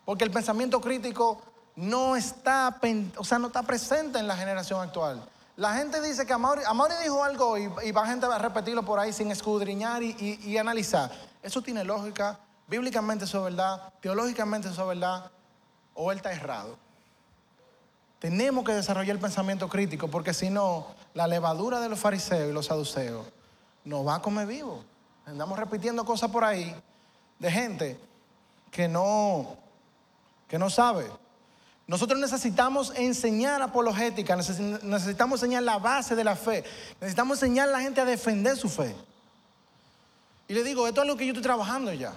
porque 0.05 0.23
el 0.23 0.31
pensamiento 0.31 0.79
crítico 0.79 1.41
no 1.75 2.15
está, 2.15 2.79
o 3.17 3.23
sea, 3.23 3.39
no 3.39 3.47
está 3.47 3.63
presente 3.63 4.19
en 4.19 4.27
la 4.27 4.35
generación 4.35 4.81
actual. 4.81 5.23
La 5.55 5.75
gente 5.75 6.01
dice 6.01 6.25
que 6.25 6.33
Amaury, 6.33 6.63
dijo 7.03 7.23
algo 7.23 7.57
y, 7.57 7.69
y, 7.83 7.91
va 7.91 8.07
gente 8.07 8.25
a 8.25 8.37
repetirlo 8.39 8.83
por 8.83 8.99
ahí 8.99 9.13
sin 9.13 9.29
escudriñar 9.31 10.01
y, 10.01 10.57
analizar. 10.57 11.11
Eso 11.43 11.61
tiene 11.61 11.83
lógica, 11.83 12.39
bíblicamente 12.67 13.25
eso 13.25 13.37
es 13.39 13.55
verdad, 13.55 13.93
teológicamente 14.01 14.69
eso 14.69 14.81
es 14.81 14.87
verdad, 14.87 15.31
o 15.93 16.11
él 16.11 16.17
está 16.17 16.31
errado. 16.31 16.77
Tenemos 18.19 18.63
que 18.63 18.73
desarrollar 18.73 19.15
el 19.15 19.21
pensamiento 19.21 19.67
crítico 19.67 20.07
porque 20.07 20.33
si 20.33 20.49
no, 20.49 20.87
la 21.13 21.27
levadura 21.27 21.79
de 21.79 21.89
los 21.89 21.99
fariseos 21.99 22.49
y 22.49 22.53
los 22.53 22.67
saduceos 22.67 23.25
nos 23.83 24.07
va 24.07 24.15
a 24.15 24.21
comer 24.21 24.47
vivo. 24.47 24.83
Andamos 25.25 25.59
repitiendo 25.59 26.05
cosas 26.05 26.31
por 26.31 26.43
ahí 26.43 26.73
de 27.39 27.51
gente 27.51 27.99
que 28.71 28.87
no, 28.87 29.57
que 30.47 30.57
no 30.57 30.69
sabe. 30.69 31.09
Nosotros 31.85 32.19
necesitamos 32.19 32.93
enseñar 32.95 33.61
apologética, 33.61 34.35
necesitamos 34.35 35.41
enseñar 35.41 35.63
la 35.63 35.77
base 35.77 36.15
de 36.15 36.23
la 36.23 36.35
fe, 36.35 36.63
necesitamos 37.01 37.41
enseñar 37.41 37.67
a 37.67 37.73
la 37.73 37.81
gente 37.81 37.99
a 37.99 38.05
defender 38.05 38.55
su 38.55 38.69
fe. 38.69 38.95
Y 40.47 40.53
le 40.53 40.63
digo, 40.63 40.87
esto 40.87 41.01
es 41.01 41.07
lo 41.07 41.17
que 41.17 41.25
yo 41.25 41.31
estoy 41.31 41.43
trabajando 41.43 41.91
ya. 41.91 42.13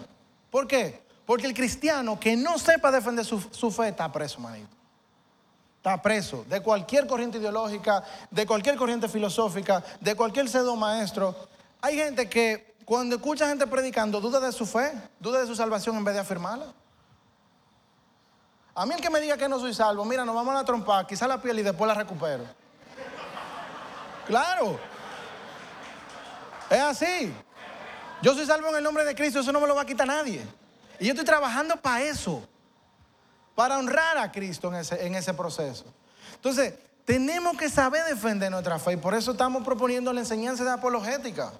¿Por 0.50 0.68
qué? 0.68 1.02
Porque 1.26 1.46
el 1.46 1.54
cristiano 1.54 2.18
que 2.18 2.36
no 2.36 2.56
sepa 2.56 2.92
defender 2.92 3.24
su, 3.24 3.70
fe 3.72 3.88
está 3.88 4.10
preso, 4.10 4.40
manito. 4.40 4.70
Está 5.78 6.00
preso 6.00 6.44
de 6.48 6.60
cualquier 6.62 7.06
corriente 7.06 7.38
ideológica, 7.38 8.02
de 8.30 8.46
cualquier 8.46 8.76
corriente 8.76 9.08
filosófica, 9.08 9.82
de 10.00 10.14
cualquier 10.14 10.48
pseudo 10.48 10.76
maestro. 10.76 11.34
Hay 11.80 11.96
gente 11.96 12.28
que 12.28 12.76
cuando 12.84 13.16
escucha 13.16 13.48
gente 13.48 13.66
predicando 13.66 14.20
duda 14.20 14.38
de 14.38 14.52
su 14.52 14.64
fe, 14.64 14.92
duda 15.18 15.40
de 15.40 15.46
su 15.46 15.56
salvación 15.56 15.96
en 15.96 16.04
vez 16.04 16.14
de 16.14 16.20
afirmarla. 16.20 16.72
A 18.76 18.86
mí 18.86 18.94
el 18.94 19.00
que 19.00 19.10
me 19.10 19.20
diga 19.20 19.36
que 19.36 19.48
no 19.48 19.58
soy 19.58 19.74
salvo, 19.74 20.04
mira, 20.04 20.24
nos 20.24 20.34
vamos 20.34 20.54
a 20.54 20.58
la 20.58 20.64
trompa, 20.64 21.06
quizá 21.06 21.26
la 21.26 21.42
piel 21.42 21.58
y 21.58 21.62
después 21.62 21.88
la 21.88 21.94
recupero. 21.94 22.44
Claro. 24.26 24.78
Es 26.70 26.80
así. 26.80 27.34
Yo 28.22 28.34
soy 28.34 28.46
salvo 28.46 28.68
en 28.68 28.76
el 28.76 28.84
nombre 28.84 29.04
de 29.04 29.14
Cristo, 29.14 29.40
eso 29.40 29.50
no 29.50 29.60
me 29.60 29.66
lo 29.66 29.74
va 29.74 29.82
a 29.82 29.86
quitar 29.86 30.06
nadie. 30.06 30.46
Y 30.98 31.06
yo 31.06 31.12
estoy 31.12 31.24
trabajando 31.24 31.76
para 31.76 32.02
eso, 32.04 32.42
para 33.54 33.78
honrar 33.78 34.18
a 34.18 34.30
Cristo 34.32 34.68
en 34.68 34.76
ese, 34.76 35.06
en 35.06 35.14
ese 35.14 35.34
proceso. 35.34 35.84
Entonces, 36.34 36.74
tenemos 37.04 37.56
que 37.56 37.70
saber 37.70 38.04
defender 38.04 38.50
nuestra 38.50 38.78
fe 38.78 38.94
y 38.94 38.96
por 38.96 39.14
eso 39.14 39.32
estamos 39.32 39.64
proponiendo 39.64 40.12
la 40.12 40.20
enseñanza 40.20 40.64
de 40.64 40.70
apologética. 40.70 41.52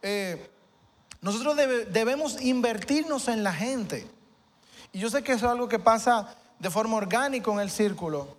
Eh, 0.00 0.50
nosotros 1.20 1.56
debemos 1.56 2.40
invertirnos 2.42 3.28
en 3.28 3.44
la 3.44 3.52
gente. 3.52 4.10
Y 4.92 4.98
yo 4.98 5.08
sé 5.08 5.22
que 5.22 5.32
eso 5.32 5.46
es 5.46 5.52
algo 5.52 5.68
que 5.68 5.78
pasa 5.78 6.34
de 6.58 6.70
forma 6.70 6.96
orgánica 6.96 7.50
en 7.52 7.60
el 7.60 7.70
círculo, 7.70 8.36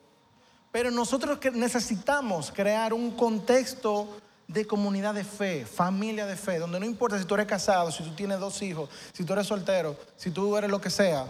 pero 0.71 0.91
nosotros 0.91 1.39
necesitamos 1.53 2.51
crear 2.51 2.93
un 2.93 3.11
contexto 3.11 4.17
de 4.47 4.67
comunidad 4.67 5.13
de 5.13 5.23
fe, 5.23 5.65
familia 5.65 6.25
de 6.25 6.35
fe, 6.35 6.59
donde 6.59 6.79
no 6.79 6.85
importa 6.85 7.17
si 7.17 7.25
tú 7.25 7.33
eres 7.35 7.47
casado, 7.47 7.91
si 7.91 8.03
tú 8.03 8.13
tienes 8.15 8.39
dos 8.39 8.61
hijos, 8.61 8.89
si 9.13 9.23
tú 9.23 9.33
eres 9.33 9.47
soltero, 9.47 9.97
si 10.15 10.31
tú 10.31 10.55
eres 10.57 10.69
lo 10.69 10.81
que 10.81 10.89
sea, 10.89 11.25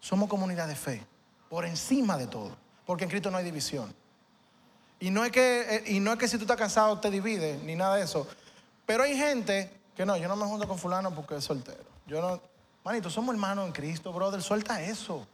somos 0.00 0.28
comunidad 0.28 0.68
de 0.68 0.76
fe, 0.76 1.04
por 1.48 1.64
encima 1.64 2.16
de 2.16 2.26
todo, 2.26 2.56
porque 2.84 3.04
en 3.04 3.10
Cristo 3.10 3.30
no 3.30 3.38
hay 3.38 3.44
división. 3.44 3.94
Y 4.98 5.10
no 5.10 5.24
es 5.24 5.32
que, 5.32 5.76
eh, 5.76 5.84
y 5.86 6.00
no 6.00 6.12
es 6.12 6.18
que 6.18 6.28
si 6.28 6.36
tú 6.38 6.44
estás 6.44 6.56
casado 6.56 6.98
te 7.00 7.10
divide, 7.10 7.58
ni 7.64 7.74
nada 7.74 7.96
de 7.96 8.04
eso, 8.04 8.26
pero 8.86 9.02
hay 9.02 9.16
gente 9.16 9.70
que 9.94 10.06
no, 10.06 10.16
yo 10.16 10.28
no 10.28 10.36
me 10.36 10.46
junto 10.46 10.66
con 10.68 10.78
fulano 10.78 11.14
porque 11.14 11.36
es 11.36 11.44
soltero. 11.44 11.84
Yo 12.06 12.20
no, 12.20 12.40
Manito, 12.84 13.10
somos 13.10 13.34
hermanos 13.34 13.66
en 13.66 13.72
Cristo, 13.72 14.12
brother, 14.12 14.40
suelta 14.42 14.80
eso. 14.80 15.26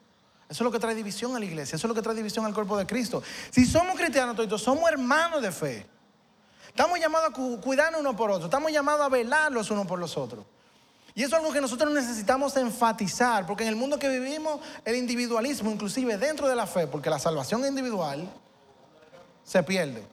Eso 0.49 0.65
es 0.65 0.67
lo 0.67 0.73
que 0.73 0.79
trae 0.79 0.95
división 0.95 1.35
a 1.37 1.39
la 1.39 1.45
iglesia, 1.45 1.77
eso 1.77 1.87
es 1.87 1.89
lo 1.89 1.95
que 1.95 2.03
trae 2.03 2.15
división 2.15 2.45
al 2.45 2.55
cuerpo 2.55 2.77
de 2.77 2.87
Cristo. 2.87 3.23
Si 3.51 3.65
somos 3.65 3.97
cristianos 3.97 4.37
todos, 4.37 4.61
somos 4.61 4.91
hermanos 4.91 5.43
de 5.43 5.53
fe. 5.53 5.87
Estamos 6.73 6.99
llamados 6.99 7.31
a 7.31 7.61
cuidarnos 7.61 8.01
uno 8.01 8.17
por 8.17 8.31
otro, 8.31 8.47
estamos 8.47 8.73
llamados 8.73 9.03
a 9.03 9.09
velar 9.11 9.53
los 9.53 9.71
unos 9.71 9.87
por 9.87 9.99
los 9.99 10.17
otros. 10.17 10.45
Y 11.15 11.23
eso 11.23 11.37
es 11.37 11.43
algo 11.43 11.53
que 11.53 11.61
nosotros 11.61 11.93
necesitamos 11.93 12.57
enfatizar, 12.57 13.47
porque 13.47 13.65
en 13.65 13.69
el 13.69 13.77
mundo 13.77 13.99
que 13.99 14.09
vivimos, 14.09 14.61
el 14.87 14.97
individualismo, 14.97 15.71
inclusive 15.71 16.17
dentro 16.17 16.49
de 16.49 16.57
la 16.57 16.67
fe, 16.67 16.87
porque 16.87 17.11
la 17.11 17.19
salvación 17.19 17.67
individual 17.67 18.27
se 19.45 19.63
pierde. 19.63 20.07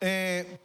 Eh, 0.00 0.58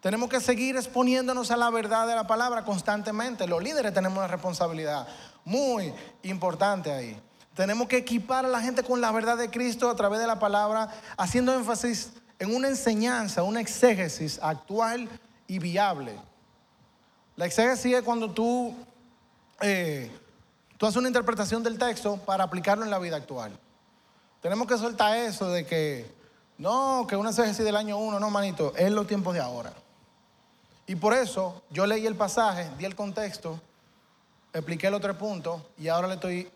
tenemos 0.00 0.28
que 0.28 0.40
seguir 0.40 0.76
exponiéndonos 0.76 1.50
a 1.50 1.56
la 1.56 1.70
verdad 1.70 2.06
de 2.06 2.14
la 2.14 2.26
palabra 2.26 2.64
constantemente. 2.64 3.46
Los 3.46 3.62
líderes 3.62 3.94
tenemos 3.94 4.18
una 4.18 4.28
responsabilidad. 4.28 5.08
muy 5.44 5.94
importante 6.24 6.92
ahí. 6.92 7.18
Tenemos 7.54 7.88
que 7.88 7.96
equipar 7.96 8.44
a 8.44 8.48
la 8.48 8.60
gente 8.60 8.82
con 8.82 9.00
la 9.00 9.12
verdad 9.12 9.38
de 9.38 9.48
Cristo 9.50 9.88
a 9.88 9.96
través 9.96 10.20
de 10.20 10.26
la 10.26 10.38
palabra, 10.38 10.90
haciendo 11.16 11.54
énfasis 11.54 12.10
en 12.38 12.54
una 12.54 12.68
enseñanza, 12.68 13.42
una 13.42 13.60
exégesis 13.60 14.38
actual 14.42 15.08
y 15.46 15.58
viable. 15.58 16.18
La 17.36 17.46
exégesis 17.46 17.94
es 17.94 18.02
cuando 18.02 18.30
tú, 18.30 18.74
eh, 19.60 20.10
tú 20.76 20.86
haces 20.86 20.96
una 20.96 21.08
interpretación 21.08 21.62
del 21.62 21.78
texto 21.78 22.16
para 22.18 22.44
aplicarlo 22.44 22.84
en 22.84 22.90
la 22.90 22.98
vida 22.98 23.16
actual. 23.16 23.52
Tenemos 24.40 24.66
que 24.66 24.78
soltar 24.78 25.16
eso 25.16 25.50
de 25.50 25.66
que, 25.66 26.10
no, 26.58 27.06
que 27.08 27.16
una 27.16 27.30
exégesis 27.30 27.64
del 27.64 27.76
año 27.76 27.98
uno, 27.98 28.20
no, 28.20 28.30
manito, 28.30 28.74
es 28.76 28.90
los 28.90 29.06
tiempos 29.06 29.34
de 29.34 29.40
ahora. 29.40 29.72
Y 30.86 30.94
por 30.94 31.14
eso 31.14 31.62
yo 31.70 31.86
leí 31.86 32.06
el 32.06 32.14
pasaje, 32.14 32.70
di 32.78 32.84
el 32.84 32.94
contexto, 32.94 33.60
expliqué 34.52 34.86
el 34.86 34.94
otro 34.94 35.16
punto 35.18 35.66
y 35.78 35.88
ahora 35.88 36.06
le 36.08 36.14
estoy 36.14 36.48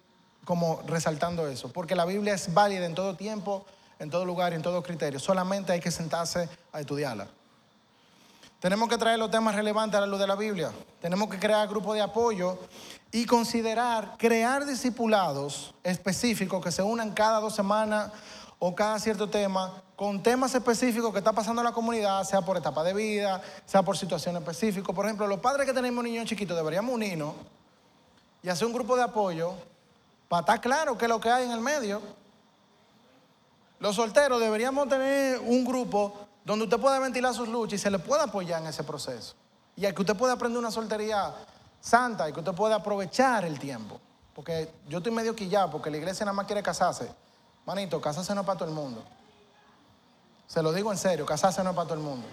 como 0.44 0.82
resaltando 0.86 1.48
eso. 1.48 1.72
Porque 1.72 1.94
la 1.94 2.04
Biblia 2.04 2.34
es 2.34 2.54
válida 2.54 2.86
en 2.86 2.94
todo 2.94 3.16
tiempo, 3.16 3.66
en 4.00 4.10
todo 4.10 4.24
lugar 4.24 4.52
y 4.52 4.56
en 4.56 4.62
todo 4.62 4.82
criterio. 4.82 5.20
Solamente 5.20 5.72
hay 5.72 5.78
que 5.80 5.90
sentarse 5.90 6.48
a 6.72 6.80
estudiarla. 6.80 7.28
Tenemos 8.58 8.88
que 8.88 8.98
traer 8.98 9.18
los 9.18 9.30
temas 9.30 9.54
relevantes 9.54 9.96
a 9.96 10.00
la 10.00 10.06
luz 10.06 10.18
de 10.18 10.26
la 10.26 10.34
Biblia. 10.34 10.72
Tenemos 11.00 11.30
que 11.30 11.38
crear 11.38 11.68
grupos 11.68 11.94
de 11.94 12.00
apoyo 12.00 12.58
y 13.12 13.24
considerar 13.24 14.16
crear 14.18 14.66
discipulados 14.66 15.74
específicos 15.82 16.62
que 16.62 16.72
se 16.72 16.82
unan 16.82 17.12
cada 17.12 17.40
dos 17.40 17.54
semanas 17.54 18.10
o 18.58 18.74
cada 18.74 18.98
cierto 18.98 19.28
tema 19.28 19.82
con 19.96 20.22
temas 20.22 20.54
específicos 20.54 21.12
que 21.12 21.18
está 21.18 21.32
pasando 21.32 21.60
en 21.60 21.66
la 21.66 21.72
comunidad, 21.72 22.24
sea 22.24 22.40
por 22.40 22.56
etapa 22.56 22.82
de 22.82 22.94
vida, 22.94 23.42
sea 23.66 23.82
por 23.82 23.96
situaciones 23.96 24.40
específicas. 24.40 24.94
Por 24.94 25.04
ejemplo, 25.04 25.26
los 25.26 25.40
padres 25.40 25.66
que 25.66 25.74
tenemos 25.74 26.02
niños 26.02 26.26
chiquitos 26.26 26.56
deberíamos 26.56 26.94
unirnos 26.94 27.34
y 28.42 28.48
hacer 28.48 28.66
un 28.66 28.72
grupo 28.72 28.96
de 28.96 29.02
apoyo 29.02 29.52
para 30.28 30.40
estar 30.40 30.60
claro 30.60 30.96
qué 30.96 31.04
es 31.06 31.08
lo 31.08 31.20
que 31.20 31.30
hay 31.30 31.44
en 31.44 31.50
el 31.50 31.60
medio. 31.60 32.00
Los 33.80 33.96
solteros 33.96 34.38
deberíamos 34.40 34.88
tener 34.88 35.40
un 35.40 35.64
grupo 35.64 36.14
donde 36.44 36.64
usted 36.64 36.78
pueda 36.78 36.98
ventilar 36.98 37.34
sus 37.34 37.48
luchas 37.48 37.80
y 37.80 37.82
se 37.82 37.90
le 37.90 37.98
pueda 37.98 38.24
apoyar 38.24 38.60
en 38.60 38.68
ese 38.68 38.84
proceso. 38.84 39.34
Y 39.74 39.90
que 39.90 40.00
usted 40.02 40.14
pueda 40.16 40.34
aprender 40.34 40.58
una 40.58 40.70
soltería 40.70 41.34
santa 41.80 42.28
y 42.28 42.32
que 42.32 42.40
usted 42.40 42.52
pueda 42.52 42.76
aprovechar 42.76 43.44
el 43.46 43.58
tiempo. 43.58 43.98
Porque 44.34 44.70
yo 44.86 44.98
estoy 44.98 45.12
medio 45.12 45.34
quillado 45.34 45.70
porque 45.70 45.90
la 45.90 45.96
iglesia 45.96 46.26
nada 46.26 46.34
más 46.34 46.46
quiere 46.46 46.62
casarse. 46.62 47.10
Manito, 47.64 48.00
casarse 48.02 48.34
no 48.34 48.42
es 48.42 48.46
para 48.46 48.58
todo 48.58 48.68
el 48.68 48.74
mundo. 48.74 49.02
Se 50.46 50.62
lo 50.62 50.72
digo 50.72 50.92
en 50.92 50.98
serio, 50.98 51.24
casarse 51.24 51.64
no 51.64 51.70
es 51.70 51.76
para 51.76 51.88
todo 51.88 51.98
el 51.98 52.04
mundo. 52.04 52.26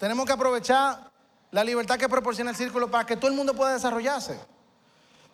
Tenemos 0.00 0.26
que 0.26 0.32
aprovechar 0.32 1.08
la 1.52 1.62
libertad 1.62 1.98
que 1.98 2.08
proporciona 2.08 2.50
el 2.50 2.56
círculo 2.56 2.90
para 2.90 3.06
que 3.06 3.16
todo 3.16 3.30
el 3.30 3.36
mundo 3.36 3.54
pueda 3.54 3.74
desarrollarse. 3.74 4.40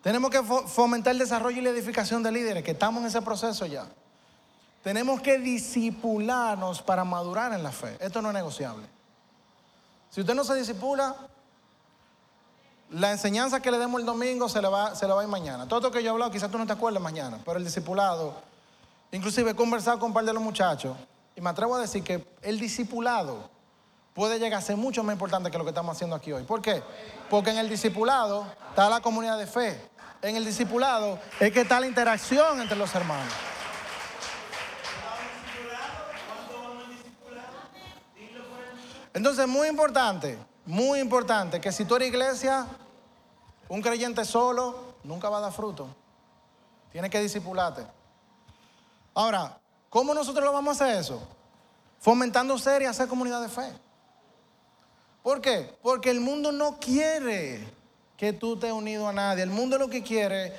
Tenemos 0.06 0.30
que 0.30 0.40
fomentar 0.40 1.14
el 1.14 1.18
desarrollo 1.18 1.58
y 1.58 1.62
la 1.62 1.70
edificación 1.70 2.22
de 2.22 2.30
líderes, 2.30 2.62
que 2.62 2.70
estamos 2.70 3.00
en 3.00 3.08
ese 3.08 3.20
proceso 3.22 3.66
ya. 3.66 3.86
Tenemos 4.84 5.20
que 5.20 5.36
disipularnos 5.36 6.80
para 6.80 7.02
madurar 7.02 7.52
en 7.52 7.64
la 7.64 7.72
fe. 7.72 7.96
Esto 7.98 8.22
no 8.22 8.28
es 8.28 8.34
negociable. 8.34 8.86
Si 10.08 10.20
usted 10.20 10.32
no 10.36 10.44
se 10.44 10.54
disipula, 10.54 11.16
la 12.90 13.10
enseñanza 13.10 13.60
que 13.60 13.68
le 13.68 13.78
demos 13.78 13.98
el 13.98 14.06
domingo 14.06 14.48
se 14.48 14.62
le 14.62 14.68
va, 14.68 14.94
se 14.94 15.08
le 15.08 15.12
va 15.12 15.22
a 15.22 15.24
ir 15.24 15.28
mañana. 15.28 15.66
Todo 15.66 15.80
lo 15.80 15.90
que 15.90 16.00
yo 16.04 16.10
he 16.10 16.12
hablado, 16.12 16.30
quizás 16.30 16.52
tú 16.52 16.56
no 16.56 16.68
te 16.68 16.74
acuerdes 16.74 17.02
mañana, 17.02 17.40
pero 17.44 17.58
el 17.58 17.64
discipulado, 17.64 18.32
inclusive 19.10 19.50
he 19.50 19.54
conversado 19.56 19.98
con 19.98 20.10
un 20.10 20.14
par 20.14 20.24
de 20.24 20.32
los 20.32 20.40
muchachos 20.40 20.96
y 21.34 21.40
me 21.40 21.50
atrevo 21.50 21.74
a 21.74 21.80
decir 21.80 22.04
que 22.04 22.24
el 22.42 22.60
discipulado 22.60 23.50
puede 24.14 24.38
llegar 24.38 24.60
a 24.60 24.62
ser 24.62 24.76
mucho 24.76 25.02
más 25.02 25.14
importante 25.14 25.50
que 25.50 25.58
lo 25.58 25.64
que 25.64 25.70
estamos 25.70 25.96
haciendo 25.96 26.14
aquí 26.14 26.32
hoy. 26.32 26.44
¿Por 26.44 26.62
qué? 26.62 26.80
Porque 27.28 27.50
en 27.50 27.58
el 27.58 27.68
discipulado 27.68 28.46
está 28.70 28.88
la 28.88 29.00
comunidad 29.00 29.36
de 29.36 29.48
fe. 29.48 29.95
En 30.22 30.36
el 30.36 30.44
discipulado 30.44 31.18
es 31.38 31.52
que 31.52 31.60
está 31.60 31.78
la 31.78 31.86
interacción 31.86 32.60
entre 32.60 32.76
los 32.76 32.94
hermanos. 32.94 33.32
Entonces, 39.12 39.46
muy 39.46 39.68
importante, 39.68 40.38
muy 40.66 41.00
importante 41.00 41.60
que 41.60 41.72
si 41.72 41.84
tú 41.84 41.96
eres 41.96 42.08
iglesia, 42.08 42.66
un 43.68 43.80
creyente 43.80 44.24
solo 44.24 44.96
nunca 45.04 45.28
va 45.28 45.38
a 45.38 45.40
dar 45.40 45.52
fruto. 45.52 45.88
Tienes 46.92 47.10
que 47.10 47.20
discipularte. 47.20 47.86
Ahora, 49.14 49.58
¿cómo 49.88 50.12
nosotros 50.12 50.44
lo 50.44 50.52
vamos 50.52 50.80
a 50.80 50.84
hacer 50.84 50.98
eso? 50.98 51.26
Fomentando 51.98 52.58
ser 52.58 52.82
y 52.82 52.84
hacer 52.84 53.08
comunidad 53.08 53.40
de 53.40 53.48
fe. 53.48 53.72
¿Por 55.22 55.40
qué? 55.40 55.74
Porque 55.82 56.10
el 56.10 56.20
mundo 56.20 56.52
no 56.52 56.78
quiere 56.78 57.75
que 58.16 58.32
tú 58.32 58.56
te 58.56 58.72
unido 58.72 59.08
a 59.08 59.12
nadie. 59.12 59.42
El 59.42 59.50
mundo 59.50 59.78
lo 59.78 59.88
que 59.88 60.02
quiere 60.02 60.52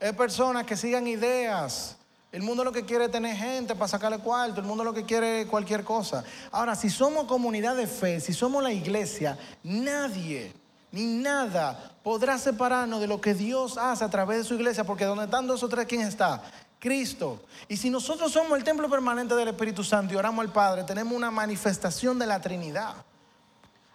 es 0.00 0.12
personas 0.14 0.64
que 0.64 0.76
sigan 0.76 1.06
ideas, 1.06 1.96
el 2.32 2.42
mundo 2.42 2.64
lo 2.64 2.72
que 2.72 2.84
quiere 2.84 3.04
es 3.04 3.10
tener 3.12 3.36
gente 3.36 3.74
para 3.74 3.86
sacarle 3.86 4.18
cuarto, 4.18 4.60
el 4.60 4.66
mundo 4.66 4.82
lo 4.82 4.92
que 4.92 5.04
quiere 5.04 5.42
es 5.42 5.46
cualquier 5.46 5.84
cosa. 5.84 6.24
Ahora, 6.50 6.74
si 6.74 6.90
somos 6.90 7.26
comunidad 7.26 7.76
de 7.76 7.86
fe, 7.86 8.20
si 8.20 8.32
somos 8.32 8.62
la 8.62 8.72
iglesia, 8.72 9.38
nadie 9.62 10.52
ni 10.90 11.06
nada 11.06 11.92
podrá 12.02 12.38
separarnos 12.38 13.00
de 13.00 13.06
lo 13.06 13.20
que 13.20 13.34
Dios 13.34 13.78
hace 13.78 14.04
a 14.04 14.10
través 14.10 14.38
de 14.38 14.44
su 14.44 14.54
iglesia, 14.54 14.84
porque 14.84 15.04
donde 15.04 15.24
están 15.24 15.46
dos 15.46 15.62
o 15.62 15.68
tres, 15.68 15.86
¿quién 15.86 16.00
está? 16.02 16.42
Cristo. 16.78 17.40
Y 17.68 17.76
si 17.76 17.88
nosotros 17.88 18.32
somos 18.32 18.58
el 18.58 18.64
templo 18.64 18.90
permanente 18.90 19.34
del 19.34 19.48
Espíritu 19.48 19.82
Santo 19.82 20.12
y 20.12 20.16
oramos 20.16 20.44
al 20.44 20.52
Padre, 20.52 20.84
tenemos 20.84 21.14
una 21.14 21.30
manifestación 21.30 22.18
de 22.18 22.26
la 22.26 22.40
Trinidad. 22.40 22.94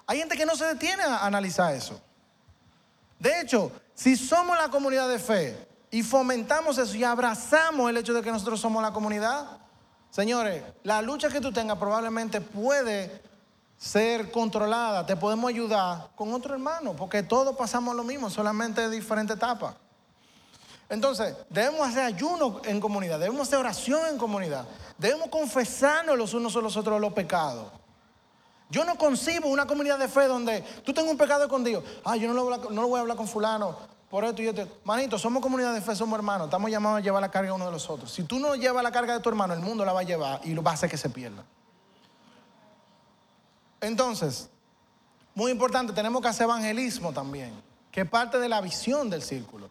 Hay 0.07 0.17
gente 0.17 0.35
que 0.35 0.45
no 0.45 0.55
se 0.55 0.65
detiene 0.65 1.03
a 1.03 1.25
analizar 1.25 1.75
eso. 1.75 2.01
De 3.19 3.41
hecho, 3.41 3.71
si 3.93 4.15
somos 4.15 4.57
la 4.57 4.69
comunidad 4.69 5.09
de 5.09 5.19
fe, 5.19 5.69
y 5.91 6.03
fomentamos 6.03 6.77
eso 6.77 6.95
y 6.95 7.03
abrazamos 7.03 7.89
el 7.89 7.97
hecho 7.97 8.13
de 8.13 8.21
que 8.21 8.31
nosotros 8.31 8.59
somos 8.59 8.81
la 8.81 8.93
comunidad, 8.93 9.57
señores, 10.11 10.63
la 10.83 11.01
lucha 11.01 11.29
que 11.29 11.41
tú 11.41 11.51
tengas 11.51 11.77
probablemente 11.77 12.41
puede 12.41 13.21
ser 13.77 14.31
controlada, 14.31 15.05
te 15.05 15.15
podemos 15.15 15.49
ayudar 15.49 16.09
con 16.15 16.33
otro 16.33 16.53
hermano, 16.53 16.95
porque 16.95 17.23
todos 17.23 17.55
pasamos 17.55 17.95
lo 17.95 18.03
mismo, 18.03 18.29
solamente 18.29 18.81
de 18.81 18.89
diferentes 18.89 19.37
etapas. 19.37 19.75
Entonces, 20.89 21.35
debemos 21.49 21.87
hacer 21.87 22.03
ayuno 22.03 22.61
en 22.65 22.79
comunidad, 22.79 23.19
debemos 23.19 23.47
hacer 23.47 23.59
oración 23.59 24.01
en 24.09 24.17
comunidad, 24.17 24.65
debemos 24.97 25.29
confesarnos 25.29 26.17
los 26.17 26.33
unos 26.33 26.55
a 26.55 26.59
los 26.59 26.75
otros 26.77 26.99
los 26.99 27.13
pecados. 27.13 27.71
Yo 28.69 28.85
no 28.85 28.95
concibo 28.97 29.49
una 29.49 29.65
comunidad 29.65 29.97
de 29.97 30.07
fe 30.07 30.27
donde 30.27 30.61
tú 30.85 30.93
tengas 30.93 31.11
un 31.11 31.17
pecado 31.17 31.43
escondido. 31.43 31.83
Ah, 32.05 32.15
yo 32.15 32.31
no 32.31 32.33
lo, 32.33 32.87
voy 32.87 32.97
a 32.97 33.01
hablar 33.01 33.17
con 33.17 33.27
fulano 33.27 33.75
por 34.09 34.23
esto 34.23 34.43
y 34.43 34.47
esto. 34.47 34.67
Manito, 34.83 35.17
somos 35.17 35.41
comunidad 35.41 35.73
de 35.73 35.81
fe, 35.81 35.95
somos 35.95 36.17
hermanos. 36.17 36.45
Estamos 36.45 36.69
llamados 36.69 36.99
a 36.99 37.01
llevar 37.01 37.21
la 37.21 37.31
carga 37.31 37.53
uno 37.53 37.65
de 37.65 37.71
los 37.71 37.89
otros. 37.89 38.11
Si 38.11 38.23
tú 38.23 38.39
no 38.39 38.55
llevas 38.55 38.83
la 38.83 38.91
carga 38.91 39.13
de 39.13 39.21
tu 39.21 39.29
hermano, 39.29 39.55
el 39.55 39.61
mundo 39.61 39.83
la 39.83 39.93
va 39.93 40.01
a 40.01 40.03
llevar 40.03 40.41
y 40.43 40.53
lo 40.53 40.61
va 40.61 40.71
a 40.71 40.73
hacer 40.75 40.87
que 40.87 40.97
se 40.97 41.09
pierda. 41.09 41.43
Entonces, 43.81 44.49
muy 45.33 45.51
importante, 45.51 45.91
tenemos 45.91 46.21
que 46.21 46.27
hacer 46.27 46.43
evangelismo 46.43 47.11
también, 47.11 47.51
que 47.91 48.01
es 48.01 48.09
parte 48.09 48.37
de 48.37 48.49
la 48.49 48.61
visión 48.61 49.09
del 49.09 49.23
círculo. 49.23 49.69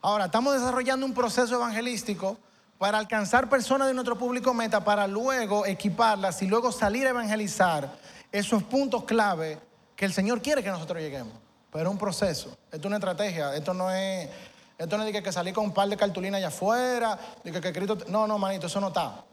Ahora, 0.00 0.26
estamos 0.26 0.54
desarrollando 0.54 1.06
un 1.06 1.14
proceso 1.14 1.56
evangelístico 1.56 2.36
para 2.78 2.98
alcanzar 2.98 3.48
personas 3.48 3.88
de 3.88 3.94
nuestro 3.94 4.18
público 4.18 4.52
meta, 4.52 4.84
para 4.84 5.06
luego 5.06 5.66
equiparlas 5.66 6.42
y 6.42 6.46
luego 6.46 6.72
salir 6.72 7.06
a 7.06 7.10
evangelizar 7.10 8.01
esos 8.32 8.62
puntos 8.62 9.04
clave 9.04 9.58
que 9.94 10.06
el 10.06 10.12
Señor 10.12 10.40
quiere 10.40 10.64
que 10.64 10.70
nosotros 10.70 11.00
lleguemos. 11.00 11.34
Pero 11.70 11.84
es 11.84 11.90
un 11.90 11.98
proceso, 11.98 12.56
esto 12.70 12.76
es 12.76 12.84
una 12.86 12.96
estrategia, 12.96 13.54
esto 13.54 13.72
no 13.72 13.90
es, 13.90 14.28
esto 14.76 14.96
no 14.98 15.04
es 15.04 15.12
de 15.12 15.22
que, 15.22 15.32
salí 15.32 15.52
con 15.52 15.66
un 15.66 15.72
par 15.72 15.88
de 15.88 15.96
cartulinas 15.96 16.38
allá 16.38 16.48
afuera, 16.48 17.18
de 17.44 17.52
que, 17.52 17.72
Cristo, 17.72 17.98
no, 18.08 18.26
no, 18.26 18.38
manito, 18.38 18.66
eso 18.66 18.80
no 18.80 18.88
está. 18.88 19.24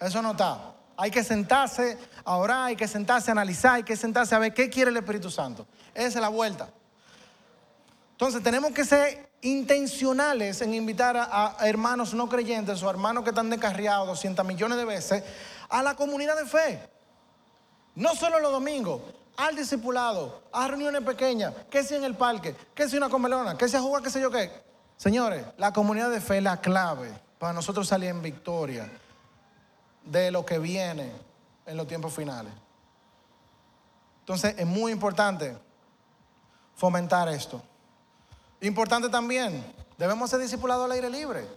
Eso 0.00 0.22
no 0.22 0.30
está. 0.30 0.74
Hay 0.96 1.10
que 1.10 1.22
sentarse 1.22 1.98
a 2.24 2.36
orar, 2.36 2.66
hay 2.68 2.76
que 2.76 2.88
sentarse 2.88 3.30
a 3.30 3.32
analizar, 3.32 3.74
hay 3.74 3.82
que 3.82 3.96
sentarse 3.96 4.34
a 4.34 4.38
ver 4.38 4.54
qué 4.54 4.70
quiere 4.70 4.90
el 4.90 4.96
Espíritu 4.96 5.30
Santo. 5.30 5.66
Esa 5.94 6.06
es 6.06 6.14
la 6.16 6.28
vuelta. 6.28 6.68
Entonces 8.12 8.42
tenemos 8.42 8.72
que 8.72 8.84
ser 8.84 9.28
intencionales 9.42 10.60
en 10.62 10.74
invitar 10.74 11.16
a, 11.16 11.56
a 11.58 11.68
hermanos 11.68 12.14
no 12.14 12.28
creyentes 12.28 12.82
o 12.82 12.90
hermanos 12.90 13.22
que 13.22 13.30
están 13.30 13.50
descarriados 13.50 14.08
200 14.08 14.44
millones 14.44 14.78
de 14.78 14.84
veces 14.84 15.22
a 15.68 15.82
la 15.82 15.94
comunidad 15.94 16.36
de 16.36 16.46
fe. 16.46 16.97
No 17.98 18.14
solo 18.14 18.38
los 18.38 18.52
domingos, 18.52 19.02
al 19.36 19.56
discipulado, 19.56 20.42
a 20.52 20.68
reuniones 20.68 21.02
pequeñas, 21.02 21.52
que 21.68 21.82
sea 21.82 21.98
en 21.98 22.04
el 22.04 22.14
parque, 22.14 22.54
que 22.72 22.88
sea 22.88 22.96
una 22.96 23.08
comelona, 23.08 23.58
que 23.58 23.68
sea 23.68 23.80
jugar, 23.80 24.04
qué 24.04 24.10
sé 24.10 24.20
yo 24.20 24.30
qué. 24.30 24.52
Señores, 24.96 25.44
la 25.56 25.72
comunidad 25.72 26.08
de 26.08 26.20
fe 26.20 26.36
es 26.36 26.44
la 26.44 26.60
clave 26.60 27.10
para 27.40 27.52
nosotros 27.52 27.88
salir 27.88 28.10
en 28.10 28.22
victoria 28.22 28.88
de 30.04 30.30
lo 30.30 30.46
que 30.46 30.60
viene 30.60 31.10
en 31.66 31.76
los 31.76 31.88
tiempos 31.88 32.14
finales. 32.14 32.52
Entonces 34.20 34.54
es 34.56 34.66
muy 34.66 34.92
importante 34.92 35.58
fomentar 36.76 37.28
esto. 37.28 37.60
Importante 38.60 39.08
también, 39.08 39.74
debemos 39.96 40.30
ser 40.30 40.38
discipulados 40.38 40.84
al 40.84 40.92
aire 40.92 41.10
libre. 41.10 41.48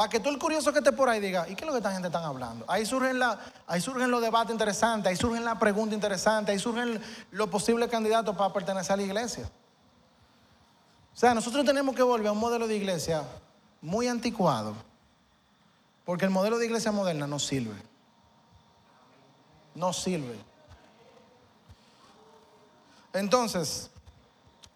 Para 0.00 0.08
que 0.08 0.18
tú 0.18 0.30
el 0.30 0.38
curioso 0.38 0.72
que 0.72 0.78
esté 0.78 0.92
por 0.92 1.10
ahí 1.10 1.20
diga, 1.20 1.46
¿y 1.46 1.54
qué 1.54 1.60
es 1.60 1.66
lo 1.66 1.72
que 1.72 1.76
esta 1.76 1.92
gente 1.92 2.08
está 2.08 2.24
hablando? 2.24 2.64
Ahí 2.66 2.86
surgen, 2.86 3.18
la, 3.18 3.38
ahí 3.66 3.82
surgen 3.82 4.10
los 4.10 4.22
debates 4.22 4.50
interesantes, 4.50 5.10
ahí 5.10 5.14
surgen 5.14 5.44
las 5.44 5.58
preguntas 5.58 5.94
interesantes, 5.94 6.54
ahí 6.54 6.58
surgen 6.58 6.98
los 7.32 7.50
posibles 7.50 7.90
candidatos 7.90 8.34
para 8.34 8.50
pertenecer 8.50 8.94
a 8.94 8.96
la 8.96 9.02
iglesia. 9.02 9.44
sea, 11.12 11.34
nosotros 11.34 11.66
tenemos 11.66 11.94
que 11.94 12.02
volver 12.02 12.28
a 12.28 12.32
un 12.32 12.38
modelo 12.38 12.66
de 12.66 12.76
iglesia 12.76 13.24
muy 13.82 14.08
anticuado, 14.08 14.74
porque 16.06 16.24
el 16.24 16.30
modelo 16.30 16.56
de 16.56 16.64
iglesia 16.64 16.92
moderna 16.92 17.26
no 17.26 17.38
sirve. 17.38 17.76
No 19.74 19.92
sirve. 19.92 20.40
Entonces, 23.12 23.90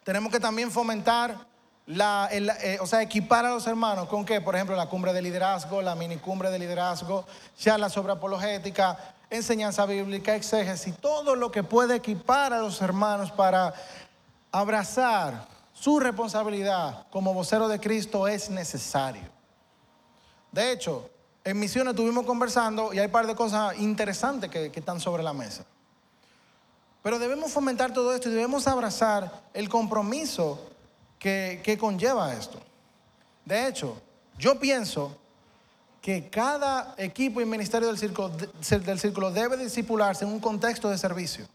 tenemos 0.05 0.31
que 0.31 0.39
también 0.39 0.71
fomentar 0.71 1.54
la, 1.87 2.29
eh, 2.33 2.79
o 2.81 2.87
sea, 2.87 3.03
equipar 3.03 3.45
a 3.45 3.51
los 3.51 3.67
hermanos 3.67 4.09
con 4.09 4.25
qué, 4.25 4.41
por 4.41 4.55
ejemplo, 4.55 4.75
la 4.75 4.89
cumbre 4.89 5.13
de 5.13 5.21
liderazgo, 5.21 5.83
la 5.83 5.95
mini 5.95 6.17
cumbre 6.17 6.51
de 6.51 6.59
liderazgo, 6.59 7.27
la 7.65 7.89
sobre 7.89 8.15
apologética, 8.15 8.99
enseñanza 9.29 9.85
bíblica, 9.85 10.35
exégesis, 10.35 10.97
todo 10.99 11.37
lo 11.37 11.51
que 11.51 11.63
puede 11.63 11.97
equipar 11.97 12.53
a 12.53 12.61
los 12.61 12.81
hermanos 12.81 13.31
para 13.33 13.75
abrazar 14.51 15.47
su 15.73 16.01
responsabilidad 16.01 17.07
como 17.11 17.35
vocero 17.35 17.69
de 17.69 17.81
Cristo 17.81 18.29
es 18.29 18.49
necesario. 18.49 19.29
De 20.53 20.73
hecho, 20.73 21.11
en 21.43 21.59
misiones 21.59 21.93
estuvimos 21.93 22.25
conversando 22.25 22.95
y 22.95 22.99
hay 22.99 23.07
un 23.07 23.13
par 23.13 23.27
de 23.27 23.35
cosas 23.35 23.77
interesantes 23.79 24.49
que, 24.51 24.71
que 24.71 24.81
están 24.81 25.01
sobre 25.01 25.23
la 25.23 25.35
mesa. 25.35 25.65
Pero 27.03 27.19
debemos 27.19 27.53
fomentar 27.53 27.93
todo 27.93 28.15
esto 28.15 28.31
y 28.31 28.33
debemos 28.33 28.67
abrazar 28.67 29.43
el 29.53 29.69
compromiso 29.69 30.71
que, 31.25 31.79
conlleva 31.81 32.35
esto. 32.35 32.59
De 33.47 33.67
hecho, 33.67 33.97
yo 34.39 34.61
pienso 34.61 35.17
que 36.03 36.29
cada 36.29 36.95
equipo 36.99 37.41
y 37.41 37.47
ministerio 37.47 37.89
del 37.89 37.97
círculo, 37.97 38.29
del 38.29 39.01
círculo 39.01 39.31
debe 39.31 39.57
disipularse 39.57 40.27
en 40.27 40.31
un 40.31 40.39
contexto 40.39 40.91
de 40.91 40.99
servicio, 40.99 41.47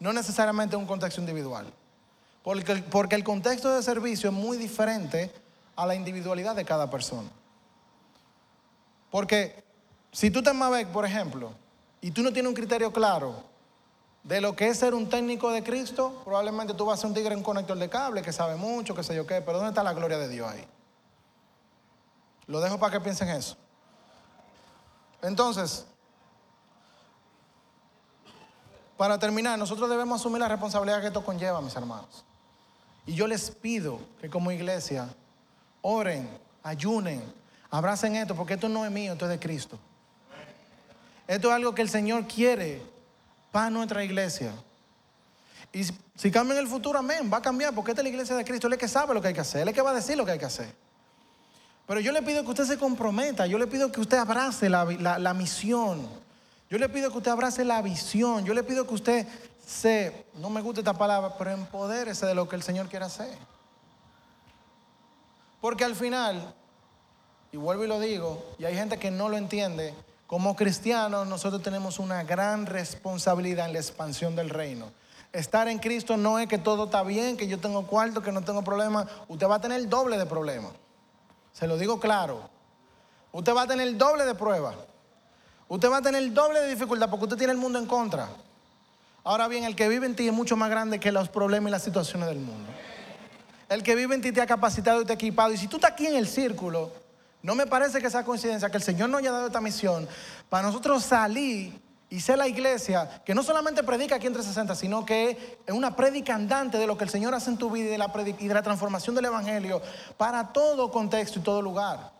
no 0.00 0.12
necesariamente 0.12 0.74
en 0.74 0.82
un 0.82 0.88
contexto 0.88 1.20
individual. 1.20 1.72
Porque, 2.42 2.76
porque 2.90 3.14
el 3.14 3.22
contexto 3.22 3.72
de 3.72 3.82
servicio 3.84 4.30
es 4.30 4.34
muy 4.34 4.56
diferente 4.56 5.30
a 5.76 5.86
la 5.86 5.94
individualidad 5.94 6.56
de 6.56 6.64
cada 6.64 6.90
persona. 6.90 7.28
Porque 9.12 9.62
si 10.10 10.30
tú 10.30 10.42
te 10.42 10.52
Mabec, 10.52 10.88
por 10.88 11.04
ejemplo, 11.04 11.52
y 12.00 12.10
tú 12.10 12.22
no 12.22 12.32
tienes 12.32 12.48
un 12.48 12.56
criterio 12.56 12.92
claro 12.92 13.44
de 14.22 14.40
lo 14.40 14.54
que 14.54 14.68
es 14.68 14.78
ser 14.78 14.94
un 14.94 15.08
técnico 15.08 15.50
de 15.50 15.62
Cristo, 15.62 16.20
probablemente 16.24 16.74
tú 16.74 16.84
vas 16.84 16.98
a 16.98 17.02
ser 17.02 17.08
un 17.08 17.14
tigre 17.14 17.32
en 17.32 17.38
un 17.38 17.44
conector 17.44 17.78
de 17.78 17.88
cable 17.88 18.22
que 18.22 18.32
sabe 18.32 18.56
mucho, 18.56 18.94
que 18.94 19.02
sé 19.02 19.14
yo 19.14 19.26
qué, 19.26 19.40
pero 19.40 19.58
¿dónde 19.58 19.70
está 19.70 19.82
la 19.82 19.94
gloria 19.94 20.18
de 20.18 20.28
Dios 20.28 20.50
ahí? 20.50 20.64
Lo 22.46 22.60
dejo 22.60 22.78
para 22.78 22.92
que 22.92 23.00
piensen 23.00 23.28
eso. 23.28 23.56
Entonces, 25.22 25.86
para 28.96 29.18
terminar, 29.18 29.58
nosotros 29.58 29.88
debemos 29.88 30.20
asumir 30.20 30.40
la 30.40 30.48
responsabilidad 30.48 31.00
que 31.00 31.06
esto 31.08 31.24
conlleva, 31.24 31.60
mis 31.60 31.76
hermanos. 31.76 32.24
Y 33.06 33.14
yo 33.14 33.26
les 33.26 33.50
pido 33.50 34.00
que 34.20 34.28
como 34.28 34.50
iglesia 34.50 35.08
oren, 35.82 36.28
ayunen, 36.62 37.22
abracen 37.70 38.16
esto, 38.16 38.34
porque 38.34 38.54
esto 38.54 38.68
no 38.68 38.84
es 38.84 38.90
mío, 38.90 39.12
esto 39.12 39.24
es 39.26 39.30
de 39.30 39.38
Cristo. 39.38 39.78
Esto 41.26 41.48
es 41.48 41.54
algo 41.54 41.74
que 41.74 41.82
el 41.82 41.88
Señor 41.88 42.26
quiere 42.26 42.82
para 43.58 43.70
nuestra 43.70 44.04
iglesia. 44.04 44.52
Y 45.72 45.82
si 45.82 46.30
cambia 46.30 46.54
en 46.54 46.60
el 46.60 46.68
futuro, 46.68 46.96
amén, 46.96 47.28
va 47.32 47.38
a 47.38 47.42
cambiar, 47.42 47.74
porque 47.74 47.90
esta 47.90 48.02
es 48.02 48.04
la 48.04 48.10
iglesia 48.10 48.36
de 48.36 48.44
Cristo, 48.44 48.68
Él 48.68 48.74
es 48.74 48.78
que 48.78 48.86
sabe 48.86 49.12
lo 49.14 49.20
que 49.20 49.26
hay 49.26 49.34
que 49.34 49.40
hacer, 49.40 49.62
Él 49.62 49.68
es 49.68 49.74
que 49.74 49.82
va 49.82 49.90
a 49.90 49.94
decir 49.94 50.16
lo 50.16 50.24
que 50.24 50.30
hay 50.30 50.38
que 50.38 50.44
hacer. 50.44 50.72
Pero 51.84 51.98
yo 51.98 52.12
le 52.12 52.22
pido 52.22 52.44
que 52.44 52.50
usted 52.50 52.66
se 52.66 52.78
comprometa, 52.78 53.48
yo 53.48 53.58
le 53.58 53.66
pido 53.66 53.90
que 53.90 54.00
usted 54.00 54.16
abrace 54.16 54.68
la, 54.68 54.84
la 55.18 55.34
misión, 55.34 56.08
yo 56.70 56.78
le 56.78 56.88
pido 56.88 57.10
que 57.10 57.16
usted 57.16 57.32
abrace 57.32 57.64
la 57.64 57.82
visión, 57.82 58.44
yo 58.44 58.54
le 58.54 58.62
pido 58.62 58.86
que 58.86 58.94
usted 58.94 59.26
se, 59.66 60.26
no 60.34 60.50
me 60.50 60.60
gusta 60.60 60.82
esta 60.82 60.94
palabra, 60.94 61.34
pero 61.36 61.50
empodérese 61.50 62.26
de 62.26 62.36
lo 62.36 62.48
que 62.48 62.54
el 62.54 62.62
Señor 62.62 62.88
quiere 62.88 63.06
hacer. 63.06 63.36
Porque 65.60 65.82
al 65.82 65.96
final, 65.96 66.54
y 67.50 67.56
vuelvo 67.56 67.84
y 67.84 67.88
lo 67.88 67.98
digo, 67.98 68.54
y 68.56 68.66
hay 68.66 68.76
gente 68.76 69.00
que 69.00 69.10
no 69.10 69.28
lo 69.28 69.36
entiende, 69.36 69.94
como 70.28 70.54
cristianos 70.54 71.26
nosotros 71.26 71.62
tenemos 71.62 71.98
una 71.98 72.22
gran 72.22 72.66
responsabilidad 72.66 73.64
en 73.64 73.72
la 73.72 73.78
expansión 73.78 74.36
del 74.36 74.50
reino. 74.50 74.92
Estar 75.32 75.68
en 75.68 75.78
Cristo 75.78 76.18
no 76.18 76.38
es 76.38 76.46
que 76.48 76.58
todo 76.58 76.84
está 76.84 77.02
bien, 77.02 77.38
que 77.38 77.48
yo 77.48 77.58
tengo 77.58 77.86
cuarto, 77.86 78.22
que 78.22 78.30
no 78.30 78.42
tengo 78.42 78.62
problema. 78.62 79.06
Usted 79.26 79.48
va 79.48 79.54
a 79.54 79.60
tener 79.62 79.80
el 79.80 79.88
doble 79.88 80.18
de 80.18 80.26
problemas. 80.26 80.72
Se 81.54 81.66
lo 81.66 81.78
digo 81.78 81.98
claro. 81.98 82.42
Usted 83.32 83.56
va 83.56 83.62
a 83.62 83.66
tener 83.66 83.88
el 83.88 83.96
doble 83.96 84.26
de 84.26 84.34
pruebas. 84.34 84.74
Usted 85.66 85.90
va 85.90 85.96
a 85.96 86.02
tener 86.02 86.22
el 86.22 86.34
doble 86.34 86.60
de 86.60 86.68
dificultad 86.68 87.08
porque 87.08 87.24
usted 87.24 87.38
tiene 87.38 87.54
el 87.54 87.58
mundo 87.58 87.78
en 87.78 87.86
contra. 87.86 88.28
Ahora 89.24 89.48
bien, 89.48 89.64
el 89.64 89.74
que 89.74 89.88
vive 89.88 90.04
en 90.04 90.14
ti 90.14 90.28
es 90.28 90.34
mucho 90.34 90.58
más 90.58 90.68
grande 90.68 91.00
que 91.00 91.10
los 91.10 91.30
problemas 91.30 91.70
y 91.70 91.72
las 91.72 91.82
situaciones 91.82 92.28
del 92.28 92.40
mundo. 92.40 92.70
El 93.70 93.82
que 93.82 93.94
vive 93.94 94.14
en 94.14 94.20
ti 94.20 94.30
te 94.30 94.42
ha 94.42 94.46
capacitado 94.46 95.00
y 95.00 95.06
te 95.06 95.12
ha 95.12 95.14
equipado. 95.14 95.54
Y 95.54 95.56
si 95.56 95.68
tú 95.68 95.76
estás 95.76 95.92
aquí 95.92 96.06
en 96.06 96.16
el 96.16 96.28
círculo, 96.28 96.92
no 97.42 97.54
me 97.54 97.66
parece 97.66 98.00
que 98.00 98.10
sea 98.10 98.24
coincidencia 98.24 98.70
que 98.70 98.76
el 98.76 98.82
Señor 98.82 99.08
nos 99.08 99.20
haya 99.20 99.30
dado 99.30 99.46
esta 99.46 99.60
misión 99.60 100.08
para 100.48 100.66
nosotros 100.66 101.04
salir 101.04 101.80
y 102.10 102.20
ser 102.20 102.38
la 102.38 102.48
iglesia 102.48 103.22
que 103.24 103.34
no 103.34 103.42
solamente 103.42 103.82
predica 103.82 104.16
aquí 104.16 104.26
en 104.26 104.32
360, 104.32 104.74
sino 104.74 105.04
que 105.04 105.60
es 105.66 105.74
una 105.74 105.94
predica 105.94 106.34
andante 106.34 106.78
de 106.78 106.86
lo 106.86 106.96
que 106.96 107.04
el 107.04 107.10
Señor 107.10 107.34
hace 107.34 107.50
en 107.50 107.58
tu 107.58 107.70
vida 107.70 107.86
y 107.86 107.90
de 107.90 107.98
la, 107.98 108.12
y 108.38 108.48
de 108.48 108.54
la 108.54 108.62
transformación 108.62 109.14
del 109.14 109.26
Evangelio 109.26 109.82
para 110.16 110.52
todo 110.52 110.90
contexto 110.90 111.38
y 111.38 111.42
todo 111.42 111.60
lugar. 111.62 112.12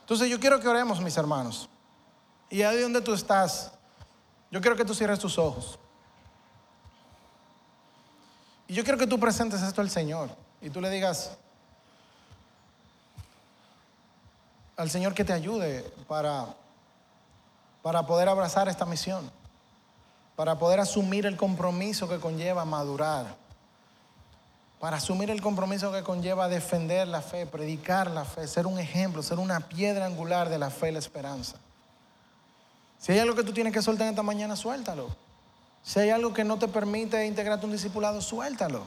Entonces 0.00 0.28
yo 0.28 0.38
quiero 0.38 0.60
que 0.60 0.68
oremos, 0.68 1.00
mis 1.00 1.16
hermanos. 1.16 1.68
Y 2.48 2.62
ahí 2.62 2.80
donde 2.80 3.00
tú 3.00 3.14
estás, 3.14 3.72
yo 4.50 4.60
quiero 4.60 4.76
que 4.76 4.84
tú 4.84 4.94
cierres 4.94 5.18
tus 5.18 5.38
ojos. 5.38 5.78
Y 8.68 8.74
yo 8.74 8.84
quiero 8.84 8.98
que 8.98 9.06
tú 9.06 9.18
presentes 9.18 9.62
esto 9.62 9.80
al 9.80 9.90
Señor 9.90 10.30
y 10.60 10.70
tú 10.70 10.80
le 10.80 10.90
digas, 10.90 11.38
al 14.80 14.88
Señor 14.88 15.12
que 15.12 15.26
te 15.26 15.34
ayude 15.34 15.82
para, 16.08 16.46
para 17.82 18.06
poder 18.06 18.30
abrazar 18.30 18.66
esta 18.66 18.86
misión, 18.86 19.30
para 20.36 20.58
poder 20.58 20.80
asumir 20.80 21.26
el 21.26 21.36
compromiso 21.36 22.08
que 22.08 22.18
conlleva 22.18 22.64
madurar, 22.64 23.36
para 24.78 24.96
asumir 24.96 25.30
el 25.30 25.42
compromiso 25.42 25.92
que 25.92 26.02
conlleva 26.02 26.48
defender 26.48 27.06
la 27.08 27.20
fe, 27.20 27.44
predicar 27.44 28.10
la 28.10 28.24
fe, 28.24 28.48
ser 28.48 28.66
un 28.66 28.78
ejemplo, 28.78 29.22
ser 29.22 29.38
una 29.38 29.60
piedra 29.60 30.06
angular 30.06 30.48
de 30.48 30.58
la 30.58 30.70
fe 30.70 30.88
y 30.88 30.92
la 30.92 30.98
esperanza. 30.98 31.58
Si 32.98 33.12
hay 33.12 33.18
algo 33.18 33.36
que 33.36 33.44
tú 33.44 33.52
tienes 33.52 33.74
que 33.74 33.82
soltar 33.82 34.08
esta 34.08 34.22
mañana, 34.22 34.56
suéltalo. 34.56 35.14
Si 35.82 36.00
hay 36.00 36.08
algo 36.08 36.32
que 36.32 36.44
no 36.44 36.58
te 36.58 36.68
permite 36.68 37.26
integrarte 37.26 37.66
un 37.66 37.72
discipulado, 37.72 38.22
suéltalo. 38.22 38.84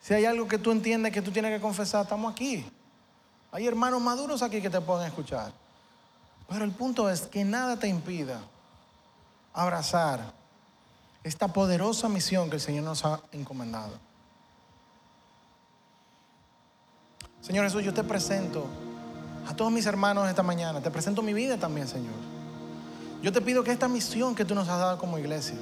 Si 0.00 0.14
hay 0.14 0.24
algo 0.24 0.48
que 0.48 0.58
tú 0.58 0.72
entiendes 0.72 1.12
que 1.12 1.22
tú 1.22 1.30
tienes 1.30 1.52
que 1.52 1.60
confesar, 1.60 2.02
estamos 2.02 2.32
aquí. 2.32 2.66
Hay 3.54 3.68
hermanos 3.68 4.02
maduros 4.02 4.42
aquí 4.42 4.60
que 4.60 4.68
te 4.68 4.80
pueden 4.80 5.06
escuchar. 5.06 5.52
Pero 6.48 6.64
el 6.64 6.72
punto 6.72 7.08
es 7.08 7.22
que 7.22 7.44
nada 7.44 7.76
te 7.76 7.86
impida 7.86 8.40
abrazar 9.52 10.32
esta 11.22 11.46
poderosa 11.46 12.08
misión 12.08 12.50
que 12.50 12.56
el 12.56 12.60
Señor 12.60 12.82
nos 12.82 13.04
ha 13.04 13.20
encomendado. 13.30 13.92
Señor 17.42 17.64
Jesús, 17.66 17.84
yo 17.84 17.94
te 17.94 18.02
presento 18.02 18.66
a 19.46 19.54
todos 19.54 19.70
mis 19.70 19.86
hermanos 19.86 20.28
esta 20.28 20.42
mañana. 20.42 20.80
Te 20.80 20.90
presento 20.90 21.22
mi 21.22 21.32
vida 21.32 21.56
también, 21.56 21.86
Señor. 21.86 22.16
Yo 23.22 23.32
te 23.32 23.40
pido 23.40 23.62
que 23.62 23.70
esta 23.70 23.86
misión 23.86 24.34
que 24.34 24.44
tú 24.44 24.56
nos 24.56 24.68
has 24.68 24.80
dado 24.80 24.98
como 24.98 25.16
iglesia 25.16 25.58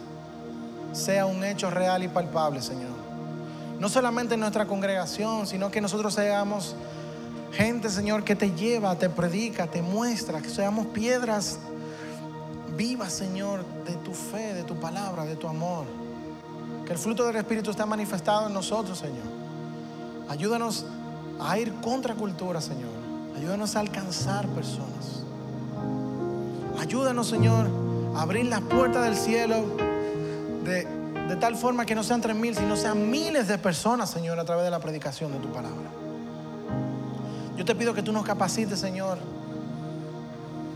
sea 0.95 1.27
un 1.27 1.45
hecho 1.45 1.69
real 1.69 2.03
y 2.03 2.09
palpable, 2.09 2.63
Señor. 2.63 2.97
No 3.79 3.91
solamente 3.91 4.33
en 4.33 4.41
nuestra 4.41 4.67
congregación, 4.67 5.47
sino 5.47 5.71
que 5.71 5.83
nosotros 5.83 6.15
seamos 6.15 6.75
Gente, 7.53 7.91
Señor, 7.91 8.25
que 8.25 8.35
te 8.35 8.51
lleva, 8.53 8.97
te 8.97 9.11
predica, 9.11 9.67
te 9.67 9.83
muestra, 9.83 10.41
que 10.41 10.49
seamos 10.49 10.87
piedras 10.87 11.59
vivas, 12.77 13.13
Señor, 13.13 13.65
de 13.87 13.95
tu 13.97 14.15
fe, 14.15 14.55
de 14.55 14.65
tu 14.65 14.81
palabra, 14.81 15.25
de 15.25 15.37
tu 15.37 15.47
amor. 15.47 15.85
Que 16.87 16.93
el 16.93 16.99
fruto 16.99 17.27
del 17.27 17.37
Espíritu 17.37 17.71
esté 17.71 17.85
manifestado 17.85 18.47
en 18.47 18.55
nosotros, 18.55 18.99
Señor. 18.99 19.27
Ayúdanos 20.29 20.87
a 21.41 21.59
ir 21.59 21.75
contra 21.75 22.15
cultura, 22.15 22.61
Señor. 22.61 22.91
Ayúdanos 23.37 23.77
a 23.77 23.81
alcanzar 23.81 24.47
personas. 24.49 25.23
Ayúdanos, 26.81 27.29
Señor, 27.29 27.69
a 28.17 28.23
abrir 28.23 28.47
las 28.47 28.63
puertas 28.63 29.05
del 29.05 29.17
cielo 29.17 29.57
de 30.65 31.37
tal 31.39 31.57
forma 31.57 31.85
que 31.85 31.95
no 31.95 32.03
sean 32.03 32.21
tres 32.21 32.37
mil, 32.37 32.57
sino 32.57 32.77
sean 32.77 33.11
miles 33.11 33.47
de 33.47 33.59
personas, 33.59 34.11
Señor, 34.11 34.39
a 34.39 34.45
través 34.45 34.65
de 34.65 34.71
la 34.71 34.81
predicación 34.81 35.33
de 35.33 35.39
tu 35.39 35.53
palabra. 35.53 36.02
Yo 37.57 37.65
te 37.65 37.75
pido 37.75 37.95
que 37.95 38.03
tú 38.03 38.13
nos 38.13 38.25
capacites, 38.25 38.79
Señor. 38.79 39.19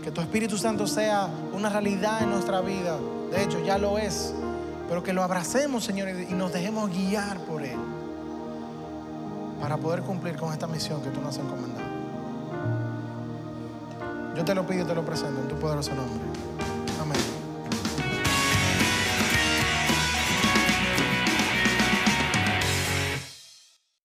Que 0.03 0.11
tu 0.11 0.21
Espíritu 0.21 0.57
Santo 0.57 0.87
sea 0.87 1.29
una 1.53 1.69
realidad 1.69 2.21
en 2.21 2.29
nuestra 2.29 2.61
vida. 2.61 2.97
De 3.31 3.43
hecho, 3.43 3.59
ya 3.63 3.77
lo 3.77 3.97
es. 3.97 4.33
Pero 4.87 5.03
que 5.03 5.11
lo 5.11 5.23
abracemos, 5.23 5.83
Señor, 5.83 6.09
y 6.09 6.33
nos 6.33 6.53
dejemos 6.53 6.89
guiar 6.89 7.39
por 7.39 7.63
Él. 7.63 7.77
Para 9.59 9.77
poder 9.77 10.01
cumplir 10.01 10.37
con 10.37 10.53
esta 10.53 10.67
misión 10.67 11.01
que 11.01 11.09
tú 11.09 11.19
nos 11.19 11.35
has 11.35 11.43
encomendado. 11.43 11.87
Yo 14.35 14.45
te 14.45 14.53
lo 14.53 14.67
pido 14.67 14.83
y 14.83 14.87
te 14.87 14.93
lo 14.93 15.03
presento 15.03 15.41
en 15.41 15.47
tu 15.47 15.55
poderoso 15.55 15.95
nombre. 15.95 16.26